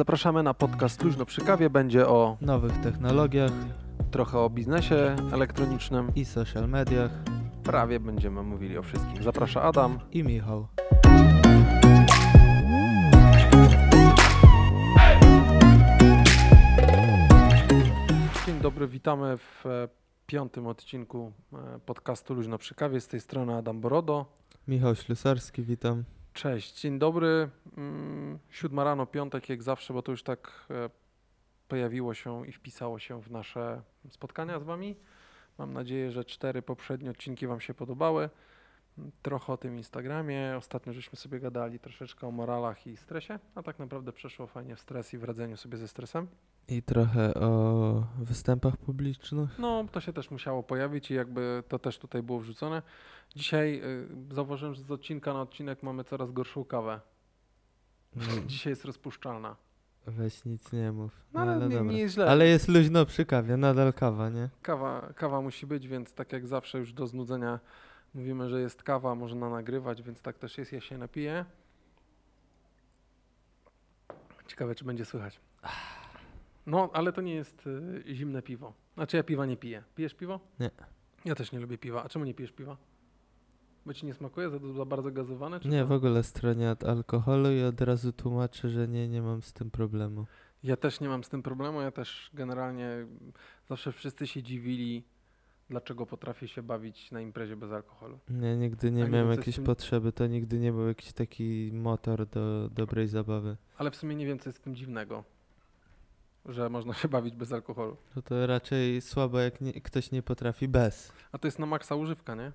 Zapraszamy 0.00 0.42
na 0.42 0.54
podcast 0.54 1.04
Luźno 1.04 1.26
przy 1.26 1.40
kawie. 1.40 1.70
Będzie 1.70 2.08
o 2.08 2.36
nowych 2.40 2.80
technologiach 2.80 3.52
trochę 4.10 4.38
o 4.38 4.50
biznesie 4.50 5.16
elektronicznym. 5.32 6.12
i 6.14 6.24
social 6.24 6.68
mediach 6.68 7.10
Prawie 7.64 8.00
będziemy 8.00 8.42
mówili 8.42 8.78
o 8.78 8.82
wszystkim. 8.82 9.22
Zaprasza 9.22 9.62
Adam. 9.62 9.98
i 10.12 10.24
Michał. 10.24 10.66
Dzień 18.46 18.60
dobry, 18.62 18.88
witamy 18.88 19.36
w 19.36 19.66
e, 19.66 19.88
piątym 20.26 20.66
odcinku 20.66 21.32
e, 21.52 21.78
podcastu 21.86 22.34
Luźno 22.34 22.58
przy 22.58 22.74
kawie. 22.74 23.00
Z 23.00 23.08
tej 23.08 23.20
strony 23.20 23.54
Adam 23.56 23.80
Borodo. 23.80 24.26
Michał 24.68 24.94
Ślusarski, 24.94 25.62
witam. 25.62 26.04
Cześć, 26.32 26.80
dzień 26.80 26.98
dobry. 26.98 27.48
Mm, 27.76 28.38
Siódma 28.50 28.84
rano, 28.84 29.06
piątek 29.06 29.48
jak 29.48 29.62
zawsze, 29.62 29.94
bo 29.94 30.02
to 30.02 30.12
już 30.12 30.22
tak 30.22 30.66
e, 30.70 30.90
pojawiło 31.68 32.14
się 32.14 32.46
i 32.46 32.52
wpisało 32.52 32.98
się 32.98 33.22
w 33.22 33.30
nasze 33.30 33.82
spotkania 34.10 34.60
z 34.60 34.62
Wami. 34.62 34.96
Mam 35.58 35.72
nadzieję, 35.72 36.10
że 36.10 36.24
cztery 36.24 36.62
poprzednie 36.62 37.10
odcinki 37.10 37.46
Wam 37.46 37.60
się 37.60 37.74
podobały. 37.74 38.30
Mm, 38.98 39.10
Trochę 39.22 39.52
o 39.52 39.56
tym 39.56 39.76
Instagramie. 39.76 40.54
Ostatnio 40.56 40.92
żeśmy 40.92 41.16
sobie 41.16 41.40
gadali 41.40 41.78
troszeczkę 41.78 42.26
o 42.26 42.30
moralach 42.30 42.86
i 42.86 42.96
stresie, 42.96 43.38
a 43.54 43.62
tak 43.62 43.78
naprawdę 43.78 44.12
przeszło 44.12 44.46
fajnie 44.46 44.76
w 44.76 44.80
stres 44.80 45.14
i 45.14 45.18
w 45.18 45.24
radzeniu 45.24 45.56
sobie 45.56 45.78
ze 45.78 45.88
stresem. 45.88 46.26
I 46.68 46.82
trochę 46.82 47.34
o 47.34 48.06
występach 48.18 48.76
publicznych. 48.76 49.58
No, 49.58 49.84
to 49.92 50.00
się 50.00 50.12
też 50.12 50.30
musiało 50.30 50.62
pojawić 50.62 51.10
i 51.10 51.14
jakby 51.14 51.62
to 51.68 51.78
też 51.78 51.98
tutaj 51.98 52.22
było 52.22 52.38
wrzucone. 52.40 52.82
Dzisiaj 53.36 53.82
y, 54.30 54.34
zauważyłem, 54.34 54.74
że 54.74 54.82
z 54.82 54.90
odcinka 54.90 55.34
na 55.34 55.40
odcinek 55.42 55.82
mamy 55.82 56.04
coraz 56.04 56.32
gorszą 56.32 56.64
kawę. 56.64 57.00
No, 58.16 58.22
Dzisiaj 58.46 58.70
jest 58.70 58.84
rozpuszczalna. 58.84 59.56
weź 60.06 60.44
nic 60.44 60.72
nie 60.72 60.92
mów. 60.92 61.12
No, 61.32 61.40
ale 61.40 61.56
nie, 61.68 61.76
dobra. 61.76 61.92
nie 61.92 61.98
jest 61.98 62.14
źle. 62.14 62.30
Ale 62.30 62.46
jest 62.46 62.68
luźno 62.68 63.06
przy 63.06 63.24
kawie, 63.26 63.56
nadal 63.56 63.92
kawa, 63.92 64.28
nie? 64.28 64.48
Kawa, 64.62 65.12
kawa 65.16 65.40
musi 65.40 65.66
być, 65.66 65.88
więc 65.88 66.14
tak 66.14 66.32
jak 66.32 66.46
zawsze 66.46 66.78
już 66.78 66.92
do 66.92 67.06
znudzenia 67.06 67.60
mówimy, 68.14 68.48
że 68.50 68.60
jest 68.60 68.82
kawa, 68.82 69.14
można 69.14 69.50
nagrywać, 69.50 70.02
więc 70.02 70.22
tak 70.22 70.38
też 70.38 70.58
jest. 70.58 70.72
Ja 70.72 70.80
się 70.80 70.98
napiję. 70.98 71.44
Ciekawe, 74.46 74.74
czy 74.74 74.84
będzie 74.84 75.04
słychać. 75.04 75.40
No, 76.66 76.90
ale 76.92 77.12
to 77.12 77.20
nie 77.20 77.34
jest 77.34 77.66
y, 77.66 78.04
zimne 78.14 78.42
piwo. 78.42 78.72
Znaczy 78.94 79.16
ja 79.16 79.22
piwa 79.22 79.46
nie 79.46 79.56
piję. 79.56 79.82
Pijesz 79.94 80.14
piwo? 80.14 80.40
Nie. 80.60 80.70
Ja 81.24 81.34
też 81.34 81.52
nie 81.52 81.60
lubię 81.60 81.78
piwa. 81.78 82.02
A 82.04 82.08
czemu 82.08 82.24
nie 82.24 82.34
pijesz 82.34 82.52
piwa? 82.52 82.76
Bo 83.86 83.94
ci 83.94 84.06
nie 84.06 84.14
smakuje? 84.14 84.50
Za, 84.50 84.58
za 84.76 84.84
bardzo 84.84 85.10
gazowane? 85.10 85.60
Czy 85.60 85.68
Nie, 85.68 85.80
co? 85.80 85.86
w 85.86 85.92
ogóle 85.92 86.22
stronię 86.22 86.70
od 86.70 86.84
alkoholu 86.84 87.52
i 87.52 87.62
od 87.62 87.80
razu 87.80 88.12
tłumaczę, 88.12 88.68
że 88.68 88.88
nie, 88.88 89.08
nie 89.08 89.22
mam 89.22 89.42
z 89.42 89.52
tym 89.52 89.70
problemu. 89.70 90.26
Ja 90.62 90.76
też 90.76 91.00
nie 91.00 91.08
mam 91.08 91.24
z 91.24 91.28
tym 91.28 91.42
problemu. 91.42 91.80
Ja 91.80 91.90
też 91.90 92.30
generalnie 92.34 93.06
zawsze 93.68 93.92
wszyscy 93.92 94.26
się 94.26 94.42
dziwili, 94.42 95.04
dlaczego 95.70 96.06
potrafię 96.06 96.48
się 96.48 96.62
bawić 96.62 97.10
na 97.10 97.20
imprezie 97.20 97.56
bez 97.56 97.72
alkoholu. 97.72 98.18
Nie, 98.30 98.56
nigdy 98.56 98.90
nie 98.90 99.04
A 99.04 99.08
miałem 99.08 99.34
z 99.34 99.36
jakiejś 99.36 99.56
tym- 99.56 99.64
potrzeby, 99.64 100.12
to 100.12 100.26
nigdy 100.26 100.58
nie 100.58 100.72
był 100.72 100.88
jakiś 100.88 101.12
taki 101.12 101.70
motor 101.74 102.26
do 102.26 102.68
dobrej 102.68 103.08
zabawy. 103.08 103.56
Ale 103.76 103.90
w 103.90 103.96
sumie 103.96 104.14
nie 104.16 104.26
wiem, 104.26 104.38
co 104.38 104.48
jest 104.48 104.58
w 104.58 104.62
tym 104.62 104.74
dziwnego, 104.76 105.24
że 106.46 106.70
można 106.70 106.94
się 106.94 107.08
bawić 107.08 107.34
bez 107.36 107.52
alkoholu. 107.52 107.96
No 108.16 108.22
to 108.22 108.46
raczej 108.46 109.00
słabo, 109.00 109.38
jak 109.40 109.60
nie, 109.60 109.72
ktoś 109.72 110.10
nie 110.10 110.22
potrafi 110.22 110.68
bez. 110.68 111.12
A 111.32 111.38
to 111.38 111.46
jest 111.48 111.58
na 111.58 111.66
maksa 111.66 111.94
używka, 111.94 112.34
nie? 112.34 112.52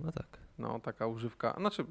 No 0.00 0.12
tak. 0.12 0.38
No, 0.58 0.80
taka 0.80 1.06
używka. 1.06 1.54
Znaczy, 1.58 1.84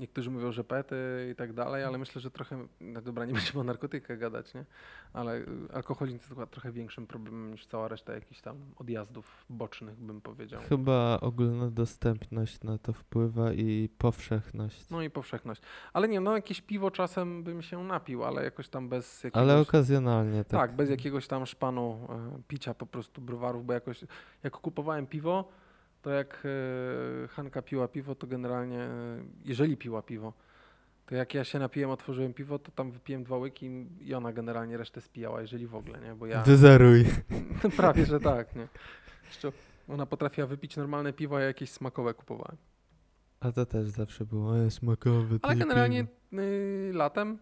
niektórzy 0.00 0.30
mówią, 0.30 0.52
że 0.52 0.64
pety 0.64 0.96
i 1.32 1.34
tak 1.34 1.52
dalej, 1.52 1.84
ale 1.84 1.98
myślę, 1.98 2.20
że 2.20 2.30
trochę, 2.30 2.66
no 2.80 3.00
dobra, 3.00 3.24
nie 3.24 3.32
będziemy 3.40 3.60
o 3.60 3.64
narkotykach 3.64 4.18
gadać, 4.18 4.54
nie? 4.54 4.64
Ale 5.12 5.36
y, 5.38 5.46
alkoholizm 5.72 6.18
jest 6.18 6.50
trochę 6.50 6.72
większym 6.72 7.06
problemem 7.06 7.50
niż 7.50 7.66
cała 7.66 7.88
reszta 7.88 8.14
jakichś 8.14 8.40
tam 8.40 8.56
odjazdów 8.76 9.44
bocznych, 9.50 9.96
bym 9.96 10.20
powiedział. 10.20 10.60
Chyba 10.68 11.18
ogólnodostępność 11.20 12.62
na 12.62 12.78
to 12.78 12.92
wpływa 12.92 13.52
i 13.52 13.88
powszechność. 13.98 14.90
No 14.90 15.02
i 15.02 15.10
powszechność. 15.10 15.62
Ale 15.92 16.08
nie, 16.08 16.20
no 16.20 16.34
jakieś 16.34 16.60
piwo 16.60 16.90
czasem 16.90 17.42
bym 17.42 17.62
się 17.62 17.84
napił, 17.84 18.24
ale 18.24 18.44
jakoś 18.44 18.68
tam 18.68 18.88
bez 18.88 19.24
jakiegoś... 19.24 19.42
Ale 19.42 19.60
okazjonalnie 19.60 20.44
tak. 20.44 20.60
Tak, 20.60 20.76
bez 20.76 20.90
jakiegoś 20.90 21.26
tam 21.26 21.46
szpanu 21.46 22.08
e, 22.08 22.42
picia 22.48 22.74
po 22.74 22.86
prostu 22.86 23.20
browarów, 23.20 23.66
bo 23.66 23.72
jakoś 23.72 24.04
jak 24.42 24.52
kupowałem 24.52 25.06
piwo, 25.06 25.48
to 26.02 26.10
jak 26.10 26.42
e, 27.24 27.28
Hanka 27.28 27.62
piła 27.62 27.88
piwo, 27.88 28.14
to 28.14 28.26
generalnie, 28.26 28.78
e, 28.78 29.24
jeżeli 29.44 29.76
piła 29.76 30.02
piwo, 30.02 30.32
to 31.06 31.14
jak 31.14 31.34
ja 31.34 31.44
się 31.44 31.58
napiłem, 31.58 31.90
otworzyłem 31.90 32.34
piwo, 32.34 32.58
to 32.58 32.70
tam 32.72 32.90
wypiłem 32.90 33.24
dwa 33.24 33.36
łyki 33.36 33.86
i 34.00 34.14
ona 34.14 34.32
generalnie 34.32 34.76
resztę 34.76 35.00
spijała, 35.00 35.40
jeżeli 35.40 35.66
w 35.66 35.74
ogóle, 35.74 36.00
nie? 36.00 36.14
Bo 36.14 36.26
ja 36.26 36.42
Wyzeruj. 36.42 37.04
prawie, 37.76 38.06
że 38.06 38.20
tak, 38.20 38.56
nie? 38.56 38.68
Jeszcze 39.26 39.52
ona 39.88 40.06
potrafiła 40.06 40.46
wypić 40.46 40.76
normalne 40.76 41.12
piwo, 41.12 41.36
a 41.36 41.40
ja 41.40 41.46
jakieś 41.46 41.70
smakowe 41.70 42.14
kupowałem. 42.14 42.56
A 43.40 43.52
to 43.52 43.66
też 43.66 43.88
zawsze 43.88 44.24
było. 44.24 44.58
E, 44.58 44.70
smakowy. 44.70 45.38
Ale 45.42 45.56
generalnie 45.56 46.06
y, 46.32 46.90
latem 46.94 47.38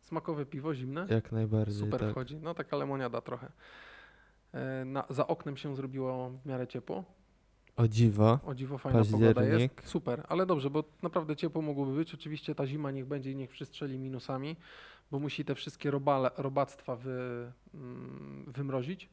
smakowe 0.00 0.46
piwo 0.46 0.74
zimne. 0.74 1.06
Jak 1.10 1.32
najbardziej. 1.32 1.80
Super 1.80 2.00
tak. 2.00 2.10
wchodzi. 2.10 2.36
No 2.36 2.54
taka 2.54 2.76
lemoniada 2.76 3.20
trochę. 3.20 3.52
E, 4.52 4.84
Na, 4.84 5.04
za 5.10 5.26
oknem 5.26 5.56
się 5.56 5.76
zrobiło 5.76 6.30
w 6.30 6.46
miarę 6.46 6.66
ciepło. 6.66 7.04
O 7.76 7.88
dziwo. 7.88 8.40
O 8.46 8.54
dziwo 8.54 8.78
fajna 8.78 9.04
pogoda 9.04 9.44
jest. 9.44 9.74
Super, 9.84 10.26
ale 10.28 10.46
dobrze, 10.46 10.70
bo 10.70 10.84
naprawdę 11.02 11.36
ciepło 11.36 11.62
mogłoby 11.62 11.94
być. 11.94 12.14
Oczywiście 12.14 12.54
ta 12.54 12.66
zima 12.66 12.90
niech 12.90 13.06
będzie 13.06 13.32
i 13.32 13.36
niech 13.36 13.50
przystrzeli 13.50 13.98
minusami, 13.98 14.56
bo 15.10 15.18
musi 15.18 15.44
te 15.44 15.54
wszystkie 15.54 15.90
robale, 15.90 16.30
robactwa 16.36 16.96
wy, 16.96 17.52
mm, 17.74 18.44
wymrozić. 18.46 19.08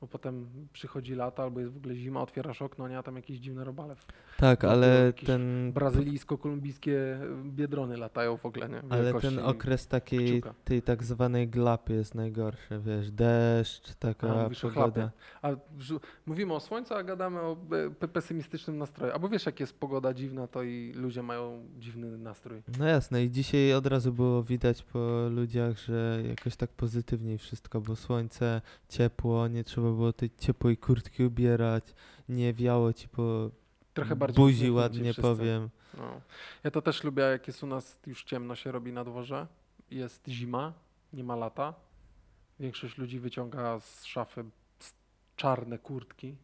Bo 0.00 0.06
potem 0.06 0.46
przychodzi 0.72 1.14
lata 1.14 1.42
albo 1.42 1.60
jest 1.60 1.72
w 1.72 1.76
ogóle 1.76 1.94
zima, 1.94 2.20
otwierasz 2.20 2.62
okno, 2.62 2.88
nie, 2.88 2.98
a 2.98 3.02
tam 3.02 3.16
jakieś 3.16 3.38
dziwne 3.38 3.64
robale. 3.64 3.96
Tak, 4.36 4.64
ale 4.64 5.12
ten. 5.26 5.72
Brazylijsko-kolumbijskie 5.72 6.96
biedrony 7.44 7.96
latają 7.96 8.36
w 8.36 8.46
ogóle, 8.46 8.68
nie? 8.68 8.82
Ale 8.90 9.14
ten 9.14 9.38
okres 9.38 9.86
takiej 9.86 10.26
kciuka. 10.40 10.54
tej 10.64 10.82
tak 10.82 11.04
zwanej 11.04 11.48
glapy 11.48 11.92
jest 11.92 12.14
najgorszy, 12.14 12.80
wiesz, 12.80 13.10
deszcz, 13.10 13.94
taka 13.94 14.34
A, 14.34 14.42
mówisz 14.42 14.60
pogoda. 14.60 15.10
A 15.42 15.48
mówimy 16.26 16.54
o 16.54 16.60
słońcu, 16.60 16.94
a 16.94 17.02
gadamy 17.02 17.40
o 17.40 17.52
e, 17.52 17.56
pe- 17.90 18.08
pesymistycznym 18.08 18.78
nastroju. 18.78 19.12
Albo 19.12 19.28
wiesz, 19.28 19.46
jak 19.46 19.60
jest 19.60 19.78
pogoda 19.80 20.14
dziwna, 20.14 20.46
to 20.46 20.62
i 20.62 20.92
ludzie 20.96 21.22
mają 21.22 21.66
dziwny 21.78 22.18
nastrój. 22.18 22.62
No 22.78 22.86
jasne, 22.86 23.24
i 23.24 23.30
dzisiaj 23.30 23.74
od 23.74 23.86
razu 23.86 24.12
było 24.12 24.42
widać 24.42 24.82
po 24.82 25.28
ludziach, 25.30 25.78
że 25.78 26.22
jakoś 26.28 26.56
tak 26.56 26.70
pozytywniej 26.70 27.38
wszystko, 27.38 27.80
bo 27.80 27.96
słońce, 27.96 28.60
ciepło, 28.88 29.48
nie 29.48 29.64
trzeba 29.64 29.87
było 29.88 30.12
tej 30.12 30.30
ciepłej 30.38 30.76
kurtki 30.76 31.24
ubierać, 31.24 31.84
nie 32.28 32.52
wiało 32.52 32.92
ci 32.92 33.08
po 33.08 33.50
Trochę 33.94 34.16
bardziej 34.16 34.44
buzi, 34.44 34.70
ładnie 34.70 35.14
powiem. 35.14 35.70
No. 35.96 36.20
Ja 36.64 36.70
to 36.70 36.82
też 36.82 37.04
lubię, 37.04 37.22
jak 37.22 37.46
jest 37.46 37.62
u 37.62 37.66
nas 37.66 37.98
już 38.06 38.24
ciemno 38.24 38.54
się 38.54 38.72
robi 38.72 38.92
na 38.92 39.04
dworze. 39.04 39.46
Jest 39.90 40.28
zima, 40.28 40.72
nie 41.12 41.24
ma 41.24 41.36
lata. 41.36 41.74
Większość 42.60 42.98
ludzi 42.98 43.20
wyciąga 43.20 43.80
z 43.80 44.04
szafy 44.04 44.44
czarne 45.36 45.78
kurtki 45.78 46.36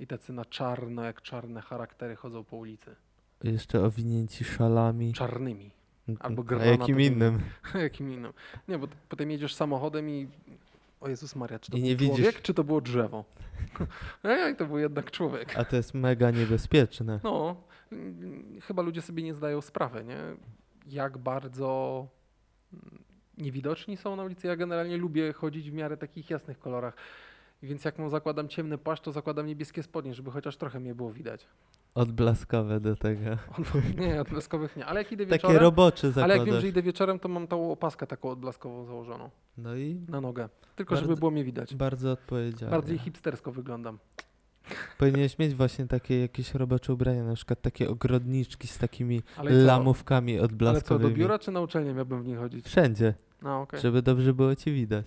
i 0.00 0.06
tacy 0.06 0.32
na 0.32 0.44
czarno, 0.44 1.04
jak 1.04 1.22
czarne 1.22 1.62
charaktery 1.62 2.16
chodzą 2.16 2.44
po 2.44 2.56
ulicy. 2.56 2.96
Jeszcze 3.42 3.84
owinięci 3.84 4.44
szalami. 4.44 5.12
Czarnymi. 5.12 5.70
albo 6.20 6.42
A 6.42 6.44
granatowymi. 6.44 6.80
jakim 6.80 7.00
innym? 7.00 7.40
Jakim 7.82 8.12
innym. 8.12 8.32
Nie, 8.68 8.78
bo 8.78 8.88
potem 9.08 9.30
jedziesz 9.30 9.54
samochodem 9.54 10.10
i 10.10 10.28
o 11.00 11.08
Jezus 11.08 11.36
Maria, 11.36 11.58
czy 11.58 11.70
to 11.70 11.76
I 11.76 11.80
był 11.80 11.88
nie 11.88 11.96
człowiek, 11.96 12.16
widzisz- 12.26 12.42
czy 12.42 12.54
to 12.54 12.64
było 12.64 12.80
drzewo? 12.80 13.24
Ej, 14.24 14.56
to 14.56 14.66
był 14.66 14.78
jednak 14.78 15.10
człowiek. 15.10 15.58
A 15.58 15.64
to 15.64 15.76
jest 15.76 15.94
mega 15.94 16.30
niebezpieczne. 16.30 17.20
No, 17.24 17.56
chyba 18.62 18.82
ludzie 18.82 19.02
sobie 19.02 19.22
nie 19.22 19.34
zdają 19.34 19.60
sprawy, 19.60 20.04
nie? 20.04 20.16
Jak 20.86 21.18
bardzo 21.18 22.06
mm, 22.72 23.04
niewidoczni 23.38 23.96
są 23.96 24.16
na 24.16 24.22
ulicy. 24.24 24.46
Ja 24.46 24.56
generalnie 24.56 24.96
lubię 24.96 25.32
chodzić 25.32 25.70
w 25.70 25.74
miarę 25.74 25.96
takich 25.96 26.30
jasnych 26.30 26.58
kolorach. 26.58 26.94
Więc 27.62 27.84
jak 27.84 27.98
mam 27.98 28.10
zakładam 28.10 28.48
ciemny 28.48 28.78
płaszcz, 28.78 29.02
to 29.02 29.12
zakładam 29.12 29.46
niebieskie 29.46 29.82
spodnie, 29.82 30.14
żeby 30.14 30.30
chociaż 30.30 30.56
trochę 30.56 30.80
mnie 30.80 30.94
było 30.94 31.12
widać. 31.12 31.46
Odblaskowe 31.94 32.80
do 32.80 32.96
tego. 32.96 33.20
nie, 33.98 34.20
odblaskowych 34.20 34.76
nie. 34.76 34.86
Ale 34.86 35.00
jak 35.02 35.12
idę 35.12 35.26
Takie 35.26 35.34
wieczorem, 35.42 35.62
robocze 35.62 36.06
ale 36.06 36.20
jak 36.20 36.28
wiem, 36.28 36.38
zakładasz. 36.38 36.62
że 36.62 36.68
idę 36.68 36.82
wieczorem, 36.82 37.18
to 37.18 37.28
mam 37.28 37.46
tą 37.46 37.72
opaskę 37.72 38.06
taką 38.06 38.30
odblaskową 38.30 38.84
założoną 38.84 39.30
No 39.58 39.76
i 39.76 40.00
na 40.08 40.20
nogę. 40.20 40.48
Tylko 40.76 40.96
żeby 40.96 41.08
Bardzo- 41.08 41.20
było 41.20 41.30
mnie 41.30 41.44
widać. 41.44 41.74
bardzo 41.74 42.12
odpowiedzialnie. 42.12 42.70
Bardziej 42.76 42.98
hipstersko 42.98 43.52
wyglądam. 43.52 43.98
Powinieneś 44.98 45.38
mieć 45.38 45.54
właśnie 45.54 45.86
takie 45.86 46.20
jakieś 46.20 46.54
robocze 46.54 46.92
ubrania, 46.92 47.24
na 47.24 47.34
przykład 47.34 47.62
takie 47.62 47.88
ogrodniczki 47.90 48.68
z 48.68 48.78
takimi 48.78 49.22
Ale 49.36 49.50
co? 49.50 49.56
lamówkami 49.66 50.32
Ale 50.32 50.38
co, 50.40 50.44
odblaskowymi. 50.44 51.10
do 51.10 51.16
biura 51.16 51.38
czy 51.38 51.50
na 51.50 51.60
uczelnię 51.60 51.94
miałbym 51.94 52.22
w 52.22 52.26
nich 52.26 52.38
chodzić? 52.38 52.66
Wszędzie, 52.66 53.14
No, 53.42 53.60
okej. 53.60 53.80
żeby 53.80 54.02
dobrze 54.02 54.34
było 54.34 54.54
ci 54.56 54.72
widać. 54.72 55.06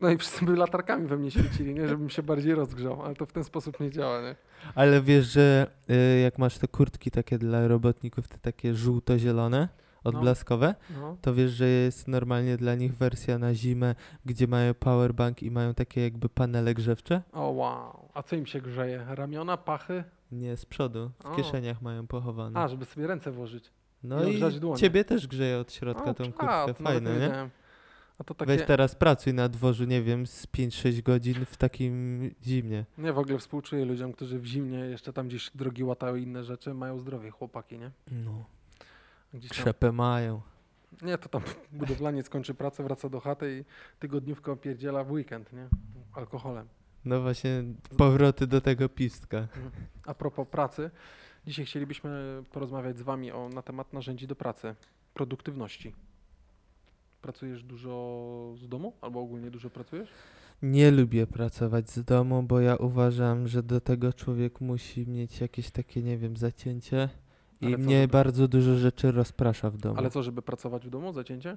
No 0.00 0.10
i 0.10 0.18
wszyscy 0.18 0.44
by 0.44 0.56
latarkami 0.56 1.06
we 1.06 1.16
mnie 1.16 1.30
świecili, 1.30 1.74
nie? 1.74 1.88
Żebym 1.88 2.10
się 2.10 2.22
bardziej 2.22 2.54
rozgrzał, 2.54 3.02
ale 3.02 3.14
to 3.14 3.26
w 3.26 3.32
ten 3.32 3.44
sposób 3.44 3.80
nie 3.80 3.90
działa, 3.90 4.22
nie? 4.22 4.34
Ale 4.74 5.02
wiesz, 5.02 5.26
że 5.26 5.66
y, 5.90 6.20
jak 6.20 6.38
masz 6.38 6.58
te 6.58 6.68
kurtki 6.68 7.10
takie 7.10 7.38
dla 7.38 7.68
robotników, 7.68 8.28
te 8.28 8.38
takie 8.38 8.74
żółto-zielone, 8.74 9.68
odblaskowe, 10.04 10.74
No. 11.00 11.16
to 11.22 11.34
wiesz, 11.34 11.50
że 11.50 11.66
jest 11.68 12.08
normalnie 12.08 12.56
dla 12.56 12.74
nich 12.74 12.96
wersja 12.96 13.38
na 13.38 13.54
zimę, 13.54 13.94
gdzie 14.24 14.46
mają 14.46 14.74
powerbank 14.74 15.42
i 15.42 15.50
mają 15.50 15.74
takie 15.74 16.02
jakby 16.02 16.28
panele 16.28 16.74
grzewcze? 16.74 17.22
O 17.32 17.50
wow. 17.50 18.08
A 18.14 18.22
co 18.22 18.36
im 18.36 18.46
się 18.46 18.60
grzeje? 18.60 19.06
Ramiona, 19.08 19.56
pachy? 19.56 20.04
Nie, 20.32 20.56
z 20.56 20.66
przodu, 20.66 21.10
w 21.22 21.26
O. 21.26 21.34
kieszeniach 21.36 21.82
mają 21.82 22.06
pochowane. 22.06 22.60
A, 22.60 22.68
żeby 22.68 22.84
sobie 22.84 23.06
ręce 23.06 23.30
włożyć. 23.30 23.70
no 24.02 24.24
i 24.24 24.26
i 24.26 24.34
ogrzać 24.34 24.60
dłonie. 24.60 24.80
ciebie 24.80 25.04
też 25.04 25.26
grzeje 25.26 25.58
od 25.58 25.72
środka 25.72 26.10
O, 26.10 26.14
tą 26.14 26.24
czad, 26.24 26.32
kurtkę, 26.34 26.46
nawet 26.46 26.78
fajne, 26.78 27.14
nie? 27.14 27.20
wiedziałem. 27.20 27.50
Takie... 28.24 28.46
Weź 28.46 28.66
teraz 28.66 28.94
pracuj 28.94 29.34
na 29.34 29.48
dworzu, 29.48 29.84
nie 29.84 30.02
wiem, 30.02 30.26
z 30.26 30.46
5-6 30.46 31.02
godzin 31.02 31.44
w 31.46 31.56
takim 31.56 32.20
zimnie. 32.44 32.84
Nie, 32.98 33.12
w 33.12 33.18
ogóle 33.18 33.38
współczuję 33.38 33.84
ludziom, 33.84 34.12
którzy 34.12 34.38
w 34.38 34.44
zimnie 34.46 34.78
jeszcze 34.78 35.12
tam 35.12 35.28
gdzieś 35.28 35.50
drogi 35.54 35.84
łatają 35.84 36.16
i 36.16 36.22
inne 36.22 36.44
rzeczy, 36.44 36.74
mają 36.74 36.98
zdrowie 36.98 37.30
chłopaki, 37.30 37.78
nie? 37.78 37.90
No, 38.12 38.44
Gdzieś 39.34 39.50
tam... 39.50 39.58
krzepę 39.58 39.92
mają. 39.92 40.40
Nie, 41.02 41.18
to 41.18 41.28
tam 41.28 41.42
budowlaniec 41.72 42.28
kończy 42.28 42.54
pracę, 42.54 42.82
wraca 42.82 43.08
do 43.08 43.20
chaty 43.20 43.58
i 43.58 43.64
tygodniówkę 44.00 44.52
opierdziela 44.52 45.04
w 45.04 45.10
weekend, 45.10 45.52
nie? 45.52 45.68
Alkoholem. 46.12 46.68
No 47.04 47.20
właśnie, 47.20 47.64
powroty 47.98 48.46
do 48.46 48.60
tego 48.60 48.88
pistka. 48.88 49.48
A 50.06 50.14
propos 50.14 50.48
pracy, 50.48 50.90
dzisiaj 51.46 51.64
chcielibyśmy 51.64 52.42
porozmawiać 52.52 52.98
z 52.98 53.02
Wami 53.02 53.32
o, 53.32 53.48
na 53.48 53.62
temat 53.62 53.92
narzędzi 53.92 54.26
do 54.26 54.36
pracy, 54.36 54.74
produktywności. 55.14 55.94
Pracujesz 57.22 57.62
dużo 57.62 58.54
z 58.56 58.68
domu 58.68 58.92
albo 59.00 59.20
ogólnie 59.20 59.50
dużo 59.50 59.70
pracujesz? 59.70 60.08
Nie 60.62 60.90
lubię 60.90 61.26
pracować 61.26 61.90
z 61.90 62.04
domu, 62.04 62.42
bo 62.42 62.60
ja 62.60 62.76
uważam, 62.76 63.48
że 63.48 63.62
do 63.62 63.80
tego 63.80 64.12
człowiek 64.12 64.60
musi 64.60 65.06
mieć 65.08 65.40
jakieś 65.40 65.70
takie, 65.70 66.02
nie 66.02 66.18
wiem, 66.18 66.36
zacięcie. 66.36 67.08
I 67.60 67.72
co, 67.72 67.78
mnie 67.78 68.00
żeby- 68.00 68.12
bardzo 68.12 68.48
dużo 68.48 68.76
rzeczy 68.76 69.12
rozprasza 69.12 69.70
w 69.70 69.76
domu. 69.76 69.98
Ale 69.98 70.10
co, 70.10 70.22
żeby 70.22 70.42
pracować 70.42 70.86
w 70.86 70.90
domu, 70.90 71.12
zacięcie? 71.12 71.56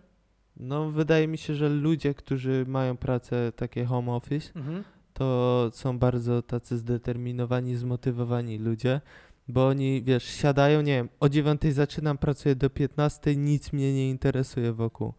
No, 0.58 0.92
wydaje 0.92 1.28
mi 1.28 1.38
się, 1.38 1.56
że 1.56 1.70
ludzie, 1.70 2.14
którzy 2.14 2.66
mają 2.68 2.98
pracę 2.98 3.52
takie 3.56 3.86
home 3.86 4.12
office, 4.12 4.52
Mhm. 4.56 4.84
to 5.14 5.70
są 5.74 6.00
bardzo 6.00 6.42
tacy 6.42 6.78
zdeterminowani, 6.78 7.76
zmotywowani 7.76 8.58
ludzie, 8.58 9.02
bo 9.48 9.68
oni, 9.68 10.04
wiesz, 10.04 10.24
siadają, 10.24 10.82
nie 10.82 10.96
wiem, 10.96 11.10
o 11.20 11.30
9 11.30 11.62
zaczynam, 11.74 12.18
pracuję 12.18 12.56
do 12.56 12.70
15, 12.70 13.36
nic 13.36 13.74
mnie 13.74 13.94
nie 13.94 14.10
interesuje 14.10 14.74
wokół. 14.74 15.14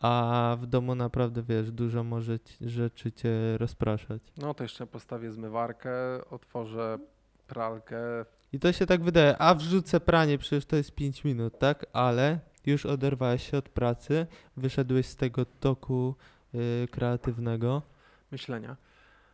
A 0.00 0.56
w 0.60 0.66
domu 0.66 0.94
naprawdę, 0.94 1.42
wiesz, 1.42 1.72
dużo 1.72 2.04
może 2.04 2.38
rzeczy 2.60 3.12
cię 3.12 3.58
rozpraszać. 3.58 4.22
No 4.36 4.54
to 4.54 4.64
jeszcze 4.64 4.86
postawię 4.86 5.32
zmywarkę, 5.32 5.90
otworzę 6.30 6.98
pralkę. 7.46 7.96
I 8.52 8.58
to 8.58 8.72
się 8.72 8.86
tak 8.86 9.02
wydaje, 9.02 9.38
a 9.38 9.54
wrzucę 9.54 10.00
pranie, 10.00 10.38
przecież 10.38 10.66
to 10.66 10.76
jest 10.76 10.94
5 10.94 11.24
minut, 11.24 11.58
tak? 11.58 11.86
Ale 11.92 12.38
już 12.66 12.86
oderwałeś 12.86 13.50
się 13.50 13.58
od 13.58 13.68
pracy, 13.68 14.26
wyszedłeś 14.56 15.06
z 15.06 15.16
tego 15.16 15.44
toku 15.44 16.14
y, 16.54 16.88
kreatywnego. 16.90 17.82
myślenia. 18.30 18.76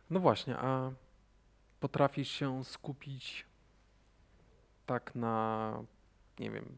No 0.09 0.19
właśnie, 0.19 0.57
a 0.57 0.91
potrafisz 1.79 2.29
się 2.31 2.63
skupić 2.63 3.45
tak 4.85 5.15
na, 5.15 5.73
nie 6.39 6.51
wiem, 6.51 6.77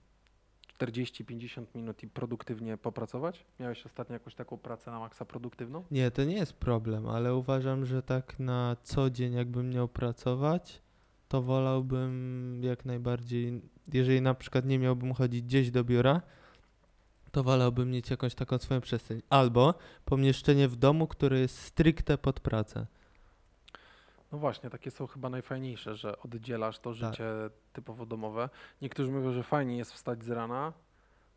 40-50 0.80 1.66
minut 1.76 2.04
i 2.04 2.08
produktywnie 2.08 2.78
popracować? 2.78 3.46
Miałeś 3.60 3.86
ostatnio 3.86 4.14
jakąś 4.14 4.36
taką 4.36 4.58
pracę 4.58 4.92
na 4.92 5.00
maksa 5.00 5.26
produktywną? 5.26 5.84
Nie, 5.92 6.12
to 6.12 6.24
nie 6.24 6.36
jest 6.36 6.54
problem, 6.54 7.08
ale 7.08 7.36
uważam, 7.36 7.86
że 7.86 8.04
tak 8.04 8.40
na 8.40 8.76
co 8.82 9.10
dzień 9.10 9.34
jakbym 9.34 9.70
miał 9.70 9.88
pracować, 9.88 10.82
to 11.28 11.42
wolałbym 11.42 12.62
jak 12.64 12.86
najbardziej, 12.86 13.62
jeżeli 13.94 14.22
na 14.22 14.34
przykład 14.34 14.66
nie 14.66 14.80
miałbym 14.80 15.14
chodzić 15.14 15.42
gdzieś 15.42 15.72
do 15.72 15.84
biura, 15.84 16.22
to 17.32 17.44
wolałbym 17.44 17.92
mieć 17.92 18.10
jakąś 18.10 18.36
taką 18.36 18.58
swoją 18.58 18.82
przestrzeń. 18.82 19.22
Albo 19.30 19.74
pomieszczenie 20.06 20.68
w 20.68 20.76
domu, 20.76 21.08
które 21.08 21.40
jest 21.40 21.58
stricte 21.58 22.18
pod 22.18 22.40
pracę. 22.40 22.86
No 24.32 24.38
właśnie, 24.38 24.70
takie 24.70 24.92
są 24.92 25.08
chyba 25.08 25.30
najfajniejsze, 25.30 25.96
że 25.96 26.20
oddzielasz 26.20 26.80
to 26.80 26.90
Tak. 26.90 26.98
życie 26.98 27.26
typowo 27.74 28.06
domowe. 28.06 28.50
Niektórzy 28.82 29.12
mówią, 29.12 29.32
że 29.32 29.44
fajnie 29.44 29.78
jest 29.78 29.94
wstać 29.94 30.24
z 30.24 30.30
rana, 30.30 30.74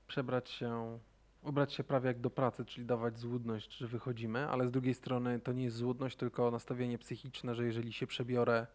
przebrać 0.07 0.51
się, 0.51 0.99
ubrać 1.43 1.73
się 1.73 1.85
prawie 1.85 2.07
jak 2.07 2.21
do 2.21 2.31
pracy, 2.31 2.65
czyli 2.65 2.87
dawać 2.87 3.19
złudność, 3.19 3.77
że 3.77 3.87
wychodzimy, 3.87 4.49
ale 4.49 4.67
z 4.67 4.71
drugiej 4.71 4.95
strony 4.95 5.41
to 5.41 5.53
nie 5.53 5.65
jest 5.65 5.77
złudność, 5.77 6.17
tylko 6.17 6.51
nastawienie 6.51 6.99
psychiczne, 6.99 7.55
że 7.55 7.65
jeżeli 7.65 7.93
się 7.93 8.07
przebiorę 8.07 8.67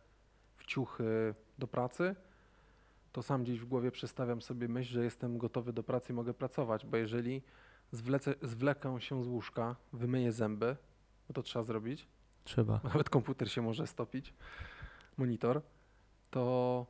w 0.56 0.66
ciuchy 0.66 1.36
do 1.60 1.68
pracy, 1.68 2.16
to 3.12 3.24
sam 3.24 3.44
gdzieś 3.44 3.60
w 3.60 3.66
głowie 3.66 3.92
przestawiam 3.92 4.42
sobie 4.42 4.68
myśl, 4.68 4.94
że 4.94 5.04
jestem 5.04 5.38
gotowy 5.38 5.74
do 5.74 5.84
pracy 5.84 6.14
i 6.14 6.16
mogę 6.16 6.34
pracować, 6.34 6.86
bo 6.86 6.98
jeżeli 6.98 7.42
zwlecę, 7.92 8.34
zwlekę 8.42 9.02
się 9.02 9.24
z 9.24 9.28
łóżka, 9.28 9.76
wymyję 9.94 10.32
zęby, 10.32 10.76
bo 11.28 11.34
to 11.34 11.44
trzeba 11.44 11.64
zrobić, 11.64 12.08
Trzeba. 12.48 12.80
nawet 12.94 13.10
komputer 13.10 13.52
się 13.52 13.62
może 13.62 13.88
stopić, 13.88 14.34
monitor, 15.18 15.62
to 16.32 16.86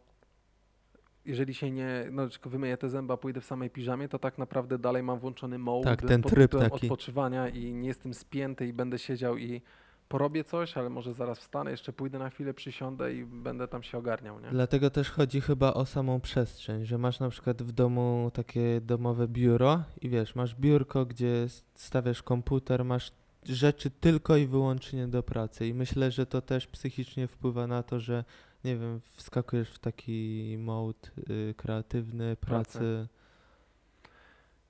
jeżeli 1.26 1.54
się 1.54 1.72
nie, 1.72 2.08
no 2.12 2.30
tylko 2.30 2.50
wymyję 2.50 2.78
te 2.78 2.90
zęby, 2.90 3.14
a 3.14 3.18
pójdę 3.18 3.42
w 3.42 3.46
samej 3.46 3.70
piżamie, 3.70 4.10
to 4.10 4.20
tak 4.20 4.38
naprawdę 4.38 4.80
dalej 4.80 5.04
mam 5.04 5.20
włączony 5.20 5.58
mode 5.58 5.84
Tak, 5.90 6.02
ten 6.02 6.22
tryb 6.22 6.52
taki. 6.52 6.86
odpoczywania 6.90 7.50
i 7.50 7.74
nie 7.74 7.88
jestem 7.88 8.14
spięty 8.14 8.68
i 8.68 8.74
będę 8.74 9.00
siedział 9.00 9.38
i 9.38 9.62
porobię 10.10 10.44
coś, 10.44 10.78
ale 10.78 10.90
może 10.90 11.14
zaraz 11.14 11.40
wstanę, 11.40 11.72
jeszcze 11.72 11.94
pójdę 11.94 12.20
na 12.20 12.30
chwilę, 12.30 12.54
przysiądę 12.54 13.14
i 13.14 13.26
będę 13.26 13.68
tam 13.68 13.84
się 13.84 13.98
ogarniał, 13.98 14.40
nie? 14.40 14.50
Dlatego 14.50 14.90
też 14.90 15.12
chodzi 15.12 15.42
chyba 15.42 15.74
o 15.74 15.86
samą 15.86 16.22
przestrzeń, 16.22 16.86
że 16.86 16.98
masz 16.98 17.20
na 17.20 17.30
przykład 17.30 17.64
w 17.64 17.72
domu 17.72 18.32
takie 18.34 18.82
domowe 18.82 19.28
biuro 19.28 19.84
i 20.02 20.10
wiesz, 20.10 20.36
masz 20.36 20.56
biurko, 20.56 21.06
gdzie 21.06 21.48
stawiasz 21.76 22.24
komputer, 22.24 22.86
masz 22.86 23.12
rzeczy 23.50 23.92
tylko 23.92 24.38
i 24.38 24.48
wyłącznie 24.48 25.08
do 25.08 25.24
pracy 25.24 25.68
i 25.68 25.74
myślę, 25.74 26.12
że 26.12 26.26
to 26.26 26.42
też 26.42 26.68
psychicznie 26.68 27.28
wpływa 27.28 27.68
na 27.68 27.84
to, 27.84 28.00
że 28.00 28.24
nie 28.64 28.78
wiem, 28.78 29.02
wskakujesz 29.04 29.70
w 29.70 29.80
taki 29.80 30.56
mode 30.60 31.10
y, 31.30 31.54
kreatywny, 31.58 32.36
Pracy. 32.36 32.80
pracy. 32.80 33.08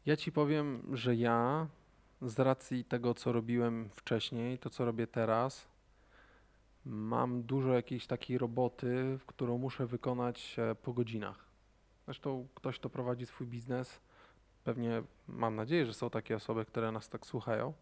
Ja 0.06 0.18
ci 0.18 0.31
powiem, 0.31 0.83
że 0.94 1.15
ja 1.15 1.68
z 2.21 2.39
racji 2.39 2.85
tego, 2.85 3.13
co 3.13 3.31
robiłem 3.31 3.89
wcześniej, 3.95 4.57
to 4.57 4.69
co 4.69 4.85
robię 4.85 5.07
teraz, 5.07 5.68
mam 6.85 7.44
dużo 7.44 7.73
jakiejś 7.73 8.07
takiej 8.07 8.38
roboty, 8.38 9.19
którą 9.25 9.57
muszę 9.57 9.88
wykonać 9.88 10.56
po 10.81 10.94
godzinach. 10.94 11.45
Zresztą 12.06 12.47
ktoś, 12.56 12.80
kto 12.80 12.89
prowadzi 12.89 13.25
swój 13.25 13.47
biznes, 13.47 14.01
pewnie 14.63 15.03
mam 15.27 15.56
nadzieję, 15.56 15.85
że 15.85 15.94
są 15.94 16.09
takie 16.09 16.35
osoby, 16.35 16.65
które 16.65 16.91
nas 16.91 17.09
tak 17.09 17.25
słuchają, 17.25 17.73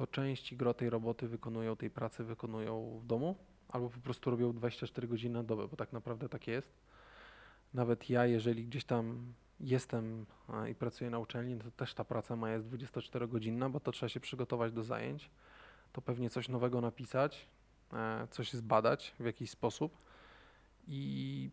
to 0.00 0.06
część 0.06 0.54
gro 0.54 0.74
tej 0.74 0.90
roboty 0.90 1.28
wykonują, 1.28 1.76
tej 1.76 1.90
pracy 1.90 2.24
wykonują 2.24 2.98
w 3.02 3.06
domu, 3.06 3.36
albo 3.68 3.90
po 3.90 4.00
prostu 4.00 4.30
robią 4.30 4.52
24 4.52 5.08
godziny 5.08 5.34
na 5.34 5.42
dobę, 5.42 5.68
bo 5.68 5.76
tak 5.76 5.92
naprawdę 5.92 6.28
tak 6.28 6.46
jest. 6.46 6.72
Nawet 7.74 8.10
ja, 8.10 8.26
jeżeli 8.26 8.64
gdzieś 8.64 8.84
tam 8.84 9.32
jestem 9.60 10.26
i 10.70 10.74
pracuję 10.74 11.10
na 11.10 11.18
uczelni, 11.18 11.58
to 11.58 11.70
też 11.70 11.94
ta 11.94 12.04
praca 12.04 12.36
moja 12.36 12.54
jest 12.54 12.66
24-godzinna, 12.66 13.70
bo 13.70 13.80
to 13.80 13.92
trzeba 13.92 14.08
się 14.08 14.20
przygotować 14.20 14.72
do 14.72 14.82
zajęć, 14.82 15.30
to 15.92 16.02
pewnie 16.02 16.30
coś 16.30 16.48
nowego 16.48 16.80
napisać, 16.80 17.46
e, 17.92 18.26
coś 18.30 18.52
zbadać 18.52 19.14
w 19.20 19.24
jakiś 19.24 19.50
sposób. 19.50 19.96
I 20.88 21.50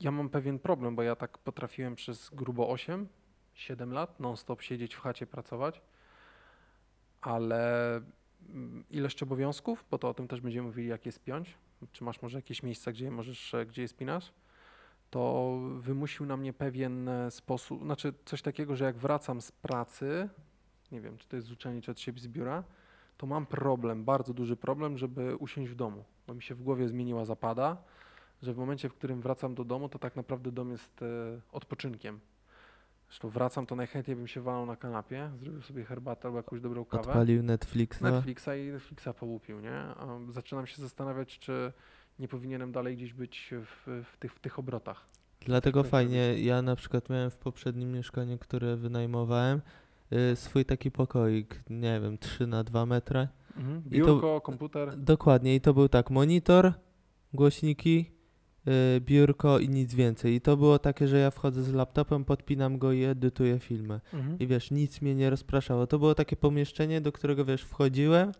ja 0.00 0.10
mam 0.10 0.28
pewien 0.28 0.58
problem, 0.58 0.96
bo 0.96 1.02
ja 1.02 1.16
tak 1.16 1.38
potrafiłem 1.38 1.94
przez 1.94 2.30
grubo 2.30 2.68
8, 2.68 3.08
7 3.54 3.92
lat 3.92 4.20
non-stop 4.20 4.62
siedzieć 4.62 4.94
w 4.94 5.00
chacie, 5.00 5.26
pracować, 5.26 5.82
ale 7.26 7.96
mm, 8.48 8.84
ilość 8.90 9.22
obowiązków, 9.22 9.84
bo 9.90 9.98
to 9.98 10.08
o 10.08 10.14
tym 10.14 10.28
też 10.28 10.40
będziemy 10.40 10.66
mówili, 10.68 10.88
jak 10.88 11.06
je 11.06 11.12
spiąć. 11.12 11.54
Czy 11.92 12.04
masz 12.04 12.22
może 12.22 12.38
jakieś 12.38 12.62
miejsca, 12.62 12.92
gdzie 12.92 13.04
je 13.04 13.10
możesz, 13.10 13.54
e, 13.54 13.66
gdzie 13.66 13.82
je 13.82 13.88
spinasz? 13.88 14.32
to 15.10 15.58
wymusił 15.78 16.26
na 16.26 16.36
mnie 16.36 16.52
pewien 16.52 17.08
e, 17.08 17.30
sposób, 17.30 17.82
znaczy 17.82 18.12
coś 18.24 18.42
takiego, 18.42 18.76
że 18.76 18.84
jak 18.84 18.96
wracam 18.96 19.40
z 19.40 19.52
pracy, 19.52 20.28
nie 20.92 21.00
wiem, 21.00 21.16
czy 21.16 21.28
to 21.28 21.36
jest 21.36 21.48
z 21.48 21.52
uczelni, 21.52 21.82
czy 21.82 21.90
od 21.90 22.00
siebie 22.00 22.20
z 22.20 22.28
biura, 22.28 22.64
to 23.16 23.26
mam 23.26 23.46
problem, 23.46 24.04
bardzo 24.04 24.34
duży 24.34 24.56
problem, 24.56 24.98
żeby 24.98 25.36
usiąść 25.36 25.70
w 25.70 25.74
domu, 25.74 26.04
bo 26.26 26.34
mi 26.34 26.42
się 26.42 26.54
w 26.54 26.62
głowie 26.62 26.88
zmieniła 26.88 27.24
zapada, 27.24 27.76
że 28.42 28.54
w 28.54 28.56
momencie, 28.56 28.88
w 28.88 28.94
którym 28.94 29.20
wracam 29.20 29.54
do 29.54 29.64
domu, 29.64 29.88
to 29.88 29.98
tak 29.98 30.16
naprawdę 30.16 30.52
dom 30.52 30.70
jest 30.70 31.02
e, 31.02 31.06
odpoczynkiem. 31.52 32.20
Zresztą 33.08 33.28
wracam, 33.28 33.66
to 33.66 33.76
najchętniej 33.76 34.16
bym 34.16 34.26
się 34.26 34.40
walał 34.40 34.66
na 34.66 34.76
kanapie, 34.76 35.30
zrobił 35.40 35.62
sobie 35.62 35.84
herbatę 35.84 36.28
albo 36.28 36.36
jakąś 36.36 36.60
dobrą 36.60 36.84
kawę. 36.84 37.02
Odpalił 37.02 37.42
Netflixa. 37.42 38.02
Netflixa 38.02 38.48
i 38.66 38.72
Netflixa 38.72 39.08
połupił, 39.20 39.60
nie? 39.60 39.82
Zaczynam 40.28 40.66
się 40.66 40.82
zastanawiać, 40.82 41.38
czy 41.38 41.72
nie 42.18 42.28
powinienem 42.28 42.72
dalej 42.72 42.96
gdzieś 42.96 43.12
być 43.12 43.50
w, 43.52 44.04
w, 44.12 44.16
tych, 44.16 44.34
w 44.34 44.40
tych 44.40 44.58
obrotach. 44.58 45.06
Dlatego 45.40 45.82
tak 45.82 45.90
fajnie, 45.90 46.40
ja 46.42 46.62
na 46.62 46.76
przykład 46.76 47.10
miałem 47.10 47.30
w 47.30 47.38
poprzednim 47.38 47.92
mieszkaniu, 47.92 48.38
które 48.38 48.76
wynajmowałem, 48.76 49.60
y, 50.32 50.36
swój 50.36 50.64
taki 50.64 50.90
pokoik, 50.90 51.62
nie 51.70 52.00
wiem, 52.00 52.18
3 52.18 52.46
na 52.46 52.64
2 52.64 52.86
metry. 52.86 53.28
Mhm. 53.56 53.78
I 53.78 53.82
to- 54.00 54.06
Biurko, 54.06 54.40
komputer. 54.40 54.96
Dokładnie, 54.96 55.54
i 55.54 55.60
to 55.60 55.74
był 55.74 55.88
tak, 55.88 56.10
monitor, 56.10 56.72
głośniki, 57.34 58.15
biurko 59.00 59.58
i 59.58 59.68
nic 59.68 59.94
więcej. 59.94 60.34
I 60.34 60.40
to 60.40 60.56
było 60.56 60.78
takie, 60.78 61.08
że 61.08 61.18
ja 61.18 61.30
wchodzę 61.30 61.62
z 61.62 61.72
laptopem, 61.72 62.24
podpinam 62.24 62.78
go 62.78 62.92
i 62.92 63.04
edytuję 63.04 63.58
filmy. 63.58 64.00
Mhm. 64.14 64.38
I 64.38 64.46
wiesz, 64.46 64.70
nic 64.70 65.00
mnie 65.02 65.14
nie 65.14 65.30
rozpraszało. 65.30 65.86
To 65.86 65.98
było 65.98 66.14
takie 66.14 66.36
pomieszczenie, 66.36 67.00
do 67.00 67.12
którego 67.12 67.44
wiesz, 67.44 67.62
wchodziłem, 67.62 68.32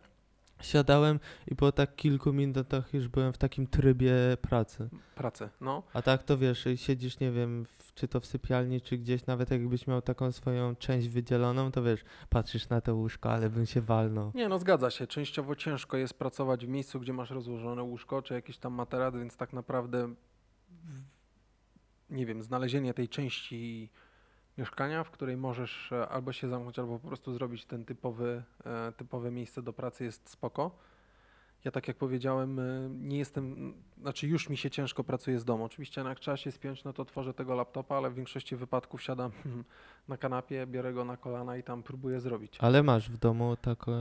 siadałem 0.60 1.20
i 1.46 1.56
po 1.56 1.72
tak 1.72 1.96
kilku 1.96 2.32
minutach 2.32 2.94
już 2.94 3.08
byłem 3.08 3.32
w 3.32 3.38
takim 3.38 3.66
trybie 3.66 4.12
pracy. 4.42 4.88
Pracę, 5.14 5.50
no. 5.60 5.82
A 5.92 6.02
tak 6.02 6.22
to 6.22 6.38
wiesz, 6.38 6.64
siedzisz, 6.76 7.20
nie 7.20 7.30
wiem, 7.32 7.64
w, 7.64 7.94
czy 7.94 8.08
to 8.08 8.20
w 8.20 8.26
sypialni, 8.26 8.80
czy 8.80 8.98
gdzieś, 8.98 9.26
nawet 9.26 9.50
jakbyś 9.50 9.86
miał 9.86 10.02
taką 10.02 10.32
swoją 10.32 10.76
część 10.76 11.08
wydzieloną, 11.08 11.72
to 11.72 11.82
wiesz, 11.82 12.04
patrzysz 12.28 12.68
na 12.68 12.80
to 12.80 12.94
łóżko, 12.94 13.32
ale 13.32 13.50
bym 13.50 13.66
się 13.66 13.80
walnął. 13.80 14.32
Nie, 14.34 14.48
no 14.48 14.58
zgadza 14.58 14.90
się. 14.90 15.06
Częściowo 15.06 15.54
ciężko 15.54 15.96
jest 15.96 16.14
pracować 16.14 16.66
w 16.66 16.68
miejscu, 16.68 17.00
gdzie 17.00 17.12
masz 17.12 17.30
rozłożone 17.30 17.82
łóżko, 17.82 18.22
czy 18.22 18.34
jakiś 18.34 18.58
tam 18.58 18.72
materac, 18.72 19.14
więc 19.14 19.36
tak 19.36 19.52
naprawdę, 19.52 20.14
nie 22.10 22.26
wiem, 22.26 22.42
znalezienie 22.42 22.94
tej 22.94 23.08
części 23.08 23.90
mieszkania, 24.58 25.04
w 25.04 25.10
której 25.10 25.36
możesz 25.36 25.92
e, 25.92 26.08
albo 26.08 26.32
się 26.32 26.48
zamknąć, 26.48 26.78
albo 26.78 26.98
po 26.98 27.08
prostu 27.08 27.32
zrobić 27.32 27.64
ten 27.64 27.84
typowy, 27.84 28.42
e, 28.64 28.92
typowe 28.92 29.30
miejsce 29.30 29.62
do 29.62 29.72
pracy 29.72 30.04
jest 30.04 30.30
spoko. 30.30 30.70
Ja 31.64 31.70
tak 31.70 31.88
jak 31.88 31.96
powiedziałem, 31.96 32.58
e, 32.58 32.88
nie 32.90 33.18
jestem, 33.18 33.74
znaczy 34.00 34.26
już 34.26 34.48
mi 34.48 34.56
się 34.56 34.70
ciężko 34.70 35.04
pracuje 35.04 35.38
z 35.38 35.44
domu. 35.44 35.64
Oczywiście 35.64 36.00
jak 36.00 36.20
trzeba 36.20 36.36
się 36.36 36.52
spiąć, 36.52 36.84
no 36.84 36.92
to 36.92 37.04
tworzę 37.04 37.34
tego 37.34 37.54
laptopa, 37.54 37.96
ale 37.96 38.10
w 38.10 38.14
większości 38.14 38.56
wypadków 38.56 39.02
siadam 39.02 39.30
na 40.08 40.16
kanapie, 40.16 40.66
biorę 40.66 40.92
go 40.92 41.04
na 41.04 41.16
kolana 41.16 41.56
i 41.56 41.62
tam 41.62 41.82
próbuję 41.82 42.20
zrobić. 42.20 42.58
Ale 42.60 42.82
masz 42.82 43.10
w 43.10 43.18
domu 43.18 43.56
taką 43.56 43.92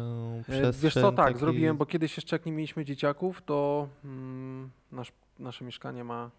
przestrzeń. 0.44 0.82
Wiesz 0.82 0.94
co, 0.94 1.12
tak, 1.12 1.28
taki- 1.28 1.40
zrobiłem, 1.40 1.78
bo 1.78 1.86
kiedyś 1.86 2.18
jeszcze 2.18 2.36
jak 2.36 2.46
nie 2.46 2.52
mieliśmy 2.52 2.86
dzieciaków, 2.86 3.42
to 3.42 3.88
mm, 4.06 4.70
nasz, 4.92 5.12
nasze 5.40 5.66
mieszkanie 5.66 6.04
ma, 6.04 6.32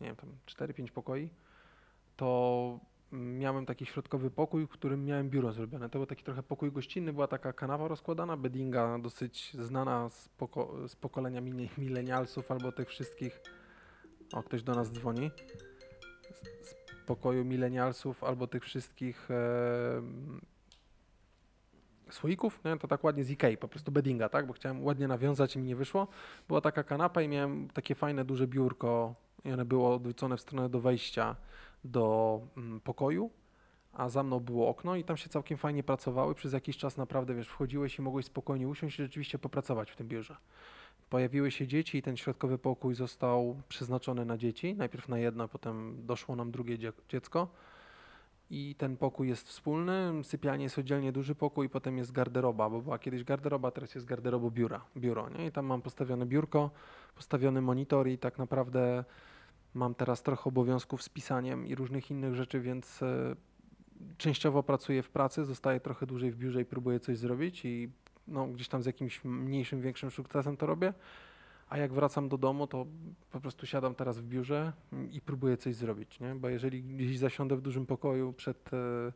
nie 0.00 0.06
wiem, 0.06 0.16
tam 0.16 0.30
4-5 0.46 0.90
pokoi, 0.90 1.30
to 2.16 2.78
miałem 3.12 3.66
taki 3.66 3.86
środkowy 3.86 4.30
pokój, 4.30 4.66
w 4.66 4.70
którym 4.70 5.04
miałem 5.04 5.30
biuro 5.30 5.52
zrobione. 5.52 5.90
To 5.90 5.98
był 5.98 6.06
taki 6.06 6.24
trochę 6.24 6.42
pokój 6.42 6.72
gościnny, 6.72 7.12
była 7.12 7.26
taka 7.26 7.52
kanawa 7.52 7.88
rozkładana, 7.88 8.36
beddinga 8.36 8.98
dosyć 8.98 9.56
znana 9.60 10.08
z, 10.08 10.28
poko- 10.38 10.88
z 10.88 10.96
pokolenia 10.96 11.40
mile- 11.40 11.78
milenialsów 11.78 12.50
albo 12.50 12.72
tych 12.72 12.88
wszystkich, 12.88 13.40
o 14.32 14.42
ktoś 14.42 14.62
do 14.62 14.74
nas 14.74 14.92
dzwoni, 14.92 15.30
z, 16.30 16.68
z 16.68 16.74
pokoju 17.06 17.44
milenialsów 17.44 18.24
albo 18.24 18.46
tych 18.46 18.64
wszystkich 18.64 19.30
e, 19.30 20.02
słoików, 22.10 22.60
nie? 22.64 22.78
to 22.78 22.88
tak 22.88 23.04
ładnie 23.04 23.24
z 23.24 23.30
Ikei, 23.30 23.56
po 23.56 23.68
prostu 23.68 23.92
beddinga, 23.92 24.28
tak, 24.28 24.46
bo 24.46 24.52
chciałem 24.52 24.84
ładnie 24.84 25.08
nawiązać 25.08 25.56
i 25.56 25.58
mi 25.58 25.64
nie 25.64 25.76
wyszło. 25.76 26.08
Była 26.48 26.60
taka 26.60 26.82
kanapa 26.84 27.22
i 27.22 27.28
miałem 27.28 27.68
takie 27.68 27.94
fajne, 27.94 28.24
duże 28.24 28.46
biurko 28.46 29.14
i 29.44 29.52
one 29.52 29.64
było 29.64 29.94
odwrócone 29.94 30.36
w 30.36 30.40
stronę 30.40 30.68
do 30.68 30.80
wejścia 30.80 31.36
do 31.84 32.40
mm, 32.56 32.80
pokoju, 32.80 33.30
a 33.92 34.08
za 34.08 34.22
mną 34.22 34.40
było 34.40 34.68
okno 34.68 34.96
i 34.96 35.04
tam 35.04 35.16
się 35.16 35.28
całkiem 35.28 35.58
fajnie 35.58 35.82
pracowały. 35.82 36.34
Przez 36.34 36.52
jakiś 36.52 36.76
czas 36.76 36.96
naprawdę, 36.96 37.34
wiesz, 37.34 37.48
wchodziłeś 37.48 37.98
i 37.98 38.02
mogłeś 38.02 38.26
spokojnie 38.26 38.68
usiąść 38.68 38.98
i 38.98 39.02
rzeczywiście 39.02 39.38
popracować 39.38 39.90
w 39.90 39.96
tym 39.96 40.08
biurze. 40.08 40.36
Pojawiły 41.10 41.50
się 41.50 41.66
dzieci 41.66 41.98
i 41.98 42.02
ten 42.02 42.16
środkowy 42.16 42.58
pokój 42.58 42.94
został 42.94 43.56
przeznaczony 43.68 44.24
na 44.24 44.38
dzieci. 44.38 44.74
Najpierw 44.74 45.08
na 45.08 45.18
jedno, 45.18 45.48
potem 45.48 46.06
doszło 46.06 46.36
nam 46.36 46.50
drugie 46.50 46.78
dzie- 46.78 46.92
dziecko. 47.08 47.48
I 48.50 48.74
ten 48.78 48.96
pokój 48.96 49.28
jest 49.28 49.48
wspólny, 49.48 50.24
sypialnie 50.24 50.64
jest 50.64 50.78
oddzielnie 50.78 51.12
duży 51.12 51.34
pokój, 51.34 51.68
potem 51.68 51.98
jest 51.98 52.12
garderoba, 52.12 52.70
bo 52.70 52.80
była 52.80 52.98
kiedyś 52.98 53.24
garderoba, 53.24 53.70
teraz 53.70 53.94
jest 53.94 54.06
garderobo 54.06 54.50
biura, 54.50 54.84
biuro, 54.96 55.28
nie? 55.28 55.46
I 55.46 55.52
tam 55.52 55.66
mam 55.66 55.82
postawione 55.82 56.26
biurko, 56.26 56.70
postawiony 57.14 57.60
monitor 57.60 58.08
i 58.08 58.18
tak 58.18 58.38
naprawdę 58.38 59.04
mam 59.74 59.94
teraz 59.94 60.22
trochę 60.22 60.44
obowiązków 60.44 61.02
z 61.02 61.08
pisaniem 61.08 61.66
i 61.66 61.74
różnych 61.74 62.10
innych 62.10 62.34
rzeczy, 62.34 62.60
więc 62.60 63.02
e, 63.02 63.36
częściowo 64.18 64.62
pracuję 64.62 65.02
w 65.02 65.10
pracy, 65.10 65.44
zostaję 65.44 65.80
trochę 65.80 66.06
dłużej 66.06 66.30
w 66.30 66.36
biurze 66.36 66.60
i 66.60 66.64
próbuję 66.64 67.00
coś 67.00 67.18
zrobić 67.18 67.64
i 67.64 67.90
no, 68.28 68.46
gdzieś 68.46 68.68
tam 68.68 68.82
z 68.82 68.86
jakimś 68.86 69.24
mniejszym, 69.24 69.80
większym 69.80 70.10
sukcesem 70.10 70.56
to 70.56 70.66
robię. 70.66 70.92
A 71.68 71.78
jak 71.78 71.92
wracam 71.92 72.28
do 72.28 72.38
domu, 72.38 72.66
to 72.66 72.86
po 73.30 73.40
prostu 73.40 73.66
siadam 73.66 73.94
teraz 73.94 74.18
w 74.18 74.24
biurze 74.24 74.72
i 75.12 75.20
próbuję 75.20 75.56
coś 75.56 75.74
zrobić, 75.74 76.20
nie? 76.20 76.34
Bo 76.34 76.48
jeżeli 76.48 76.82
gdzieś 76.82 77.18
zasiądę 77.18 77.56
w 77.56 77.60
dużym 77.60 77.86
pokoju 77.86 78.32
przed 78.32 78.70
e, 78.72 79.12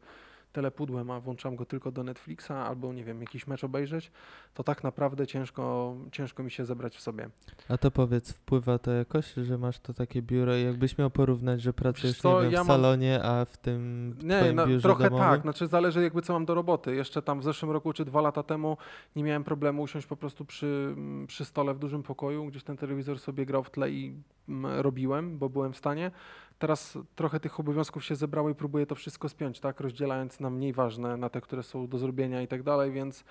telepudłem, 0.61 1.11
a 1.11 1.21
włączam 1.21 1.57
go 1.57 1.65
tylko 1.67 1.91
do 1.93 2.03
Netflixa 2.03 2.51
albo, 2.51 2.93
nie 2.93 3.05
wiem, 3.05 3.21
jakiś 3.21 3.47
mecz 3.47 3.65
obejrzeć, 3.65 4.11
to 4.55 4.65
tak 4.65 4.85
naprawdę 4.85 5.27
ciężko, 5.27 5.95
ciężko 6.13 6.43
mi 6.43 6.51
się 6.51 6.65
zebrać 6.65 6.97
w 6.97 7.01
sobie. 7.01 7.29
A 7.69 7.77
to 7.79 7.91
powiedz, 7.91 8.33
wpływa 8.33 8.79
to 8.79 8.91
jakoś, 8.93 9.35
że 9.35 9.59
masz 9.59 9.79
to 9.81 9.95
takie 9.95 10.23
biuro 10.23 10.57
i 10.57 10.65
jakbyś 10.65 10.99
miał 10.99 11.11
porównać, 11.11 11.63
że 11.63 11.73
pracujesz 11.73 12.19
co, 12.19 12.37
nie 12.37 12.43
wiem, 12.43 12.53
ja 12.53 12.65
w 12.65 12.69
mam- 12.69 12.77
salonie, 12.77 13.23
a 13.23 13.45
w 13.45 13.57
tym 13.57 14.09
Nie, 14.23 14.39
twoim 14.41 14.57
no, 14.57 14.67
biurze 14.67 14.83
trochę 14.83 15.05
domowym? 15.05 15.29
tak, 15.29 15.41
znaczy 15.43 15.67
zależy 15.67 16.03
jakby 16.03 16.23
co 16.23 16.33
mam 16.33 16.45
do 16.45 16.55
roboty. 16.55 16.95
Jeszcze 16.95 17.23
tam 17.23 17.41
w 17.41 17.45
zeszłym 17.45 17.71
roku 17.71 17.93
czy 17.93 18.05
dwa 18.05 18.21
lata 18.21 18.43
temu 18.43 18.77
nie 19.17 19.23
miałem 19.23 19.45
problemu 19.45 19.83
usiąść 19.83 20.07
po 20.07 20.17
prostu 20.17 20.45
przy, 20.45 20.95
przy 21.27 21.45
stole 21.45 21.75
w 21.75 21.79
dużym 21.79 22.03
pokoju, 22.03 22.47
gdzieś 22.47 22.65
ten 22.65 22.77
telewizor 22.77 23.19
sobie 23.19 23.47
grał 23.47 23.65
w 23.65 23.71
tle 23.71 23.91
i 23.91 24.15
mm, 24.49 24.81
robiłem, 24.81 25.39
bo 25.39 25.49
byłem 25.49 25.73
w 25.73 25.77
stanie. 25.77 26.11
Teraz 26.59 26.99
trochę 27.15 27.41
tych 27.41 27.61
obowiązków 27.61 28.05
się 28.05 28.17
zebrało 28.17 28.51
i 28.51 28.55
próbuję 28.55 28.87
to 28.87 28.95
wszystko 28.95 29.29
spiąć, 29.29 29.61
tak, 29.61 29.81
rozdzielając 29.81 30.41
na 30.41 30.51
mniej 30.51 30.73
ważne, 30.73 31.17
na 31.17 31.29
te, 31.29 31.41
które 31.41 31.63
są 31.63 31.89
do 31.89 31.99
zrobienia 31.99 32.43
i 32.43 32.49
tak 32.49 32.63
dalej, 32.63 32.93
więc 32.93 33.25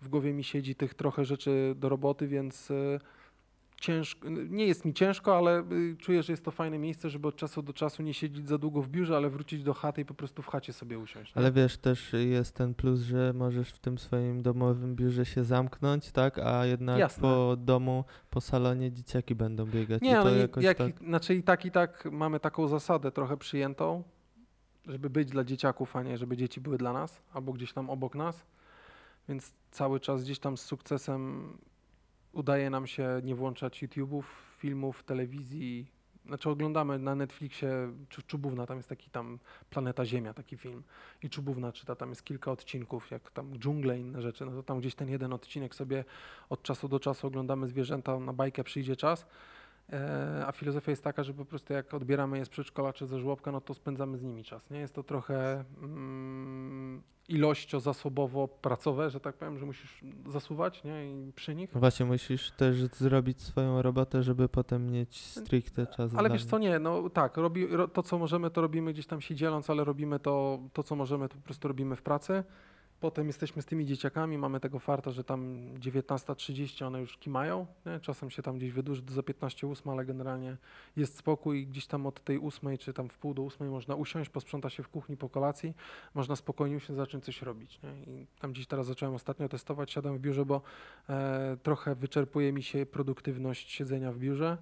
w 0.00 0.08
głowie 0.08 0.32
mi 0.32 0.44
siedzi 0.44 0.74
tych 0.74 0.94
trochę 0.94 1.24
rzeczy 1.24 1.74
do 1.76 1.88
roboty, 1.88 2.28
więc 2.28 2.70
y, 2.70 3.00
ciężko, 3.80 4.28
nie 4.30 4.66
jest 4.66 4.84
mi 4.84 4.94
ciężko, 4.94 5.36
ale 5.36 5.60
y, 5.72 5.96
czuję, 5.98 6.22
że 6.22 6.32
jest 6.32 6.44
to 6.44 6.50
fajne 6.50 6.78
miejsce, 6.78 7.10
żeby 7.10 7.28
od 7.28 7.36
czasu 7.36 7.62
do 7.62 7.72
czasu 7.72 8.02
nie 8.02 8.14
siedzieć 8.14 8.48
za 8.48 8.58
długo 8.58 8.82
w 8.82 8.88
biurze, 8.88 9.16
ale 9.16 9.30
wrócić 9.30 9.62
do 9.62 9.74
chaty 9.74 10.00
i 10.00 10.04
po 10.04 10.14
prostu 10.14 10.42
w 10.42 10.46
chacie 10.46 10.72
sobie 10.72 10.98
usiąść. 10.98 11.32
Ale 11.34 11.52
wiesz, 11.52 11.78
też 11.78 12.12
jest 12.12 12.54
ten 12.54 12.74
plus, 12.74 13.00
że 13.00 13.32
możesz 13.32 13.70
w 13.70 13.78
tym 13.78 13.98
swoim 13.98 14.42
domowym 14.42 14.96
biurze 14.96 15.26
się 15.26 15.44
zamknąć, 15.44 16.12
tak? 16.12 16.38
A 16.38 16.66
jednak 16.66 16.98
Jasne. 16.98 17.20
po 17.20 17.56
domu, 17.56 18.04
po 18.30 18.40
salonie 18.40 18.92
dzieciaki 18.92 19.34
będą 19.34 19.66
biegać. 19.66 20.02
Nie, 20.02 20.10
I 20.10 20.14
to 20.14 20.24
no 20.24 20.30
jakoś 20.30 20.64
jak, 20.64 20.78
tak... 20.78 20.98
znaczy 20.98 21.34
i 21.34 21.42
tak 21.42 21.64
i 21.64 21.70
tak 21.70 22.08
mamy 22.12 22.40
taką 22.40 22.68
zasadę 22.68 23.12
trochę 23.12 23.36
przyjętą, 23.36 24.02
żeby 24.86 25.10
być 25.10 25.28
dla 25.28 25.44
dzieciaków, 25.44 25.96
a 25.96 26.02
nie 26.02 26.18
żeby 26.18 26.36
dzieci 26.36 26.60
były 26.60 26.78
dla 26.78 26.92
nas, 26.92 27.22
albo 27.32 27.52
gdzieś 27.52 27.72
tam 27.72 27.90
obok 27.90 28.14
nas. 28.14 28.46
Więc 29.28 29.54
cały 29.70 30.00
czas 30.00 30.24
gdzieś 30.24 30.38
tam 30.38 30.56
z 30.56 30.62
sukcesem 30.62 31.52
udaje 32.38 32.70
nam 32.70 32.86
się 32.86 33.20
nie 33.22 33.34
włączać 33.34 33.82
YouTube'ów, 33.82 34.22
filmów, 34.58 35.02
telewizji. 35.02 35.86
Znaczy 36.26 36.50
oglądamy 36.50 36.98
na 36.98 37.14
Netflixie 37.14 37.68
Czubówna, 38.26 38.66
tam 38.66 38.76
jest 38.76 38.88
taki 38.88 39.10
tam 39.10 39.38
Planeta 39.70 40.04
Ziemia, 40.04 40.34
taki 40.34 40.56
film. 40.56 40.82
I 41.22 41.30
Czubówna 41.30 41.72
czyta, 41.72 41.96
tam 41.96 42.08
jest 42.08 42.24
kilka 42.24 42.50
odcinków, 42.50 43.10
jak 43.10 43.30
tam 43.30 43.58
dżungle 43.58 43.98
i 43.98 44.00
inne 44.00 44.22
rzeczy. 44.22 44.44
No 44.44 44.52
to 44.52 44.62
tam 44.62 44.80
gdzieś 44.80 44.94
ten 44.94 45.08
jeden 45.08 45.32
odcinek 45.32 45.74
sobie 45.74 46.04
od 46.48 46.62
czasu 46.62 46.88
do 46.88 47.00
czasu 47.00 47.26
oglądamy 47.26 47.68
zwierzęta, 47.68 48.20
na 48.20 48.32
bajkę 48.32 48.64
przyjdzie 48.64 48.96
czas. 48.96 49.26
E, 49.92 50.44
A 50.46 50.52
filozofia 50.52 50.92
jest 50.92 51.04
taka, 51.04 51.22
że 51.22 51.34
po 51.34 51.44
prostu 51.44 51.72
jak 51.72 51.94
odbieramy 51.94 52.38
je 52.38 52.44
z 52.44 52.48
przedszkola 52.48 52.92
czy 52.92 53.06
ze 53.06 53.18
żłobka, 53.18 53.52
no 53.52 53.60
to 53.60 53.74
spędzamy 53.74 54.18
z 54.18 54.24
nimi 54.24 54.44
czas. 54.44 54.70
Nie 54.70 54.78
jest 54.78 54.94
to 54.94 55.02
trochę 55.02 55.64
mm, 55.82 57.02
ilościowo-zasobowo 57.28 58.48
pracowe, 58.48 59.10
że 59.10 59.20
tak 59.20 59.36
powiem, 59.36 59.58
że 59.58 59.66
musisz 59.66 60.04
zasuwać 60.28 60.84
nie? 60.84 61.10
i 61.10 61.32
przy 61.32 61.54
nich. 61.54 61.70
Właśnie 61.72 62.06
musisz 62.06 62.50
też 62.50 62.84
zrobić 62.84 63.42
swoją 63.42 63.82
robotę, 63.82 64.22
żeby 64.22 64.48
potem 64.48 64.90
mieć 64.90 65.24
stricte 65.24 65.86
czas 65.86 66.14
Ale 66.14 66.30
wiesz 66.30 66.44
co, 66.44 66.58
nie, 66.58 66.78
no 66.78 67.10
tak, 67.10 67.36
robi, 67.36 67.66
ro, 67.66 67.88
to 67.88 68.02
co 68.02 68.18
możemy, 68.18 68.50
to 68.50 68.60
robimy 68.60 68.92
gdzieś 68.92 69.06
tam 69.06 69.20
się 69.20 69.34
dzieląc, 69.34 69.70
ale 69.70 69.84
robimy 69.84 70.18
to, 70.18 70.58
to 70.72 70.82
co 70.82 70.96
możemy, 70.96 71.28
to 71.28 71.36
po 71.36 71.42
prostu 71.42 71.68
robimy 71.68 71.96
w 71.96 72.02
pracy. 72.02 72.44
Potem 73.00 73.26
jesteśmy 73.26 73.62
z 73.62 73.66
tymi 73.66 73.86
dzieciakami, 73.86 74.38
mamy 74.38 74.60
tego 74.60 74.78
farta, 74.78 75.10
że 75.10 75.24
tam 75.24 75.58
19.30 75.74 76.84
one 76.84 77.00
już 77.00 77.18
kimają, 77.18 77.66
nie? 77.86 78.00
czasem 78.00 78.30
się 78.30 78.42
tam 78.42 78.58
gdzieś 78.58 78.72
wydłuży 78.72 79.02
do 79.02 79.12
za 79.14 79.20
15.08, 79.20 79.92
ale 79.92 80.04
generalnie 80.04 80.56
jest 80.96 81.18
spokój 81.18 81.60
i 81.60 81.66
gdzieś 81.66 81.86
tam 81.86 82.06
od 82.06 82.24
tej 82.24 82.38
8 82.38 82.78
czy 82.78 82.92
tam 82.92 83.08
w 83.08 83.18
pół 83.18 83.34
do 83.34 83.42
8 83.42 83.70
można 83.70 83.94
usiąść, 83.94 84.30
posprząta 84.30 84.70
się 84.70 84.82
w 84.82 84.88
kuchni 84.88 85.16
po 85.16 85.28
kolacji, 85.28 85.74
można 86.14 86.36
spokojnie 86.36 86.76
usiąść, 86.76 86.96
zacząć 86.96 87.24
coś 87.24 87.42
robić. 87.42 87.80
Nie? 87.82 88.14
I 88.14 88.26
tam 88.40 88.52
gdzieś 88.52 88.66
teraz 88.66 88.86
zacząłem 88.86 89.14
ostatnio 89.14 89.48
testować, 89.48 89.92
siadam 89.92 90.18
w 90.18 90.20
biurze, 90.20 90.44
bo 90.44 90.62
e, 91.08 91.56
trochę 91.62 91.94
wyczerpuje 91.94 92.52
mi 92.52 92.62
się 92.62 92.86
produktywność 92.86 93.72
siedzenia 93.72 94.12
w 94.12 94.18
biurze 94.18 94.58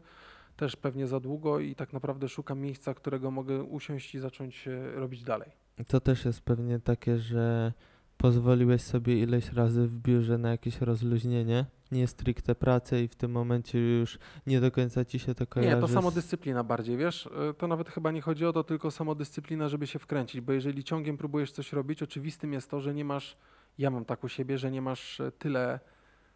też 0.56 0.76
pewnie 0.76 1.06
za 1.06 1.20
długo 1.20 1.60
i 1.60 1.74
tak 1.74 1.92
naprawdę 1.92 2.28
szukam 2.28 2.60
miejsca, 2.60 2.94
którego 2.94 3.30
mogę 3.30 3.62
usiąść 3.62 4.14
i 4.14 4.18
zacząć 4.18 4.68
e, 4.68 4.92
robić 4.94 5.24
dalej. 5.24 5.50
To 5.88 6.00
też 6.00 6.24
jest 6.24 6.40
pewnie 6.40 6.80
takie, 6.80 7.18
że 7.18 7.72
pozwoliłeś 8.18 8.82
sobie 8.82 9.20
ileś 9.20 9.52
razy 9.52 9.86
w 9.88 9.98
biurze 9.98 10.38
na 10.38 10.50
jakieś 10.50 10.80
rozluźnienie, 10.80 11.66
nie 11.92 12.06
stricte 12.06 12.54
pracę 12.54 13.02
i 13.02 13.08
w 13.08 13.14
tym 13.14 13.30
momencie 13.30 13.78
już 13.78 14.18
nie 14.46 14.60
do 14.60 14.70
końca 14.70 15.04
ci 15.04 15.18
się 15.18 15.34
to 15.34 15.46
kojarzy. 15.46 15.74
Nie, 15.76 15.80
to 15.80 15.88
samodyscyplina 15.88 16.64
bardziej, 16.64 16.96
wiesz? 16.96 17.26
E, 17.50 17.54
To 17.54 17.68
nawet 17.68 17.88
chyba 17.88 18.10
nie 18.10 18.20
chodzi 18.20 18.46
o 18.46 18.52
to, 18.52 18.64
tylko 18.64 18.90
samodyscyplina, 18.90 19.68
żeby 19.68 19.86
się 19.86 19.98
wkręcić, 19.98 20.40
bo 20.40 20.52
jeżeli 20.52 20.84
ciągiem 20.84 21.16
próbujesz 21.16 21.52
coś 21.52 21.72
robić, 21.72 22.02
oczywistym 22.02 22.52
jest 22.52 22.70
to, 22.70 22.80
że 22.80 22.94
nie 22.94 23.04
masz, 23.04 23.36
ja 23.78 23.90
mam 23.90 24.04
tak 24.04 24.24
u 24.24 24.28
siebie, 24.28 24.58
że 24.58 24.70
nie 24.70 24.82
masz 24.82 25.20
e, 25.20 25.32
tyle 25.32 25.80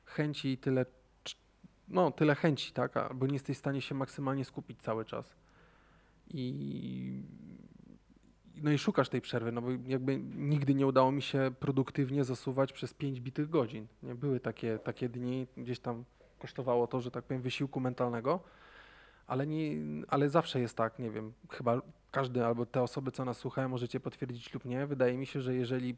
chęci 0.05 0.49
i 0.49 0.59
tyle 0.59 0.87
no, 1.89 2.11
tyle 2.11 2.35
chęci, 2.35 2.73
tak, 2.73 2.97
albo 2.97 3.27
nie 3.27 3.33
jesteś 3.33 3.57
w 3.57 3.61
stanie 3.61 3.81
się 3.81 3.95
maksymalnie 3.95 4.45
skupić 4.45 4.83
cały 4.83 5.05
czas. 5.05 5.37
I 6.29 7.23
no 8.57 8.71
i 8.71 8.79
szukasz 8.79 9.09
tej 9.09 9.21
przerwy, 9.21 9.53
no 9.53 9.63
bo 9.63 9.69
jakby 9.87 10.19
nigdy 10.37 10.75
nie 10.75 10.87
udało 10.87 11.13
mi 11.13 11.23
się 11.23 11.51
produktywnie 11.61 12.25
zasuwać 12.25 12.73
przez 12.73 12.95
5 12.95 13.21
bitych 13.21 13.51
godzin. 13.51 13.87
Nie 14.03 14.15
były 14.15 14.41
takie, 14.41 14.79
takie 14.79 15.09
dni, 15.09 15.47
gdzieś 15.57 15.79
tam 15.79 16.05
kosztowało 16.39 16.87
to, 16.87 17.01
że 17.01 17.11
tak 17.11 17.25
powiem, 17.25 17.43
wysiłku 17.43 17.81
mentalnego, 17.81 18.41
ale, 19.27 19.47
nie, 19.47 19.77
ale 20.09 20.29
zawsze 20.29 20.61
jest 20.61 20.77
tak, 20.77 20.99
nie 20.99 21.11
wiem, 21.11 21.33
chyba 21.51 21.83
każdy 22.11 22.47
albo 22.47 22.67
te 22.67 22.83
osoby, 22.83 23.13
co 23.13 23.25
nas 23.25 23.37
słuchają, 23.37 23.69
możecie 23.69 24.01
potwierdzić 24.01 24.55
lub 24.55 24.65
nie. 24.65 24.87
Wydaje 24.87 25.19
mi 25.19 25.27
się, 25.27 25.41
że 25.41 25.55
jeżeli 25.55 25.97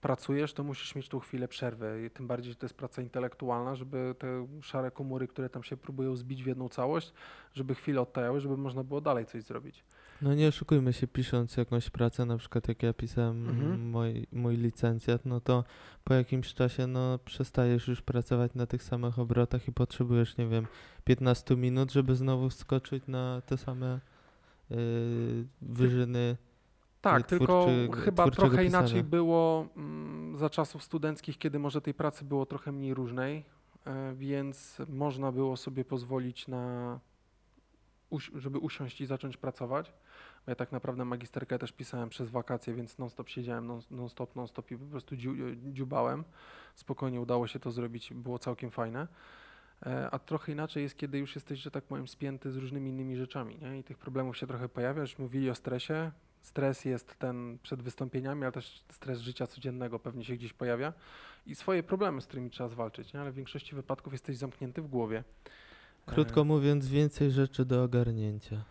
pracujesz, 0.00 0.52
to 0.54 0.64
musisz 0.64 0.94
mieć 0.94 1.08
tą 1.08 1.20
chwilę 1.20 1.48
przerwy. 1.48 2.04
I 2.06 2.10
tym 2.10 2.26
bardziej, 2.26 2.52
że 2.52 2.58
to 2.58 2.66
jest 2.66 2.76
praca 2.76 3.02
intelektualna, 3.02 3.74
żeby 3.74 4.14
te 4.18 4.46
szare 4.62 4.90
komóry, 4.90 5.28
które 5.28 5.48
tam 5.48 5.62
się 5.62 5.76
próbują 5.76 6.16
zbić 6.16 6.42
w 6.42 6.46
jedną 6.46 6.68
całość, 6.68 7.12
żeby 7.54 7.74
chwilę 7.74 8.00
odtajały, 8.00 8.40
żeby 8.40 8.56
można 8.56 8.84
było 8.84 9.00
dalej 9.00 9.26
coś 9.26 9.42
zrobić. 9.42 9.84
No 10.22 10.34
nie 10.34 10.48
oszukujmy 10.48 10.92
się, 10.92 11.06
pisząc 11.06 11.56
jakąś 11.56 11.90
pracę, 11.90 12.24
na 12.26 12.36
przykład 12.38 12.68
jak 12.68 12.82
ja 12.82 12.92
pisałem 12.92 13.48
Mhm. 13.48 13.90
mój, 13.90 14.26
mój 14.32 14.56
licencjat, 14.56 15.26
no 15.26 15.40
to 15.40 15.64
po 16.04 16.14
jakimś 16.14 16.54
czasie 16.54 16.86
no 16.86 17.18
przestajesz 17.18 17.88
już 17.88 18.02
pracować 18.02 18.54
na 18.54 18.66
tych 18.66 18.82
samych 18.82 19.18
obrotach 19.18 19.68
i 19.68 19.72
potrzebujesz, 19.72 20.36
nie 20.36 20.46
wiem, 20.46 20.66
15 21.04 21.56
minut, 21.56 21.92
żeby 21.92 22.16
znowu 22.16 22.50
wskoczyć 22.50 23.04
na 23.06 23.42
te 23.46 23.56
same 23.58 24.00
yy, 24.70 24.76
wyżyny. 25.62 26.36
Tak, 27.00 27.22
twórczy- 27.26 27.28
tylko 27.28 27.66
chyba 28.04 28.30
trochę 28.30 28.64
inaczej 28.64 28.88
pisania. 28.88 29.02
było 29.10 29.68
mm, 29.76 30.36
za 30.36 30.50
czasów 30.50 30.82
studenckich, 30.82 31.38
kiedy 31.38 31.58
może 31.58 31.80
tej 31.80 31.94
pracy 31.94 32.24
było 32.24 32.46
trochę 32.46 32.72
mniej 32.72 32.94
różnej, 32.94 33.44
e, 33.86 34.14
więc 34.14 34.78
można 34.88 35.32
było 35.32 35.56
sobie 35.56 35.84
pozwolić 35.84 36.48
na, 36.48 36.98
żeby 38.34 38.58
usiąść 38.58 39.00
i 39.00 39.06
zacząć 39.06 39.36
pracować. 39.36 39.92
Ja 40.48 40.54
tak 40.54 40.72
naprawdę 40.72 41.04
magisterkę 41.04 41.58
też 41.58 41.72
pisałem 41.72 42.08
przez 42.08 42.30
wakacje, 42.30 42.74
więc 42.74 42.98
non-stop 42.98 43.28
siedziałem, 43.28 43.66
non- 43.66 43.82
non-stop, 43.90 44.36
non-stop 44.36 44.70
i 44.70 44.76
po 44.76 44.84
prostu 44.84 45.16
dziu, 45.16 45.34
dziubałem. 45.72 46.24
Spokojnie 46.74 47.20
udało 47.20 47.46
się 47.46 47.58
to 47.58 47.70
zrobić, 47.70 48.12
było 48.14 48.38
całkiem 48.38 48.70
fajne. 48.70 49.08
E, 49.86 50.10
A 50.10 50.18
trochę 50.18 50.52
inaczej 50.52 50.82
jest, 50.82 50.96
kiedy 50.96 51.18
już 51.18 51.34
jesteś, 51.34 51.60
że 51.60 51.70
tak 51.70 51.84
powiem, 51.84 52.08
spięty 52.08 52.52
z 52.52 52.56
różnymi 52.56 52.90
innymi 52.90 53.16
rzeczami, 53.16 53.58
nie? 53.62 53.78
I 53.78 53.84
tych 53.84 53.98
problemów 53.98 54.36
się 54.36 54.46
trochę 54.46 54.68
pojawia. 54.68 55.00
Już 55.00 55.18
mówili 55.18 55.50
o 55.50 55.54
stresie. 55.54 56.10
Stres 56.42 56.84
jest 56.84 57.18
ten 57.18 57.58
przed 57.62 57.82
wystąpieniami, 57.82 58.42
ale 58.42 58.52
też 58.52 58.84
stres 58.92 59.20
życia 59.20 59.46
codziennego 59.46 59.98
pewnie 59.98 60.24
się 60.24 60.34
gdzieś 60.36 60.52
pojawia. 60.52 60.92
I 61.46 61.54
swoje 61.54 61.82
problemy, 61.82 62.20
z 62.20 62.26
którymi 62.26 62.50
trzeba 62.50 62.68
zwalczyć, 62.68 63.12
nie? 63.12 63.20
Ale 63.20 63.30
w 63.32 63.34
większości 63.34 63.74
wypadków 63.74 64.12
jesteś 64.12 64.36
zamknięty 64.36 64.82
w 64.82 64.88
głowie. 64.88 65.24
Krótko 66.06 66.40
E, 66.40 66.44
mówiąc, 66.44 66.88
więcej 66.88 67.30
rzeczy 67.30 67.64
do 67.64 67.82
ogarnięcia. 67.82 68.64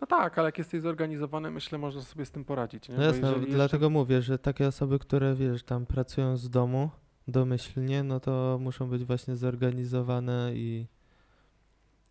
No 0.00 0.06
tak, 0.06 0.38
ale 0.38 0.48
jak 0.48 0.58
jesteś 0.58 0.82
zorganizowany, 0.82 1.50
myślę, 1.50 1.78
można 1.78 2.02
sobie 2.02 2.24
z 2.24 2.30
tym 2.30 2.44
poradzić, 2.44 2.88
nie? 2.88 2.94
No 2.94 3.00
Bo 3.00 3.06
jasne, 3.06 3.28
jeżeli 3.28 3.52
dlatego 3.52 3.90
mówię, 3.90 4.22
że 4.22 4.38
takie 4.38 4.68
osoby, 4.68 4.98
które 4.98 5.34
wiesz, 5.34 5.62
tam 5.62 5.86
pracują 5.86 6.36
z 6.36 6.50
domu 6.50 6.90
domyślnie, 7.28 8.02
no 8.02 8.20
to 8.20 8.58
muszą 8.60 8.88
być 8.88 9.04
właśnie 9.04 9.36
zorganizowane 9.36 10.50
i 10.54 10.86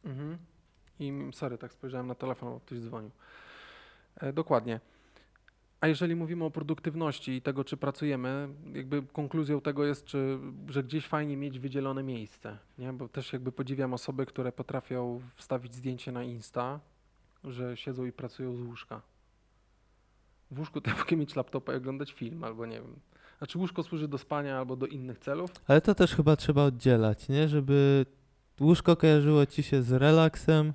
Mhm. 0.05 0.37
I 0.99 1.13
sorry, 1.33 1.57
tak 1.57 1.73
spojrzałem 1.73 2.07
na 2.07 2.15
telefon, 2.15 2.49
bo 2.49 2.59
ktoś 2.59 2.79
dzwonił. 2.79 3.11
E, 4.15 4.33
dokładnie. 4.33 4.79
A 5.81 5.87
jeżeli 5.87 6.15
mówimy 6.15 6.45
o 6.45 6.51
produktywności 6.51 7.31
i 7.31 7.41
tego, 7.41 7.63
czy 7.63 7.77
pracujemy, 7.77 8.49
jakby 8.73 9.03
konkluzją 9.03 9.61
tego 9.61 9.85
jest, 9.85 10.05
czy, 10.05 10.39
że 10.67 10.83
gdzieś 10.83 11.07
fajnie 11.07 11.37
mieć 11.37 11.59
wydzielone 11.59 12.03
miejsce, 12.03 12.57
nie? 12.77 12.93
Bo 12.93 13.09
też 13.09 13.33
jakby 13.33 13.51
podziwiam 13.51 13.93
osoby, 13.93 14.25
które 14.25 14.51
potrafią 14.51 15.21
wstawić 15.35 15.73
zdjęcie 15.73 16.11
na 16.11 16.23
Insta, 16.23 16.79
że 17.51 17.77
siedzą 17.77 18.05
i 18.05 18.11
pracują 18.11 18.55
z 18.55 18.61
łóżka. 18.61 19.01
W 20.51 20.59
łóżku 20.59 20.81
to 20.81 20.91
mogę 20.97 21.17
mieć 21.17 21.35
laptopa 21.35 21.73
i 21.73 21.75
oglądać 21.75 22.11
film, 22.11 22.43
albo 22.43 22.65
nie 22.65 22.75
wiem. 22.81 22.99
Znaczy 23.37 23.57
łóżko 23.57 23.83
służy 23.83 24.07
do 24.07 24.17
spania 24.17 24.57
albo 24.57 24.75
do 24.75 24.85
innych 24.85 25.19
celów, 25.19 25.49
Ale 25.67 25.81
to 25.81 25.95
też 25.95 26.15
chyba 26.15 26.35
trzeba 26.35 26.63
oddzielać, 26.63 27.29
nie? 27.29 27.47
Żeby 27.47 28.05
łóżko 28.61 28.95
kojarzyło 28.95 29.45
ci 29.45 29.63
się 29.63 29.81
z 29.81 29.91
relaksem, 29.91 30.73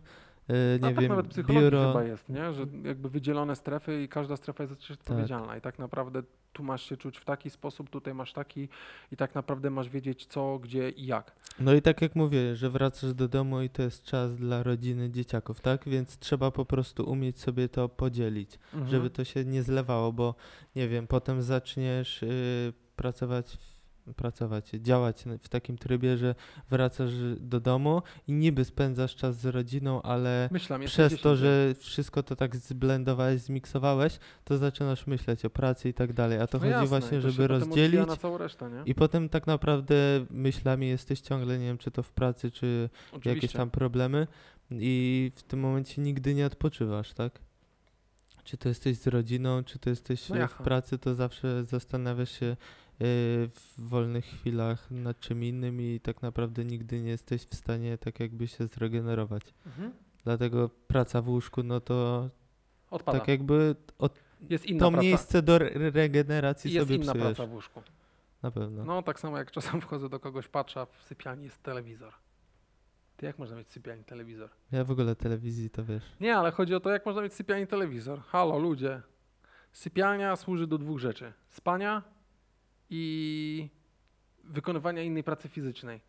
yy, 0.48 0.56
A 0.82 0.88
nie 0.88 0.94
tak 0.94 1.00
wiem, 1.00 1.08
nawet 1.08 1.28
psychologii 1.28 1.70
biuro. 1.70 1.86
chyba 1.92 2.04
jest, 2.04 2.28
nie? 2.28 2.52
że 2.52 2.66
jakby 2.84 3.08
wydzielone 3.10 3.56
strefy 3.56 4.02
i 4.02 4.08
każda 4.08 4.36
strefa 4.36 4.62
jest 4.62 4.76
coś 4.76 4.90
odpowiedzialna 4.90 5.56
i 5.56 5.60
tak 5.60 5.78
naprawdę 5.78 6.22
tu 6.52 6.62
masz 6.62 6.88
się 6.88 6.96
czuć 6.96 7.18
w 7.18 7.24
taki 7.24 7.50
sposób, 7.50 7.90
tutaj 7.90 8.14
masz 8.14 8.32
taki 8.32 8.68
i 9.12 9.16
tak 9.16 9.34
naprawdę 9.34 9.70
masz 9.70 9.88
wiedzieć 9.88 10.26
co, 10.26 10.58
gdzie 10.58 10.90
i 10.90 11.06
jak. 11.06 11.32
No 11.60 11.74
i 11.74 11.82
tak 11.82 12.02
jak 12.02 12.16
mówię, 12.16 12.56
że 12.56 12.70
wracasz 12.70 13.14
do 13.14 13.28
domu 13.28 13.62
i 13.62 13.70
to 13.70 13.82
jest 13.82 14.04
czas 14.04 14.36
dla 14.36 14.62
rodziny, 14.62 15.10
dzieciaków, 15.10 15.60
tak? 15.60 15.88
Więc 15.88 16.18
trzeba 16.18 16.50
po 16.50 16.64
prostu 16.64 17.10
umieć 17.10 17.40
sobie 17.40 17.68
to 17.68 17.88
podzielić, 17.88 18.58
Mhm. 18.74 18.90
żeby 18.90 19.10
to 19.10 19.24
się 19.24 19.44
nie 19.44 19.62
zlewało, 19.62 20.12
bo 20.12 20.34
nie 20.76 20.88
wiem, 20.88 21.06
potem 21.06 21.42
zaczniesz 21.42 22.22
yy, 22.22 22.72
pracować, 22.96 23.46
w, 23.56 23.71
pracować, 24.16 24.70
działać 24.70 25.24
w 25.40 25.48
takim 25.48 25.78
trybie, 25.78 26.16
że 26.16 26.34
wracasz 26.70 27.10
do 27.40 27.60
domu 27.60 28.02
i 28.28 28.32
niby 28.32 28.64
spędzasz 28.64 29.16
czas 29.16 29.36
z 29.36 29.46
rodziną, 29.46 30.02
ale 30.02 30.48
Myślam, 30.52 30.84
przez 30.84 31.20
to, 31.20 31.36
że 31.36 31.74
wszystko 31.78 32.22
to 32.22 32.36
tak 32.36 32.56
zblendowałeś, 32.56 33.40
zmiksowałeś, 33.40 34.18
to 34.44 34.58
zaczynasz 34.58 35.06
myśleć 35.06 35.44
o 35.44 35.50
pracy 35.50 35.88
i 35.88 35.94
tak 35.94 36.12
dalej. 36.12 36.38
A 36.38 36.46
to 36.46 36.58
No 36.58 36.60
chodzi 36.60 36.72
jasne, 36.72 36.86
właśnie, 36.86 37.20
to 37.20 37.30
żeby 37.30 37.46
rozdzielić 37.46 38.00
resztę, 38.38 38.70
i 38.86 38.94
potem 38.94 39.28
tak 39.28 39.46
naprawdę 39.46 39.94
myślami 40.30 40.88
jesteś 40.88 41.20
ciągle, 41.20 41.58
nie 41.58 41.66
wiem, 41.66 41.78
czy 41.78 41.90
to 41.90 42.02
w 42.02 42.12
pracy, 42.12 42.50
czy 42.50 42.88
jakieś 43.12 43.26
Oczywiście. 43.26 43.58
tam 43.58 43.70
problemy 43.70 44.26
i 44.70 45.30
w 45.34 45.42
tym 45.42 45.60
momencie 45.60 46.02
nigdy 46.02 46.34
nie 46.34 46.46
odpoczywasz, 46.46 47.12
tak? 47.12 47.40
Czy 48.44 48.56
to 48.56 48.68
jesteś 48.68 48.96
z 48.96 49.06
rodziną, 49.06 49.64
czy 49.64 49.78
to 49.78 49.90
jesteś 49.90 50.28
No 50.28 50.48
w 50.48 50.58
pracy, 50.58 50.98
to 50.98 51.14
zawsze 51.14 51.64
zastanawiasz 51.64 52.30
się 52.30 52.56
w 53.00 53.72
wolnych 53.78 54.24
chwilach 54.24 54.90
nad 54.90 55.20
czym 55.20 55.44
innym 55.44 55.80
i 55.80 56.00
tak 56.00 56.22
naprawdę 56.22 56.64
nigdy 56.64 57.02
nie 57.02 57.10
jesteś 57.10 57.42
w 57.42 57.54
stanie 57.54 57.98
tak 57.98 58.20
jakby 58.20 58.46
się 58.48 58.66
zregenerować. 58.66 59.42
Mhm. 59.66 59.92
Dlatego 60.24 60.68
praca 60.86 61.22
w 61.22 61.28
łóżku, 61.28 61.62
no 61.62 61.80
to 61.80 62.28
Odpada. 62.90 63.18
tak 63.18 63.28
jakby 63.28 63.76
od, 63.98 64.18
jest 64.50 64.66
inna 64.66 64.80
to 64.80 64.90
praca. 64.90 65.02
miejsce 65.02 65.42
do 65.42 65.56
re- 65.56 65.90
regeneracji 65.90 66.72
jest 66.72 66.86
sobie 66.86 66.96
inna 66.96 67.12
psujesz. 67.12 67.36
praca 67.36 67.50
w 67.50 67.52
łóżku. 67.54 67.82
Na 68.42 68.50
pewno. 68.50 68.84
No 68.84 69.02
tak 69.02 69.20
samo 69.20 69.38
jak 69.38 69.50
czasem 69.50 69.80
wchodzę 69.80 70.08
do 70.08 70.20
kogoś, 70.20 70.48
patrzę, 70.48 70.80
a 70.80 70.86
w 70.86 71.02
sypialni 71.02 71.44
jest 71.44 71.62
telewizor. 71.62 72.12
Ty 73.16 73.26
jak 73.26 73.38
można 73.38 73.56
mieć 73.56 73.68
w 73.68 73.72
sypialni 73.72 74.04
telewizor? 74.04 74.50
Ja 74.72 74.84
w 74.84 74.90
ogóle 74.90 75.16
telewizji 75.16 75.70
to 75.70 75.84
wiesz. 75.84 76.04
Nie, 76.20 76.36
ale 76.36 76.50
chodzi 76.50 76.74
o 76.74 76.80
to, 76.80 76.90
jak 76.90 77.06
można 77.06 77.22
mieć 77.22 77.32
w 77.32 77.36
sypialni 77.36 77.66
telewizor. 77.66 78.20
Halo, 78.20 78.58
ludzie. 78.58 79.02
Sypialnia 79.72 80.36
służy 80.36 80.66
do 80.66 80.78
dwóch 80.78 80.98
rzeczy. 80.98 81.32
Spania 81.48 82.02
i 82.94 83.68
wykonywania 84.44 85.02
innej 85.02 85.24
pracy 85.24 85.48
fizycznej. 85.48 86.00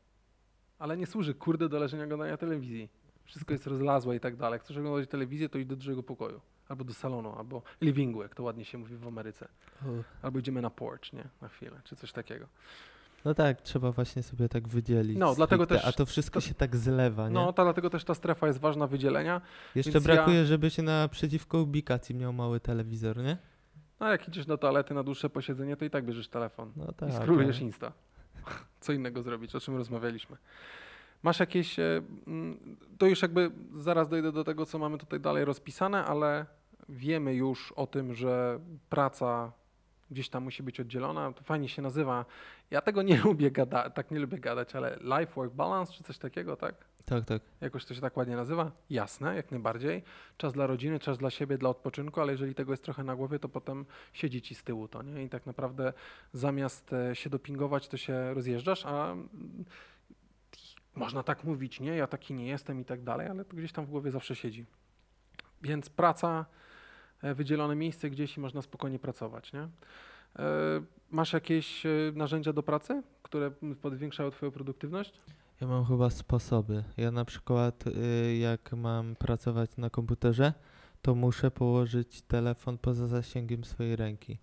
Ale 0.79 0.97
nie 0.97 1.05
służy, 1.05 1.33
kurde, 1.33 1.69
do 1.69 1.79
leżenia 1.79 2.03
oglądania 2.03 2.37
telewizji. 2.37 2.89
Wszystko 3.25 3.53
jest 3.53 3.67
rozlazłe 3.67 4.15
i 4.15 4.19
tak 4.19 4.35
dalej. 4.35 4.59
Chcesz 4.59 4.77
oglądać 4.77 5.09
telewizję, 5.09 5.49
to 5.49 5.57
idź 5.57 5.67
do 5.67 5.75
dużego 5.75 6.03
pokoju. 6.03 6.41
Albo 6.69 6.83
do 6.83 6.93
salonu, 6.93 7.35
albo 7.37 7.61
livingu, 7.81 8.21
jak 8.21 8.35
to 8.35 8.43
ładnie 8.43 8.65
się 8.65 8.77
mówi 8.77 8.95
w 8.95 9.07
Ameryce. 9.07 9.47
Albo 10.21 10.39
idziemy 10.39 10.61
na 10.61 10.69
porch, 10.69 11.13
nie? 11.13 11.27
Na 11.41 11.47
chwilę, 11.47 11.81
czy 11.83 11.95
coś 11.95 12.11
takiego. 12.11 12.47
No 13.25 13.33
tak, 13.33 13.61
trzeba 13.61 13.91
właśnie 13.91 14.23
sobie 14.23 14.49
tak 14.49 14.67
wydzielić. 14.67 15.17
No, 15.17 15.35
dlatego 15.35 15.65
stricte, 15.65 15.85
też 15.85 15.93
A 15.93 15.97
to 15.97 16.05
wszystko 16.05 16.41
to- 16.41 16.47
się 16.47 16.53
tak 16.53 16.75
zlewa, 16.75 17.27
nie? 17.27 17.33
No, 17.33 17.53
to 17.53 17.63
dlatego 17.63 17.89
też 17.89 18.03
ta 18.03 18.15
strefa 18.15 18.47
jest 18.47 18.59
ważna 18.59 18.87
wydzielenia. 18.87 19.41
Jeszcze 19.75 20.01
brakuje, 20.01 20.45
żeby 20.45 20.69
się 20.69 20.81
naprzeciwko 20.83 21.59
ubikacji 21.61 22.15
miał 22.15 22.33
mały 22.33 22.59
telewizor, 22.59 23.17
nie? 23.17 23.37
No, 24.03 24.09
jak 24.11 24.27
idziesz 24.27 24.45
do 24.45 24.57
toalety 24.57 24.93
na 24.93 25.03
dłuższe 25.03 25.29
posiedzenie, 25.29 25.77
to 25.77 25.85
i 25.85 25.89
tak 25.89 26.05
bierzesz 26.05 26.27
telefon. 26.27 26.71
No 26.75 26.91
tak. 26.91 27.09
I 27.09 27.11
skrólujesz 27.13 27.55
ale- 27.57 27.65
Insta. 27.65 27.91
Co 28.81 28.93
innego 28.93 29.21
zrobić, 29.21 29.55
o 29.55 29.59
czym 29.59 29.77
rozmawialiśmy. 29.77 30.37
Masz 31.23 31.39
jakieś. 31.39 31.79
e, 31.79 32.01
To 32.97 33.05
już 33.05 33.21
jakby 33.21 33.51
zaraz 33.75 34.09
dojdę 34.09 34.31
do 34.31 34.43
tego, 34.43 34.65
co 34.65 34.79
mamy 34.79 34.97
tutaj 34.97 35.19
dalej 35.19 35.45
rozpisane, 35.45 36.05
ale 36.05 36.45
wiemy 36.89 37.33
już 37.35 37.71
o 37.71 37.87
tym, 37.87 38.13
że 38.13 38.59
praca 38.89 39.51
gdzieś 40.11 40.29
tam 40.29 40.43
musi 40.43 40.63
być 40.63 40.79
oddzielona. 40.79 41.33
To 41.33 41.43
fajnie 41.43 41.69
się 41.69 41.81
nazywa. 41.81 42.25
Ja 42.71 42.81
tego 42.81 43.01
nie 43.01 43.17
lubię 43.25 43.51
gadać, 43.51 43.93
tak 43.95 44.11
nie 44.11 44.19
lubię 44.19 44.37
gadać, 44.39 44.75
ale 44.75 44.97
life 45.19 45.33
work 45.35 45.53
balance 45.53 45.93
czy 45.93 46.03
coś 46.03 46.17
takiego, 46.17 46.55
tak? 46.55 46.75
Tak, 47.05 47.25
tak. 47.25 47.41
Jakoś 47.61 47.85
to 47.85 47.93
się 47.93 48.01
tak 48.01 48.17
ładnie 48.17 48.35
nazywa? 48.35 48.71
Jasne, 48.89 49.35
jak 49.35 49.51
najbardziej. 49.51 50.03
Czas 50.37 50.53
dla 50.53 50.67
rodziny, 50.67 50.99
czas 50.99 51.17
dla 51.17 51.29
siebie, 51.29 51.57
dla 51.57 51.69
odpoczynku, 51.69 52.21
ale 52.21 52.31
jeżeli 52.31 52.55
tego 52.55 52.73
jest 52.73 52.83
trochę 52.83 53.03
na 53.03 53.15
głowie, 53.15 53.39
to 53.39 53.49
potem 53.49 53.85
siedzi 54.13 54.41
ci 54.41 54.55
z 54.55 54.63
tyłu 54.63 54.87
to, 54.87 55.01
nie? 55.01 55.23
I 55.23 55.29
tak 55.29 55.45
naprawdę 55.45 55.93
zamiast 56.33 56.93
e, 56.93 57.15
się 57.15 57.29
dopingować, 57.29 57.87
to 57.87 57.97
się 57.97 58.33
rozjeżdżasz, 58.33 58.85
a 58.85 59.11
mm, 59.11 59.27
można 60.95 61.23
tak 61.23 61.43
mówić, 61.43 61.79
nie? 61.79 61.95
Ja 61.95 62.07
taki 62.07 62.33
nie 62.33 62.47
jestem 62.47 62.79
i 62.79 62.85
tak 62.85 63.03
dalej, 63.03 63.27
ale 63.27 63.45
to 63.45 63.55
gdzieś 63.55 63.71
tam 63.71 63.85
w 63.85 63.89
głowie 63.89 64.11
zawsze 64.11 64.35
siedzi. 64.35 64.65
Więc 65.61 65.89
praca, 65.89 66.45
e, 67.21 67.33
wydzielone 67.33 67.75
miejsce 67.75 68.09
gdzieś 68.09 68.37
i 68.37 68.39
można 68.39 68.61
spokojnie 68.61 68.99
pracować, 68.99 69.53
nie? 69.53 69.61
E, 69.61 69.69
Masz 71.11 71.33
jakieś 71.33 71.83
narzędzia 72.13 72.53
do 72.53 72.63
pracy, 72.63 73.03
które 73.23 73.51
podwiększają 73.81 74.31
twoją 74.31 74.51
produktywność? 74.51 75.21
Ja 75.61 75.67
mam 75.67 75.85
chyba 75.85 76.09
sposoby. 76.09 76.83
Ja 76.97 77.11
na 77.11 77.25
przykład 77.25 77.87
y, 77.87 78.37
jak 78.37 78.73
mam 78.73 79.15
pracować 79.15 79.77
na 79.77 79.89
komputerze, 79.89 80.53
to 81.01 81.15
muszę 81.15 81.51
położyć 81.51 82.21
telefon 82.21 82.77
poza 82.77 83.07
zasięgiem 83.07 83.63
swojej 83.63 83.95
ręki. 83.95 84.37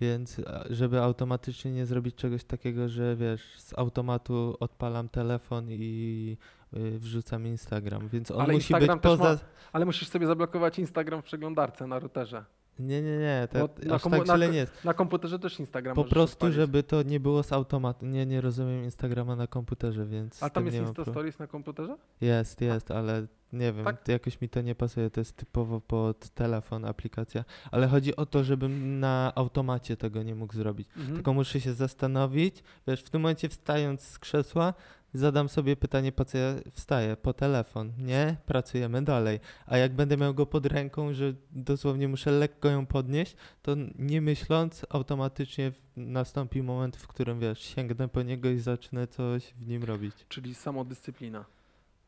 Więc 0.00 0.38
a, 0.46 0.64
żeby 0.70 1.00
automatycznie 1.02 1.72
nie 1.72 1.86
zrobić 1.86 2.14
czegoś 2.14 2.44
takiego, 2.44 2.88
że 2.88 3.16
wiesz, 3.16 3.58
z 3.58 3.78
automatu 3.78 4.56
odpalam 4.60 5.08
telefon 5.08 5.66
i 5.70 6.36
y, 6.76 6.98
wrzucam 6.98 7.46
Instagram. 7.46 8.08
Więc 8.08 8.30
on 8.30 8.40
Ale 8.40 8.52
musi 8.52 8.72
Instagram 8.72 8.98
być 8.98 9.02
też 9.02 9.18
poza. 9.18 9.32
ma- 9.34 9.38
Ale 9.72 9.84
musisz 9.84 10.08
sobie 10.08 10.26
zablokować 10.26 10.78
Instagram 10.78 11.22
w 11.22 11.24
przeglądarce 11.24 11.86
na 11.86 11.98
routerze. 11.98 12.44
Nie, 12.78 13.02
nie, 13.02 13.18
nie, 13.18 13.48
to 13.52 13.58
Bo 13.58 13.88
na 13.88 13.94
aż 13.94 14.02
tak 14.02 14.26
na 14.26 14.36
źle 14.36 14.46
ko- 14.46 14.52
nie 14.52 14.58
jest. 14.58 14.84
Na 14.84 14.94
komputerze 14.94 15.38
też 15.38 15.60
Instagram 15.60 15.96
Po 15.96 16.04
prostu, 16.04 16.52
żeby 16.52 16.82
to 16.82 17.02
nie 17.02 17.20
było 17.20 17.42
z 17.42 17.52
automatu. 17.52 18.06
Nie, 18.06 18.26
nie 18.26 18.40
rozumiem 18.40 18.84
Instagrama 18.84 19.36
na 19.36 19.46
komputerze, 19.46 20.06
więc. 20.06 20.42
A 20.42 20.50
tam 20.50 20.66
jest 20.66 20.78
Insta 20.78 21.04
Stories 21.04 21.38
na 21.38 21.46
komputerze? 21.46 21.96
Jest, 22.20 22.60
jest, 22.60 22.90
ale 22.90 23.26
nie 23.52 23.72
wiem, 23.72 23.84
Tak? 23.84 24.08
jakoś 24.08 24.40
mi 24.40 24.48
to 24.48 24.60
nie 24.60 24.74
pasuje, 24.74 25.10
to 25.10 25.20
jest 25.20 25.36
typowo 25.36 25.80
pod 25.80 26.28
telefon 26.28 26.84
aplikacja. 26.84 27.44
Ale 27.70 27.88
chodzi 27.88 28.16
o 28.16 28.26
to, 28.26 28.44
żebym 28.44 29.00
na 29.00 29.32
automacie 29.34 29.96
tego 29.96 30.22
nie 30.22 30.34
mógł 30.34 30.54
zrobić. 30.54 30.88
Mhm. 30.96 31.14
Tylko 31.14 31.32
muszę 31.32 31.60
się 31.60 31.72
zastanowić, 31.72 32.62
wiesz, 32.86 33.02
w 33.02 33.10
tym 33.10 33.20
momencie 33.20 33.48
wstając 33.48 34.02
z 34.02 34.18
krzesła, 34.18 34.74
zadam 35.14 35.48
sobie 35.48 35.76
pytanie, 35.76 36.12
po 36.12 36.24
co 36.24 36.38
ja 36.38 36.54
wstaję? 36.70 37.16
Po 37.16 37.32
telefon. 37.32 37.92
Nie? 37.98 38.36
Pracujemy 38.46 39.02
dalej. 39.02 39.40
A 39.66 39.76
jak 39.76 39.92
będę 39.94 40.16
miał 40.16 40.34
go 40.34 40.46
pod 40.46 40.66
ręką, 40.66 41.12
że 41.12 41.34
dosłownie 41.50 42.08
muszę 42.08 42.30
lekko 42.30 42.68
ją 42.68 42.86
podnieść, 42.86 43.36
to 43.62 43.74
nie 43.98 44.20
myśląc, 44.20 44.86
automatycznie 44.90 45.72
nastąpi 45.96 46.62
moment, 46.62 46.96
w 46.96 47.06
którym, 47.06 47.40
wiesz, 47.40 47.58
sięgnę 47.60 48.08
po 48.08 48.22
niego 48.22 48.48
i 48.48 48.58
zacznę 48.58 49.06
coś 49.06 49.44
w 49.44 49.66
nim 49.66 49.84
robić. 49.84 50.14
Czyli 50.28 50.54
samodyscyplina. 50.54 51.44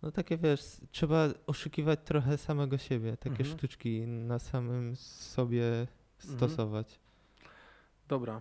No 0.03 0.11
takie 0.13 0.39
wiesz, 0.39 0.61
trzeba 0.91 1.29
oszukiwać 1.47 2.01
trochę 2.05 2.39
samego 2.39 2.79
siebie, 2.79 3.17
takie 3.17 3.31
Mhm. 3.31 3.51
sztuczki 3.59 4.01
na 4.07 4.39
samym 4.39 4.97
sobie 4.97 5.87
stosować. 6.19 7.01
Dobra. 8.09 8.41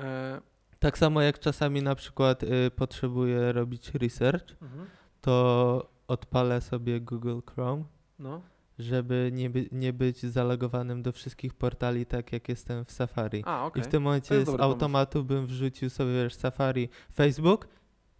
E, 0.00 0.40
Tak 0.82 0.98
samo 0.98 1.20
jak 1.20 1.38
czasami 1.38 1.82
na 1.82 1.94
przykład 1.94 2.42
y, 2.42 2.70
potrzebuję 2.76 3.52
robić 3.52 3.94
research, 3.94 4.44
mhm. 4.62 4.86
to 5.20 5.88
odpalę 6.08 6.60
sobie 6.60 7.00
Google 7.00 7.38
Chrome, 7.54 7.84
No. 8.18 8.40
żeby 8.78 9.30
nie, 9.32 9.50
by, 9.50 9.68
nie 9.72 9.92
być 9.92 10.26
zalogowanym 10.26 11.02
do 11.02 11.12
wszystkich 11.12 11.54
portali 11.54 12.06
tak 12.06 12.32
jak 12.32 12.48
jestem 12.48 12.84
w 12.84 12.92
Safari. 12.92 13.42
A, 13.46 13.64
okej. 13.66 13.82
I 13.82 13.84
w 13.84 13.88
tym 13.88 14.02
momencie 14.02 14.34
jest 14.34 14.46
z 14.46 14.50
dobry 14.50 14.64
automatu 14.64 15.24
bym 15.24 15.46
wrzucił 15.46 15.90
sobie 15.90 16.12
wiesz, 16.12 16.34
Safari, 16.34 16.88
Facebook 17.14 17.68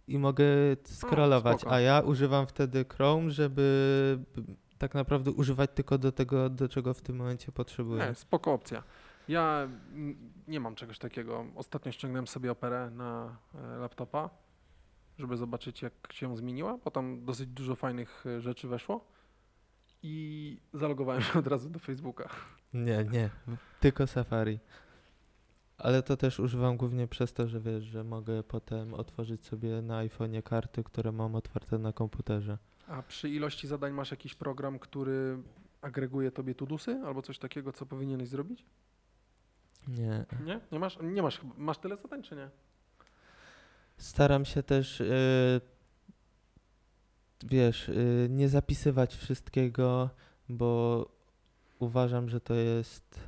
i 0.07 0.19
mogę 0.19 0.45
scrollować, 0.85 1.59
spoko. 1.59 1.75
a 1.75 1.79
ja 1.79 1.99
używam 2.01 2.47
wtedy 2.47 2.85
Chrome, 2.93 3.31
żeby 3.31 4.19
b- 4.35 4.43
tak 4.77 4.93
naprawdę 4.93 5.31
używać 5.31 5.69
tylko 5.73 5.97
do 5.97 6.11
tego, 6.11 6.49
do 6.49 6.69
czego 6.69 6.93
w 6.93 7.01
tym 7.01 7.15
momencie 7.15 7.51
potrzebuję. 7.51 8.05
Nie, 8.07 8.15
spoko 8.15 8.53
opcja. 8.53 8.83
Ja 9.27 9.69
nie 10.47 10.59
mam 10.59 10.75
czegoś 10.75 10.99
takiego. 10.99 11.45
Ostatnio 11.55 11.91
ściągnąłem 11.91 12.27
sobie 12.27 12.51
operę 12.51 12.91
na 12.91 13.37
e, 13.55 13.77
laptopa, 13.77 14.29
żeby 15.17 15.37
zobaczyć 15.37 15.81
jak 15.81 15.93
się 16.11 16.37
zmieniła, 16.37 16.77
bo 16.77 16.91
tam 16.91 17.25
dosyć 17.25 17.49
dużo 17.49 17.75
fajnych 17.75 18.25
e, 18.25 18.41
rzeczy 18.41 18.67
weszło 18.67 19.05
i 20.03 20.57
zalogowałem 20.73 21.21
się 21.21 21.39
od 21.39 21.47
razu 21.47 21.69
do 21.69 21.79
Facebooka. 21.79 22.29
Nie, 22.73 23.05
nie, 23.11 23.29
tylko 23.79 24.07
Safari. 24.07 24.59
Ale 25.77 26.03
to 26.03 26.17
też 26.17 26.39
używam 26.39 26.77
głównie 26.77 27.07
przez 27.07 27.33
to, 27.33 27.47
że 27.47 27.59
wiesz, 27.59 27.83
że 27.83 28.03
mogę 28.03 28.43
potem 28.43 28.93
otworzyć 28.93 29.45
sobie 29.45 29.81
na 29.81 30.05
iPhone'ie 30.05 30.43
karty, 30.43 30.83
które 30.83 31.11
mam 31.11 31.35
otwarte 31.35 31.77
na 31.77 31.93
komputerze. 31.93 32.57
A 32.87 33.01
przy 33.01 33.29
ilości 33.29 33.67
zadań 33.67 33.93
masz 33.93 34.11
jakiś 34.11 34.35
program, 34.35 34.79
który 34.79 35.37
agreguje 35.81 36.31
tobie 36.31 36.55
tudusy 36.55 37.01
albo 37.05 37.21
coś 37.21 37.39
takiego, 37.39 37.73
co 37.73 37.85
powinieneś 37.85 38.29
zrobić? 38.29 38.65
Nie. 39.87 40.25
Nie? 40.45 40.59
Nie 40.71 40.79
masz? 40.79 40.97
Nie 41.01 41.21
masz. 41.21 41.39
chyba- 41.39 41.53
Masz 41.57 41.77
tyle 41.77 41.97
zadań, 41.97 42.23
czy 42.23 42.35
nie? 42.35 42.49
Staram 43.97 44.45
się 44.45 44.63
też, 44.63 45.01
y, 45.01 45.61
wiesz, 47.43 47.89
y, 47.89 48.27
nie 48.29 48.49
zapisywać 48.49 49.15
wszystkiego, 49.15 50.09
bo 50.49 51.05
uważam, 51.79 52.29
że 52.29 52.41
to 52.41 52.53
jest 52.53 53.19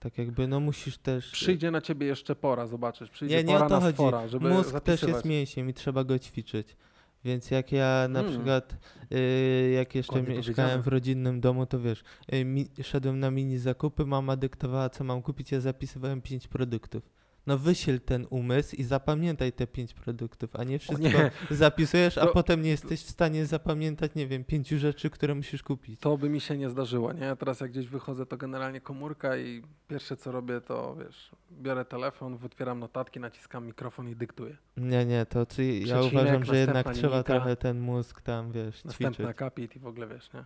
tak 0.00 0.18
jakby, 0.18 0.48
no 0.48 0.60
musisz 0.60 0.98
też... 0.98 1.30
Przyjdzie 1.30 1.70
na 1.70 1.80
ciebie 1.80 2.06
jeszcze 2.06 2.36
pora, 2.36 2.66
zobaczysz. 2.66 3.10
Przyjdzie 3.10 3.36
Nie, 3.36 3.44
nie 3.44 3.52
pora 3.52 3.66
o 3.66 3.68
to 3.68 3.80
chodzi. 3.80 4.36
Mózg 4.40 4.70
zapisywać. 4.70 5.00
też 5.00 5.02
jest 5.08 5.24
mięsiem 5.24 5.68
i 5.68 5.74
trzeba 5.74 6.04
go 6.04 6.18
ćwiczyć. 6.18 6.76
Więc 7.24 7.50
jak 7.50 7.72
ja 7.72 8.06
na 8.10 8.20
Mm. 8.20 8.32
przykład, 8.32 8.76
y, 9.12 9.70
jak 9.74 9.94
jeszcze 9.94 10.22
mieszkałem 10.22 10.82
w 10.82 10.86
rodzinnym 10.86 11.40
domu, 11.40 11.66
to 11.66 11.80
wiesz, 11.80 12.04
y, 12.34 12.44
mi, 12.44 12.66
szedłem 12.82 13.20
na 13.20 13.30
mini 13.30 13.58
zakupy, 13.58 14.06
mama 14.06 14.36
dyktowała, 14.36 14.88
co 14.90 15.04
mam 15.04 15.22
kupić, 15.22 15.52
ja 15.52 15.60
zapisywałem 15.60 16.20
pięć 16.22 16.48
produktów. 16.48 17.02
No 17.46 17.58
wysiel 17.58 18.00
ten 18.00 18.26
umysł 18.30 18.76
i 18.76 18.84
zapamiętaj 18.84 19.52
te 19.52 19.66
pięć 19.66 19.94
produktów, 19.94 20.56
a 20.56 20.64
nie 20.64 20.78
wszystko 20.78 21.08
nie, 21.08 21.30
zapisujesz, 21.50 22.18
a 22.18 22.26
To- 22.26 22.32
potem 22.32 22.62
nie 22.62 22.70
jesteś 22.70 23.00
w 23.04 23.10
stanie 23.10 23.46
zapamiętać, 23.46 24.14
nie 24.14 24.26
wiem, 24.26 24.44
pięciu 24.44 24.78
rzeczy, 24.78 25.10
które 25.10 25.34
musisz 25.34 25.62
kupić. 25.62 26.00
to 26.00 26.18
by 26.18 26.28
mi 26.28 26.40
się 26.40 26.58
nie 26.58 26.70
zdarzyło, 26.70 27.12
nie? 27.12 27.24
Ja 27.24 27.36
teraz 27.36 27.60
jak 27.60 27.70
gdzieś 27.70 27.86
wychodzę, 27.88 28.26
to 28.26 28.36
generalnie 28.36 28.80
komórka 28.80 29.36
i 29.36 29.62
pierwsze 29.88 30.16
co 30.16 30.32
robię, 30.32 30.60
to 30.60 30.96
wiesz, 30.96 31.30
biorę 31.52 31.84
telefon, 31.84 32.38
otwieram 32.44 32.78
notatki, 32.78 33.20
naciskam 33.20 33.66
mikrofon 33.66 34.08
i 34.08 34.16
dyktuję. 34.16 34.56
Nie, 34.76 35.06
nie, 35.06 35.26
to 35.26 35.46
czy 35.46 35.64
ja 35.64 35.80
Przecinek, 35.84 36.12
uważam, 36.12 36.44
że 36.44 36.56
jednak 36.56 36.92
trzeba 36.94 37.22
trochę 37.22 37.56
ten 37.56 37.80
mózg 37.80 38.20
tam, 38.20 38.52
wiesz, 38.52 38.74
ćwiczyć. 38.74 38.84
Następny 38.84 39.28
akapit 39.28 39.76
i 39.76 39.78
w 39.78 39.86
ogóle 39.86 40.06
wiesz, 40.06 40.32
nie? 40.32 40.44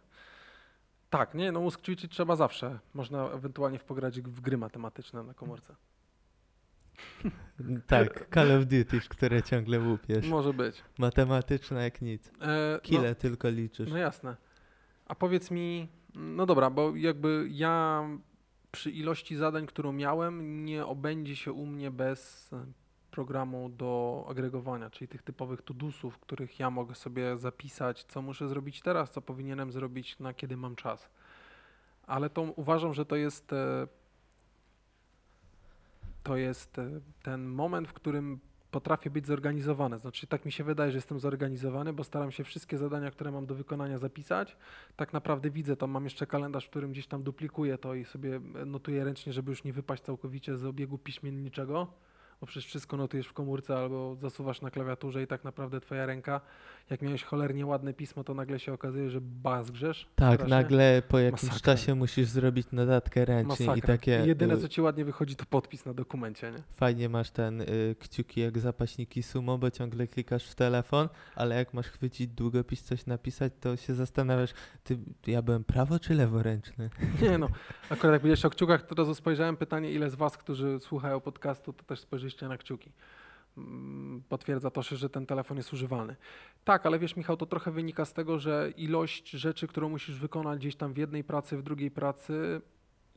Tak, 1.10 1.34
nie, 1.34 1.52
no 1.52 1.60
mózg 1.60 1.80
ćwiczyć 1.80 2.12
trzeba 2.12 2.36
zawsze. 2.36 2.78
Można 2.94 3.30
ewentualnie 3.30 3.78
wpograć 3.78 4.20
w 4.20 4.40
gry 4.40 4.56
matematyczne 4.56 5.22
na 5.22 5.34
komórce. 5.34 5.74
Tak, 7.86 8.28
Call 8.34 8.52
of 8.52 8.66
Duty, 8.66 9.00
w 9.00 9.08
które 9.08 9.42
ciągle 9.42 9.80
łupiesz. 9.80 10.28
Może 10.28 10.52
być. 10.52 10.82
Matematyczna 10.98 11.82
jak 11.82 12.02
nic. 12.02 12.32
E, 12.40 12.80
Kile 12.82 13.14
tylko 13.14 13.48
liczysz. 13.48 13.88
No, 13.88 13.94
no 13.94 13.98
jasne. 13.98 14.36
A 15.06 15.14
powiedz 15.14 15.50
mi, 15.50 15.88
no 16.14 16.46
dobra, 16.46 16.70
bo 16.70 16.96
jakby 16.96 17.48
ja 17.50 18.04
przy 18.70 18.90
ilości 18.90 19.36
zadań, 19.36 19.66
którą 19.66 19.92
miałem, 19.92 20.64
nie 20.64 20.86
obędzie 20.86 21.36
się 21.36 21.52
u 21.52 21.66
mnie 21.66 21.90
bez 21.90 22.50
programu 23.10 23.68
do 23.68 24.24
agregowania, 24.30 24.90
czyli 24.90 25.08
tych 25.08 25.22
typowych 25.22 25.62
tudusów, 25.62 26.18
których 26.18 26.58
ja 26.58 26.70
mogę 26.70 26.94
sobie 26.94 27.38
zapisać, 27.38 28.04
co 28.04 28.22
muszę 28.22 28.48
zrobić 28.48 28.80
teraz, 28.80 29.10
co 29.10 29.22
powinienem 29.22 29.72
zrobić, 29.72 30.18
na 30.18 30.34
kiedy 30.34 30.56
mam 30.56 30.76
czas. 30.76 31.10
Ale 32.06 32.30
to 32.30 32.42
uważam, 32.42 32.94
że 32.94 33.06
to 33.06 33.16
jest 33.16 33.52
e, 33.52 33.86
to 36.28 36.36
jest 36.36 36.78
e, 36.78 37.00
ten 37.22 37.48
moment, 37.48 37.88
w 37.88 37.92
którym 37.92 38.40
potrafię 38.70 39.10
być 39.10 39.26
zorganizowany. 39.26 39.98
Znaczy, 39.98 40.26
tak 40.26 40.44
mi 40.44 40.52
się 40.52 40.64
wydaje, 40.64 40.90
że 40.90 40.98
jestem 40.98 41.20
zorganizowany, 41.20 41.92
bo 41.92 42.04
staram 42.04 42.30
się 42.30 42.44
wszystkie 42.44 42.78
zadania, 42.78 43.10
które 43.10 43.32
mam 43.32 43.46
do 43.46 43.54
wykonania, 43.54 43.98
zapisać. 43.98 44.56
Tak 44.96 45.12
naprawdę 45.12 45.50
widzę 45.50 45.76
to, 45.76 45.86
mam 45.86 46.04
jeszcze 46.04 46.26
kalendarz, 46.26 46.66
w 46.66 46.70
którym 46.70 46.90
gdzieś 46.90 47.06
tam 47.06 47.22
duplikuję 47.22 47.78
to 47.78 47.94
i 47.94 48.04
sobie 48.04 48.40
notuję 48.66 49.04
ręcznie, 49.04 49.32
żeby 49.32 49.50
już 49.50 49.64
nie 49.64 49.72
wypaść 49.72 50.02
całkowicie 50.02 50.56
z 50.56 50.64
obiegu 50.64 50.98
piśmienniczego. 50.98 51.86
Bo 52.40 52.46
przecież 52.46 52.66
wszystko 52.66 52.96
notujesz 52.96 53.26
w 53.26 53.32
komórce 53.32 53.76
albo 53.76 54.16
zasuwasz 54.16 54.60
na 54.60 54.70
klawiaturze 54.70 55.22
i 55.22 55.26
tak 55.26 55.44
naprawdę 55.44 55.80
twoja 55.80 56.06
ręka, 56.06 56.40
jak 56.90 57.02
miałeś 57.02 57.24
cholernie 57.24 57.66
ładne 57.66 57.94
pismo, 57.94 58.24
to 58.24 58.34
nagle 58.34 58.58
się 58.58 58.72
okazuje, 58.72 59.10
że 59.10 59.20
bazgrzesz. 59.20 60.08
Tak, 60.14 60.34
strasznie. 60.34 60.56
nagle 60.56 61.02
po 61.08 61.18
jakimś 61.18 61.42
Masakra. 61.42 61.74
czasie 61.74 61.94
musisz 61.94 62.28
zrobić 62.28 62.66
notatkę 62.72 63.24
ręcznie 63.24 63.66
i 63.66 63.68
Masakra. 63.68 63.86
takie 63.86 64.10
Jedyne, 64.26 64.54
y, 64.54 64.58
co 64.58 64.68
ci 64.68 64.80
ładnie 64.80 65.04
wychodzi, 65.04 65.36
to 65.36 65.44
podpis 65.44 65.86
na 65.86 65.94
dokumencie, 65.94 66.50
nie? 66.50 66.58
fajnie 66.70 67.08
masz 67.08 67.30
ten 67.30 67.60
y, 67.60 67.96
kciuki 67.98 68.40
jak 68.40 68.58
zapaśniki 68.58 69.22
sumo, 69.22 69.58
bo 69.58 69.70
ciągle 69.70 70.06
klikasz 70.06 70.46
w 70.46 70.54
telefon, 70.54 71.08
ale 71.34 71.54
jak 71.54 71.74
masz 71.74 71.86
chwycić 71.86 72.28
długopis, 72.28 72.82
coś 72.82 73.06
napisać, 73.06 73.52
to 73.60 73.76
się 73.76 73.94
zastanawiasz, 73.94 74.50
ty, 74.84 74.98
ja 75.26 75.42
byłem 75.42 75.64
prawo 75.64 75.98
czy 75.98 76.14
leworęczny? 76.14 76.90
Nie 77.22 77.38
no, 77.38 77.48
akurat 77.90 78.12
jak 78.12 78.20
powiedziałeś 78.20 78.44
o 78.44 78.50
kciukach, 78.50 78.82
to 78.82 78.90
od 78.90 78.98
razu 78.98 79.14
spojrzałem 79.14 79.56
pytanie, 79.56 79.92
ile 79.92 80.10
z 80.10 80.14
was, 80.14 80.36
którzy 80.36 80.80
słuchają 80.80 81.20
podcastu, 81.20 81.72
to 81.72 81.84
też 81.84 82.00
spojrzyście 82.30 82.48
na 82.48 82.58
kciuki. 82.58 82.92
Mm, 83.58 84.22
Potwierdza 84.28 84.70
to, 84.70 84.82
się, 84.82 84.96
że 84.96 85.10
ten 85.10 85.26
telefon 85.26 85.56
jest 85.56 85.72
używalny. 85.72 86.16
Tak, 86.64 86.86
ale 86.86 86.98
wiesz 86.98 87.16
Michał, 87.16 87.36
to 87.36 87.46
trochę 87.46 87.70
wynika 87.70 88.04
z 88.04 88.12
tego, 88.12 88.38
że 88.38 88.72
ilość 88.76 89.30
rzeczy, 89.30 89.66
którą 89.66 89.88
musisz 89.88 90.18
wykonać 90.18 90.58
gdzieś 90.58 90.76
tam 90.76 90.92
w 90.92 90.96
jednej 90.96 91.24
pracy, 91.24 91.56
w 91.56 91.62
drugiej 91.62 91.90
pracy 91.90 92.60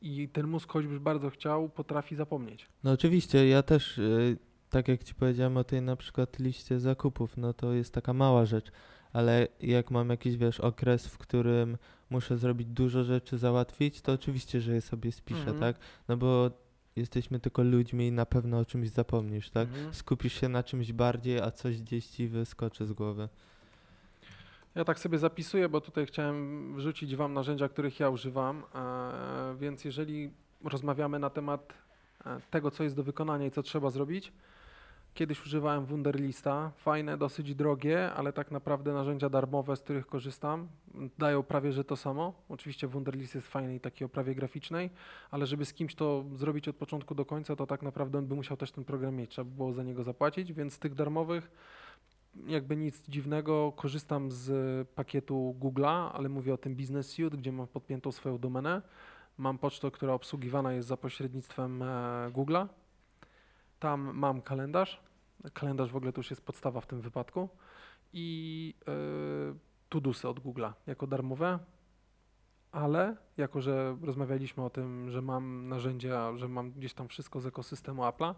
i 0.02 0.28
ten 0.28 0.46
mózg, 0.46 0.72
choćbyś 0.72 0.98
bardzo 0.98 1.30
chciał, 1.30 1.68
potrafi 1.68 2.16
zapomnieć. 2.16 2.66
No 2.84 2.92
oczywiście, 2.92 3.48
ja 3.48 3.62
też, 3.62 3.98
y, 3.98 4.38
tak 4.70 4.88
jak 4.88 5.04
ci 5.04 5.14
powiedziałem 5.14 5.56
o 5.56 5.64
tej 5.64 5.82
na 5.82 5.96
przykład 5.96 6.38
liście 6.38 6.80
zakupów, 6.80 7.36
no 7.36 7.52
to 7.52 7.72
jest 7.72 7.94
taka 7.94 8.12
mała 8.12 8.44
rzecz, 8.46 8.72
ale 9.12 9.48
jak 9.60 9.90
mam 9.90 10.10
jakiś, 10.10 10.36
wiesz, 10.36 10.60
okres, 10.60 11.06
w 11.06 11.18
którym 11.18 11.76
muszę 12.10 12.38
zrobić 12.38 12.68
dużo 12.68 13.04
rzeczy, 13.04 13.38
załatwić, 13.38 14.00
to 14.00 14.12
oczywiście, 14.12 14.60
że 14.60 14.74
je 14.74 14.80
sobie 14.80 15.12
spiszę, 15.12 15.40
Mhm. 15.50 15.60
tak? 15.60 15.76
No 16.08 16.16
bo 16.16 16.50
jesteśmy 16.96 17.40
tylko 17.40 17.62
ludźmi 17.62 18.06
i 18.06 18.12
na 18.12 18.26
pewno 18.26 18.58
o 18.58 18.64
czymś 18.64 18.88
zapomnisz, 18.88 19.50
tak? 19.50 19.68
Mhm. 19.68 19.94
Skupisz 19.94 20.40
się 20.40 20.48
na 20.48 20.62
czymś 20.62 20.92
bardziej, 20.92 21.40
a 21.40 21.50
coś 21.50 21.82
gdzieś 21.82 22.06
ci 22.06 22.28
wyskoczy 22.28 22.86
z 22.86 22.92
głowy. 22.92 23.28
Ja 24.74 24.84
tak 24.84 24.98
sobie 24.98 25.18
zapisuję, 25.18 25.68
bo 25.68 25.80
tutaj 25.80 26.06
chciałem 26.06 26.76
wrzucić 26.76 27.16
Wam 27.16 27.32
narzędzia, 27.32 27.68
których 27.68 28.00
ja 28.00 28.08
używam, 28.08 28.62
e, 28.74 29.56
więc 29.60 29.84
jeżeli 29.84 30.30
rozmawiamy 30.64 31.18
na 31.18 31.30
temat 31.30 31.72
e, 32.26 32.40
tego, 32.50 32.70
co 32.70 32.84
jest 32.84 32.96
do 32.96 33.02
wykonania 33.02 33.46
i 33.46 33.50
co 33.50 33.62
trzeba 33.62 33.90
zrobić, 33.90 34.32
kiedyś 35.14 35.46
używałem 35.46 35.86
Wunderlista, 35.86 36.72
fajne, 36.76 37.18
dosyć 37.18 37.54
drogie, 37.54 38.12
ale 38.12 38.32
tak 38.32 38.50
naprawdę 38.50 38.92
narzędzia 38.92 39.28
darmowe, 39.28 39.76
z 39.76 39.80
których 39.80 40.06
korzystam, 40.06 40.68
dają 41.18 41.42
prawie 41.42 41.72
że 41.72 41.84
to 41.84 41.96
samo. 41.96 42.34
Oczywiście 42.48 42.86
Wunderlist 42.86 43.34
jest 43.34 43.48
fajny 43.48 43.74
i 43.74 43.80
taki 43.80 44.04
o 44.04 44.08
prawie 44.08 44.34
graficznej, 44.34 44.90
ale 45.30 45.46
żeby 45.46 45.64
z 45.64 45.74
kimś 45.74 45.94
to 45.94 46.24
zrobić 46.34 46.68
od 46.68 46.76
początku 46.76 47.14
do 47.14 47.24
końca, 47.24 47.56
to 47.56 47.66
tak 47.66 47.82
naprawdę 47.82 48.18
on 48.18 48.26
by 48.26 48.34
musiał 48.34 48.56
też 48.56 48.72
ten 48.72 48.84
program 48.84 49.14
mieć, 49.14 49.30
trzeba 49.30 49.50
by 49.50 49.56
było 49.56 49.72
za 49.72 49.82
niego 49.82 50.02
zapłacić, 50.02 50.52
więc 50.52 50.72
z 50.72 50.78
tych 50.78 50.94
darmowych 50.94 51.50
jakby 52.46 52.76
nic 52.76 53.08
dziwnego, 53.08 53.72
korzystam 53.76 54.30
z 54.30 54.88
pakietu 54.88 55.56
Google'a, 55.60 56.10
ale 56.12 56.28
mówię 56.28 56.54
o 56.54 56.58
tym 56.58 56.74
Business 56.74 57.10
Suite, 57.10 57.36
gdzie 57.36 57.52
mam 57.52 57.66
podpiętą 57.66 58.12
swoją 58.12 58.38
domenę. 58.38 58.82
Mam 59.38 59.58
pocztę, 59.58 59.90
która 59.90 60.12
obsługiwana 60.12 60.72
jest 60.72 60.88
za 60.88 60.96
pośrednictwem 60.96 61.82
e, 61.82 61.86
Google'a. 62.32 62.66
Tam 63.82 64.00
mam 64.14 64.42
kalendarz. 64.42 65.00
Kalendarz 65.54 65.90
w 65.92 65.96
ogóle 65.96 66.12
to 66.12 66.18
już 66.20 66.30
jest 66.30 66.42
podstawa 66.46 66.80
w 66.80 66.86
tym 66.86 67.00
wypadku. 67.00 67.48
I 68.12 68.74
e, 68.88 68.92
Tudusy 69.88 70.28
od 70.28 70.40
Google'a 70.40 70.72
jako 70.86 71.06
darmowe. 71.06 71.58
Ale 72.72 73.16
jako, 73.36 73.60
że 73.60 73.96
rozmawialiśmy 74.02 74.64
o 74.64 74.70
tym, 74.70 75.10
że 75.10 75.22
mam 75.22 75.68
narzędzia, 75.68 76.36
że 76.36 76.48
mam 76.48 76.70
gdzieś 76.72 76.94
tam 76.94 77.08
wszystko 77.08 77.40
z 77.40 77.46
ekosystemu 77.46 78.02
Apple'a, 78.02 78.34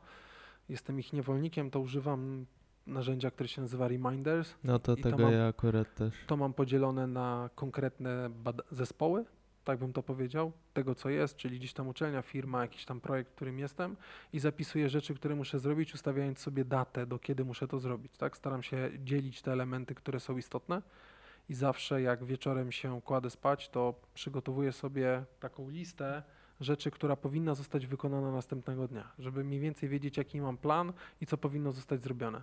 jestem 0.69 0.99
ich 1.01 1.13
niewolnikiem, 1.13 1.71
to 1.71 1.81
używam 1.81 2.47
narzędzia, 2.87 3.31
które 3.31 3.49
się 3.49 3.63
nazywa 3.63 3.89
Reminders. 3.89 4.55
No 4.65 4.79
to 4.79 4.97
tego 4.97 5.19
mam- 5.19 5.33
ja 5.33 5.47
akurat 5.47 5.95
też. 5.95 6.15
To 6.27 6.37
mam 6.37 6.53
podzielone 6.53 7.07
na 7.07 7.51
konkretne 7.55 8.31
zespoły, 8.71 9.25
tak 9.65 9.79
bym 9.79 9.93
to 9.93 10.03
powiedział, 10.03 10.53
tego 10.75 10.95
co 10.95 11.11
jest, 11.11 11.37
czyli 11.37 11.59
gdzieś 11.59 11.73
tam 11.73 11.89
uczelnia, 11.89 12.23
firma, 12.23 12.63
jakiś 12.63 12.85
tam 12.85 13.01
projekt, 13.01 13.31
w 13.31 13.35
którym 13.35 13.59
jestem 13.59 13.97
i 14.33 14.39
zapisuję 14.39 14.89
rzeczy, 14.89 15.15
które 15.15 15.35
muszę 15.35 15.59
zrobić, 15.59 15.95
ustawiając 15.95 16.39
sobie 16.39 16.65
datę, 16.65 17.07
do 17.07 17.19
kiedy 17.19 17.45
muszę 17.45 17.69
to 17.69 17.79
zrobić. 17.79 18.17
Tak? 18.17 18.37
Staram 18.37 18.63
się 18.63 18.91
dzielić 18.99 19.43
te 19.43 19.53
elementy, 19.53 19.95
które 19.95 20.21
są 20.21 20.39
istotne 20.39 20.83
i 21.49 21.55
zawsze 21.55 22.03
jak 22.03 22.25
wieczorem 22.25 22.73
się 22.73 23.01
kładę 23.01 23.31
spać, 23.31 23.69
to 23.69 23.95
przygotowuję 24.15 24.73
sobie 24.73 25.25
taką 25.41 25.71
listę 25.71 26.23
rzeczy, 26.61 26.91
która 26.91 27.17
powinna 27.17 27.55
zostać 27.55 27.87
wykonana 27.87 28.33
następnego 28.33 28.89
dnia, 28.89 29.13
żeby 29.19 29.45
mniej 29.45 29.61
więcej 29.61 29.89
wiedzieć, 29.89 30.17
jaki 30.17 30.41
mam 30.41 30.57
plan 30.57 30.93
i 31.21 31.27
co 31.27 31.39
powinno 31.39 31.73
zostać 31.73 32.03
zrobione 32.03 32.43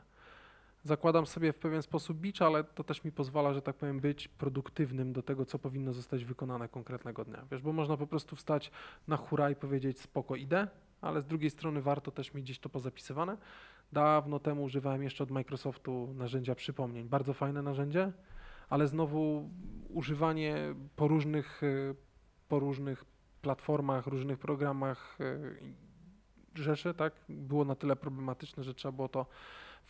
zakładam 0.84 1.26
sobie 1.26 1.54
w 1.54 1.58
pewien 1.58 1.82
sposób 1.82 2.17
bicz, 2.17 2.41
ale 2.41 2.63
to 2.63 2.84
też 2.84 3.04
mi 3.04 3.12
pozwala, 3.12 3.54
że 3.54 3.62
tak 3.62 3.76
powiem, 3.76 4.00
być 4.00 4.28
produktywnym 4.28 5.13
do 5.13 5.24
tego, 5.24 5.46
co 5.46 5.60
powinno 5.60 5.94
zostać 5.94 6.26
wykonane 6.26 6.70
konkretnego 6.70 7.26
dnia. 7.26 7.46
Wiesz, 7.52 7.62
bo 7.62 7.74
można 7.74 7.98
po 7.98 8.08
prostu 8.08 8.36
wstać 8.36 8.72
na 9.08 9.17
hura 9.17 9.50
i 9.50 9.56
powiedzieć 9.56 10.00
spoko, 10.00 10.36
idę, 10.36 10.67
ale 11.02 11.22
z 11.22 11.26
drugiej 11.26 11.50
strony 11.50 11.82
warto 11.82 12.12
też 12.12 12.34
mieć 12.34 12.46
gdzieś 12.46 12.60
to 12.60 12.70
pozapisywane. 12.70 13.38
Dawno 13.91 14.39
temu 14.39 14.63
używałem 14.63 15.04
jeszcze 15.04 15.24
od 15.24 15.32
Microsoftu 15.32 16.13
narzędzia 16.13 16.56
przypomnień. 16.56 17.10
Bardzo 17.10 17.34
fajne 17.34 17.62
narzędzie, 17.62 18.12
ale 18.70 18.88
znowu 18.88 19.50
używanie 19.89 20.56
po 20.96 21.08
różnych, 21.08 21.63
y, 21.63 21.96
po 22.48 22.60
różnych 22.60 23.06
platformach, 23.41 24.08
różnych 24.08 24.39
programach 24.39 25.17
y, 25.22 26.62
rzeczy, 26.62 26.94
tak, 26.94 27.13
było 27.30 27.65
na 27.65 27.76
tyle 27.76 27.96
problematyczne, 27.96 28.63
że 28.63 28.74
trzeba 28.74 28.91
było 28.91 29.10
to 29.10 29.26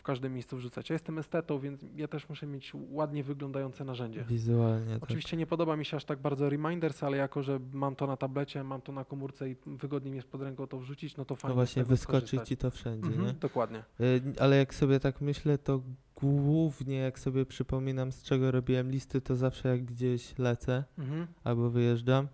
w 0.02 0.04
każdym 0.04 0.34
miejscu 0.34 0.56
wrzucać. 0.56 0.90
Ja 0.90 0.94
jestem 0.94 1.18
estetą, 1.18 1.58
więc 1.58 1.84
ja 1.96 2.08
też 2.08 2.28
muszę 2.28 2.46
mieć 2.46 2.72
ładnie 2.90 3.24
wyglądające 3.24 3.84
narzędzie. 3.84 4.24
Wizualnie. 4.28 4.94
Tak. 4.94 5.02
Oczywiście 5.02 5.36
nie 5.36 5.46
podoba 5.46 5.76
mi 5.76 5.84
się 5.84 5.96
aż 5.96 6.04
tak 6.04 6.18
bardzo 6.18 6.50
Reminders, 6.50 7.02
ale 7.02 7.16
jako, 7.16 7.42
że 7.42 7.60
mam 7.72 7.96
to 7.96 8.06
na 8.06 8.16
tablecie, 8.16 8.64
mam 8.64 8.80
to 8.80 8.92
na 8.92 9.04
komórce 9.04 9.50
i 9.50 9.56
wygodnie 9.66 10.10
mi 10.10 10.16
jest 10.16 10.28
pod 10.28 10.42
ręką 10.42 10.66
to 10.66 10.78
wrzucić, 10.78 11.16
no 11.16 11.24
to 11.24 11.36
fajnie 11.36 11.48
No 11.50 11.54
właśnie 11.54 11.84
wyskoczy 11.84 12.38
ci 12.44 12.56
to 12.56 12.70
wszędzie, 12.70 13.08
Mhm, 13.08 13.26
nie? 13.26 13.32
Dokładnie. 13.32 13.84
Y, 14.00 14.22
Ale 14.40 14.56
jak 14.56 14.74
sobie 14.74 15.00
tak 15.00 15.20
myślę, 15.20 15.58
to 15.58 15.82
głównie 16.16 16.96
jak 16.96 17.18
sobie 17.18 17.46
przypominam 17.46 18.12
z 18.12 18.22
czego 18.22 18.50
robiłem 18.50 18.90
listy, 18.90 19.20
to 19.20 19.36
zawsze 19.36 19.68
jak 19.68 19.84
gdzieś 19.84 20.38
lecę 20.38 20.84
Mhm. 20.98 21.26
albo 21.44 21.70
wyjeżdżam, 21.70 22.28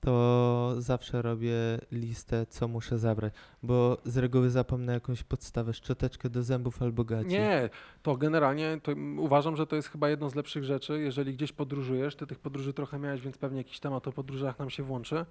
to 0.00 0.74
zawsze 0.78 1.22
robię 1.22 1.54
listę, 1.92 2.46
co 2.46 2.68
muszę 2.68 2.98
zabrać, 2.98 3.32
bo 3.62 3.98
z 4.04 4.16
reguły 4.16 4.50
zapomnę 4.50 4.92
jakąś 4.92 5.22
podstawę, 5.22 5.74
szczoteczkę 5.74 6.30
do 6.30 6.42
zębów 6.42 6.82
albo 6.82 7.04
gaci. 7.04 7.28
Nie, 7.28 7.70
to 8.02 8.16
generalnie 8.16 8.80
to 8.82 8.92
uważam, 9.18 9.56
że 9.56 9.66
to 9.66 9.76
jest 9.76 9.88
chyba 9.88 10.08
jedno 10.08 10.30
z 10.30 10.34
lepszych 10.34 10.64
rzeczy. 10.64 11.00
Jeżeli 11.00 11.34
gdzieś 11.34 11.52
podróżujesz, 11.52 12.16
ty 12.16 12.26
tych 12.26 12.38
podróży 12.38 12.72
trochę 12.72 12.98
miałeś, 12.98 13.20
więc 13.20 13.38
pewnie 13.38 13.58
jakiś 13.58 13.80
temat 13.80 14.08
o 14.08 14.12
podróżach 14.12 14.58
nam 14.58 14.70
się 14.70 14.82
włączy, 14.82 15.24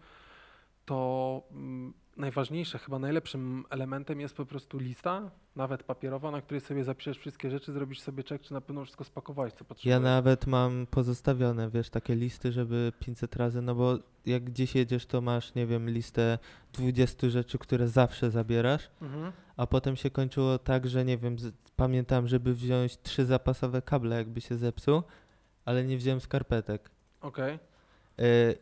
to 0.90 1.42
mm, 1.52 1.94
najważniejsze, 2.18 2.78
chyba 2.80 3.00
najlepszym 3.00 3.66
elementem 3.70 4.20
jest 4.20 4.36
po 4.36 4.46
prostu 4.46 4.78
lista, 4.78 5.32
nawet 5.56 5.84
papierowa, 5.84 6.32
na 6.32 6.42
której 6.42 6.62
sobie 6.62 6.84
zapiszesz 6.84 7.18
wszystkie 7.18 7.50
rzeczy, 7.50 7.74
zrobisz 7.74 8.00
sobie 8.02 8.24
check, 8.24 8.44
czy 8.46 8.54
na 8.54 8.62
pewno 8.62 8.84
wszystko 8.84 9.04
spakowałeś, 9.04 9.54
co 9.54 9.60
Ja 9.60 9.66
potrzebujesz. 9.66 10.04
nawet 10.04 10.48
mam 10.48 10.88
pozostawione, 10.92 11.70
wiesz, 11.70 11.90
takie 11.90 12.16
listy, 12.16 12.52
żeby 12.52 12.92
500 13.00 13.36
razy, 13.36 13.62
no 13.62 13.76
bo 13.76 13.98
jak 14.26 14.44
gdzieś 14.44 14.76
jedziesz, 14.76 15.06
to 15.06 15.22
masz, 15.22 15.56
nie 15.56 15.68
wiem, 15.68 15.90
listę 15.90 16.38
20 16.74 17.30
rzeczy, 17.30 17.58
które 17.58 17.88
zawsze 17.88 18.32
zabierasz, 18.32 18.90
Mhm. 19.02 19.32
a 19.58 19.68
potem 19.68 19.96
się 19.96 20.10
kończyło 20.10 20.58
tak, 20.60 20.88
że 20.88 21.06
nie 21.06 21.18
wiem, 21.18 21.40
z, 21.40 21.54
pamiętam, 21.76 22.28
żeby 22.28 22.54
wziąć 22.54 22.98
trzy 22.98 23.26
zapasowe 23.26 23.82
kable, 23.82 24.16
jakby 24.16 24.42
się 24.42 24.56
zepsuł, 24.58 25.02
ale 25.66 25.84
nie 25.84 25.98
wziąłem 25.98 26.22
skarpetek. 26.22 26.90
Okej. 27.22 27.54
E, 27.54 27.60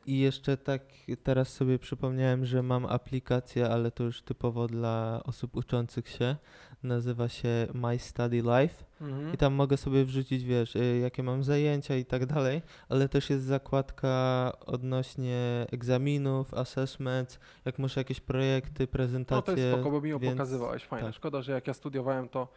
I 0.05 0.19
jeszcze 0.19 0.57
tak 0.57 0.81
teraz 1.23 1.53
sobie 1.53 1.79
przypomniałem, 1.79 2.45
że 2.45 2.63
mam 2.63 2.85
aplikację, 2.85 3.69
ale 3.69 3.91
to 3.91 4.03
już 4.03 4.21
typowo 4.21 4.67
dla 4.67 5.21
osób 5.25 5.55
uczących 5.55 6.09
się. 6.09 6.35
Nazywa 6.83 7.29
się 7.29 7.67
My 7.73 7.99
Study 7.99 8.37
Life. 8.41 8.85
Mhm. 9.01 9.33
I 9.33 9.37
tam 9.37 9.53
mogę 9.53 9.77
sobie 9.77 10.05
wrzucić, 10.05 10.43
wiesz, 10.43 10.75
y, 10.75 10.99
jakie 11.01 11.23
mam 11.23 11.43
zajęcia 11.43 11.95
i 11.95 12.05
tak 12.05 12.25
dalej, 12.25 12.61
ale 12.89 13.09
też 13.09 13.29
jest 13.29 13.43
zakładka 13.45 14.51
odnośnie 14.65 15.67
egzaminów, 15.71 16.53
assessments, 16.53 17.39
jak 17.65 17.79
muszę 17.79 17.99
jakieś 17.99 18.19
projekty, 18.19 18.83
No 18.83 18.87
prezentacje. 18.87 19.53
to 19.55 19.59
jest 19.61 19.73
spoko, 19.73 19.91
bo 19.91 20.01
mi 20.01 20.09
ją 20.09 20.19
więc- 20.19 20.33
pokazywałeś, 20.33 20.83
fajne. 20.83 21.05
tak. 21.07 21.15
Szkoda, 21.15 21.41
że 21.41 21.51
jak 21.51 21.67
ja 21.67 21.73
studiowałem, 21.73 22.29
to 22.29 22.47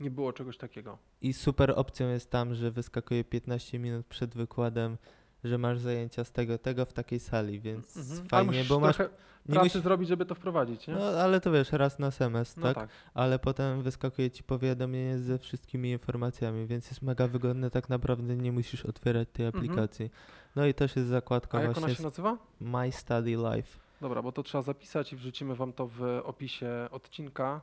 nie 0.00 0.10
było 0.10 0.32
czegoś 0.32 0.56
takiego. 0.58 0.98
I 1.20 1.32
super 1.32 1.72
opcją 1.76 2.08
jest 2.08 2.30
tam, 2.30 2.54
że 2.54 2.70
wyskakuje 2.70 3.24
15 3.24 3.78
minut 3.78 4.06
przed 4.06 4.34
wykładem, 4.34 4.96
że 5.44 5.58
masz 5.58 5.78
zajęcia 5.78 6.24
z 6.24 6.32
tego, 6.32 6.58
tego 6.58 6.84
w 6.84 6.92
takiej 6.92 7.20
sali, 7.20 7.60
więc 7.60 7.96
Mhm. 7.96 8.28
Fajnie, 8.28 8.64
bo 8.68 8.80
masz... 8.80 8.98
Nie 8.98 9.52
pracy 9.54 9.66
musisz, 9.68 9.82
zrobić, 9.82 10.08
żeby 10.08 10.26
to 10.26 10.34
wprowadzić, 10.34 10.86
nie? 10.86 10.94
no 10.94 11.00
ale 11.04 11.40
to 11.40 11.52
wiesz, 11.52 11.72
raz 11.72 11.98
na 11.98 12.10
semestr, 12.10 12.60
No 12.60 12.66
tak? 12.66 12.74
tak. 12.76 12.88
Ale 13.14 13.38
potem 13.38 13.82
wyskakuje 13.82 14.30
ci 14.30 14.42
powiadomienie 14.42 15.18
ze 15.18 15.38
wszystkimi 15.38 15.90
informacjami, 15.90 16.66
więc 16.66 16.88
jest 16.90 17.02
mega 17.02 17.28
wygodne, 17.28 17.70
tak 17.70 17.88
naprawdę 17.88 18.36
nie 18.36 18.52
musisz 18.52 18.84
otwierać 18.86 19.28
tej 19.32 19.46
Mhm. 19.46 19.64
aplikacji. 19.64 20.10
No 20.56 20.66
i 20.66 20.74
też 20.74 20.96
jest 20.96 21.08
zakładka 21.08 21.58
A 21.58 21.62
jak 21.62 21.70
właśnie 21.72 21.84
ona 21.86 21.94
się 21.94 22.02
nazywa? 22.02 22.38
My 22.60 22.92
Study 22.92 23.30
Life, 23.30 23.78
Dobra, 24.00 24.22
bo 24.22 24.32
to 24.32 24.42
trzeba 24.42 24.62
zapisać 24.62 25.12
i 25.12 25.16
wrzucimy 25.16 25.54
wam 25.54 25.72
to 25.72 25.86
w 25.86 26.02
opisie 26.24 26.88
odcinka. 26.90 27.60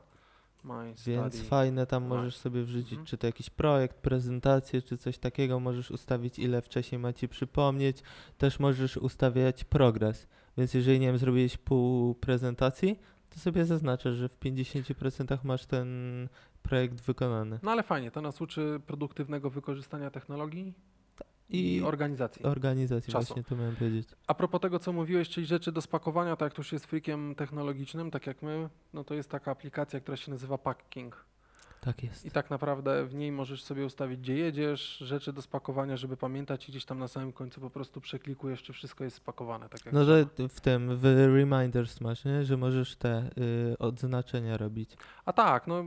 Więc 1.06 1.42
fajne, 1.48 1.86
tam 1.86 2.04
możesz 2.06 2.36
sobie 2.36 2.62
wrzucić, 2.62 2.92
Mhm. 2.92 3.06
czy 3.06 3.18
to 3.18 3.26
jakiś 3.26 3.50
projekt, 3.50 3.96
prezentację, 3.96 4.82
czy 4.82 4.98
coś 4.98 5.18
takiego, 5.18 5.60
możesz 5.60 5.90
ustawić 5.90 6.38
ile 6.38 6.62
wcześniej 6.62 6.98
ma 6.98 7.12
ci 7.12 7.28
przypomnieć, 7.28 8.02
też 8.38 8.58
możesz 8.60 8.96
ustawiać 8.96 9.64
progres, 9.64 10.26
więc 10.58 10.74
jeżeli, 10.74 11.00
nie 11.00 11.06
wiem, 11.06 11.18
zrobiłeś 11.18 11.56
pół 11.56 12.14
prezentacji, 12.14 12.98
to 13.30 13.40
sobie 13.40 13.64
zaznaczasz, 13.64 14.14
że 14.16 14.28
w 14.28 14.38
50% 14.38 15.38
masz 15.44 15.66
ten 15.66 15.88
projekt 16.62 17.00
wykonany. 17.00 17.58
No 17.62 17.70
ale 17.70 17.82
fajnie, 17.82 18.10
to 18.10 18.20
nas 18.20 18.40
uczy 18.40 18.80
produktywnego 18.86 19.50
wykorzystania 19.50 20.10
technologii 20.10 20.74
i, 21.52 21.82
organizacji. 21.82 22.42
organizacji, 22.42 23.12
Czasu. 23.12 23.26
właśnie 23.26 23.44
to 23.44 23.56
miałem 23.56 23.76
powiedzieć. 23.76 24.08
A 24.26 24.34
propos 24.34 24.60
tego, 24.60 24.78
co 24.78 24.92
mówiłeś, 24.92 25.28
czyli 25.28 25.46
rzeczy 25.46 25.72
do 25.72 25.80
spakowania, 25.80 26.36
tak 26.36 26.46
jak 26.46 26.52
ktoś 26.52 26.72
jest 26.72 26.86
freakiem 26.86 27.34
technologicznym, 27.34 28.10
tak 28.10 28.26
jak 28.26 28.42
my, 28.42 28.68
no 28.92 29.04
to 29.04 29.14
jest 29.14 29.30
taka 29.30 29.50
aplikacja, 29.50 30.00
która 30.00 30.16
się 30.16 30.30
nazywa 30.30 30.58
Packing. 30.58 31.24
Tak 31.84 32.02
jest. 32.02 32.26
I 32.26 32.30
tak 32.30 32.50
naprawdę 32.50 33.06
w 33.06 33.14
niej 33.14 33.32
możesz 33.32 33.64
sobie 33.64 33.84
ustawić, 33.86 34.20
gdzie 34.20 34.36
jedziesz, 34.36 34.98
rzeczy 34.98 35.32
do 35.32 35.42
spakowania, 35.42 35.96
żeby 35.96 36.16
pamiętać 36.16 36.68
i 36.68 36.72
gdzieś 36.72 36.84
tam 36.84 36.98
na 36.98 37.08
samym 37.08 37.32
końcu 37.32 37.60
po 37.60 37.70
prostu 37.70 38.00
przeklikujesz, 38.00 38.62
czy 38.62 38.72
wszystko 38.72 39.04
jest 39.04 39.16
spakowane. 39.16 39.68
Tak 39.68 39.92
No 39.92 40.04
że 40.04 40.26
w 40.48 40.60
tym, 40.60 40.96
w 40.96 41.04
Reminders 41.04 42.00
masz, 42.00 42.24
nie? 42.24 42.44
Że 42.44 42.56
możesz 42.56 42.96
te 42.96 43.30
y, 43.72 43.78
odznaczenia 43.78 44.56
robić. 44.56 44.90
A 45.24 45.32
tak, 45.32 45.66
no 45.66 45.84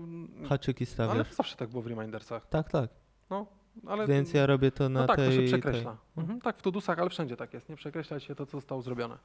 Haczyki 0.49 0.83
ale 0.83 0.93
stawiasz. 0.93 1.33
zawsze 1.33 1.55
tak 1.55 1.69
było 1.69 1.83
w 1.83 1.87
Remindersach. 1.87 2.47
Tak, 2.49 2.71
tak. 2.71 2.89
No, 3.29 3.45
ale 3.87 4.07
Więc 4.07 4.33
ja 4.33 4.45
robię 4.45 4.71
to 4.71 4.89
na 4.89 5.01
no 5.01 5.07
tak, 5.07 5.15
tej... 5.15 5.29
to 5.29 5.41
się 5.41 5.47
przekreśla. 5.47 5.97
Mhm, 6.17 6.41
tak, 6.41 6.57
w 6.57 6.61
Tudusach, 6.61 6.99
ale 6.99 7.09
wszędzie 7.09 7.37
tak 7.37 7.53
jest. 7.53 7.69
Nie 7.69 7.75
przekreśla 7.75 8.19
się 8.19 8.35
to, 8.35 8.45
co 8.45 8.51
zostało 8.51 8.81
zrobione. 8.81 9.17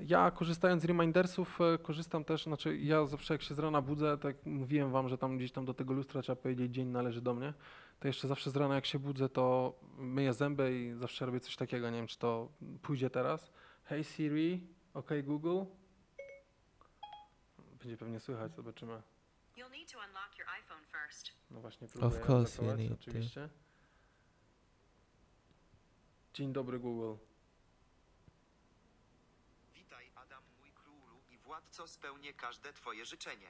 Ja 0.00 0.30
korzystając 0.30 0.82
z 0.82 0.84
remindersów, 0.84 1.60
e, 1.60 1.78
korzystam 1.78 2.24
też, 2.24 2.44
znaczy 2.44 2.76
ja 2.76 3.06
zawsze 3.06 3.34
jak 3.34 3.42
się 3.42 3.54
z 3.54 3.58
rana 3.58 3.82
budzę, 3.82 4.18
tak 4.18 4.36
jak 4.36 4.46
mówiłem 4.46 4.90
wam, 4.90 5.08
że 5.08 5.18
tam 5.18 5.36
gdzieś 5.36 5.52
tam 5.52 5.64
do 5.64 5.74
tego 5.74 5.94
lustra 5.94 6.22
trzeba 6.22 6.36
powiedzieć, 6.36 6.74
dzień 6.74 6.88
należy 6.88 7.20
do 7.20 7.34
mnie, 7.34 7.54
to 8.00 8.08
jeszcze 8.08 8.28
zawsze 8.28 8.50
z 8.50 8.56
rana 8.56 8.74
jak 8.74 8.86
się 8.86 8.98
budzę, 8.98 9.28
to 9.28 9.74
myję 9.96 10.32
zęby 10.32 10.78
i 10.78 10.92
zawsze 10.94 11.26
robię 11.26 11.40
coś 11.40 11.56
takiego, 11.56 11.90
nie 11.90 11.96
wiem 11.96 12.06
czy 12.06 12.18
to 12.18 12.48
pójdzie 12.82 13.10
teraz. 13.10 13.50
Hey 13.84 14.04
Siri, 14.04 14.66
OK 14.94 15.10
Google. 15.22 15.64
Będzie 17.78 17.96
pewnie 17.96 18.20
słychać, 18.20 18.54
zobaczymy. 18.54 19.02
You'll 19.56 19.70
need 19.70 19.92
to 19.92 19.98
unlock 19.98 20.38
your 20.38 20.48
iPhone 20.48 20.84
first. 20.92 21.30
No 21.50 21.60
właśnie 21.60 21.88
próbuję 21.88 22.20
Of 22.20 22.28
course 22.28 22.76
need 22.76 23.04
to. 23.34 23.40
Dzień 26.40 26.52
dobry 26.52 26.78
Google. 26.78 27.14
Witaj 29.74 30.04
Adam, 30.14 30.42
mój 30.60 30.70
królu 30.72 31.16
i 31.30 31.38
władco 31.38 31.86
spełnię 31.86 32.32
każde 32.32 32.72
twoje 32.72 33.04
życzenie. 33.04 33.46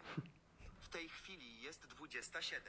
W 0.81 0.88
tej 0.88 1.09
chwili 1.09 1.62
jest 1.62 1.87
27. 1.87 2.62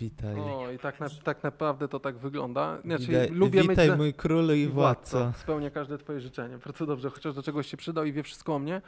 Witaj. 0.00 0.34
O, 0.40 0.70
i 0.72 0.78
tak, 0.78 1.00
na, 1.00 1.08
tak 1.24 1.42
naprawdę 1.42 1.88
to 1.88 2.00
tak 2.00 2.18
wygląda. 2.18 2.80
Znaczy, 2.80 3.06
Witaj, 3.06 3.30
lubię 3.30 3.60
mieć 3.60 3.68
witaj 3.68 3.96
mój 3.96 4.14
królu 4.14 4.54
i 4.54 4.66
władco. 4.66 5.32
Spełnia 5.36 5.70
każde 5.70 5.98
twoje 5.98 6.20
życzenie. 6.20 6.58
Bardzo 6.58 6.86
dobrze, 6.86 7.10
chociaż 7.10 7.34
do 7.34 7.42
czegoś 7.42 7.66
się 7.66 7.76
przydał 7.76 8.04
i 8.04 8.12
wie 8.12 8.22
wszystko 8.22 8.54
o 8.54 8.58
mnie, 8.58 8.82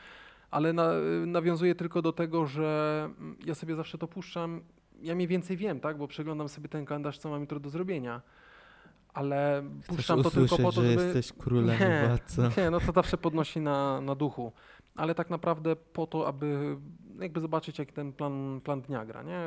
ale 0.50 0.72
na, 0.72 0.92
nawiązuję 1.26 1.74
tylko 1.74 2.02
do 2.02 2.12
tego, 2.12 2.46
że 2.46 3.04
mm, 3.18 3.36
ja 3.44 3.54
sobie 3.54 3.74
zawsze 3.74 3.98
to 3.98 4.08
puszczam. 4.08 4.64
Ja 5.00 5.14
mniej 5.14 5.28
więcej 5.28 5.56
wiem, 5.56 5.80
tak, 5.80 5.98
bo 5.98 6.08
przeglądam 6.08 6.48
sobie 6.48 6.68
ten 6.68 6.84
kalendarz, 6.84 7.18
co 7.18 7.30
mam 7.30 7.40
jutro 7.40 7.60
do 7.60 7.70
zrobienia. 7.70 8.22
Ale 9.14 9.62
Chcesz 9.82 9.96
puszczam 9.96 10.22
to 10.22 10.30
tylko 10.30 10.56
po 10.58 10.72
to, 10.72 10.82
że 10.82 10.90
żeby... 10.90 11.04
jesteś 11.04 11.32
królem 11.32 11.78
Nie. 11.80 12.18
Nie, 12.62 12.70
no 12.70 12.80
to 12.80 12.92
zawsze 12.92 13.18
podnosi 13.18 13.60
na, 13.60 14.00
na 14.00 14.14
duchu. 14.14 14.52
Ale 14.96 15.14
tak 15.14 15.30
naprawdę 15.30 15.76
po 15.76 16.06
to, 16.06 16.26
aby 16.26 16.76
jakby 17.20 17.40
zobaczyć, 17.40 17.78
jak 17.78 17.92
ten 17.92 18.12
plan, 18.12 18.60
plan 18.64 18.80
dnia 18.80 19.04
gra, 19.04 19.22
nie? 19.22 19.40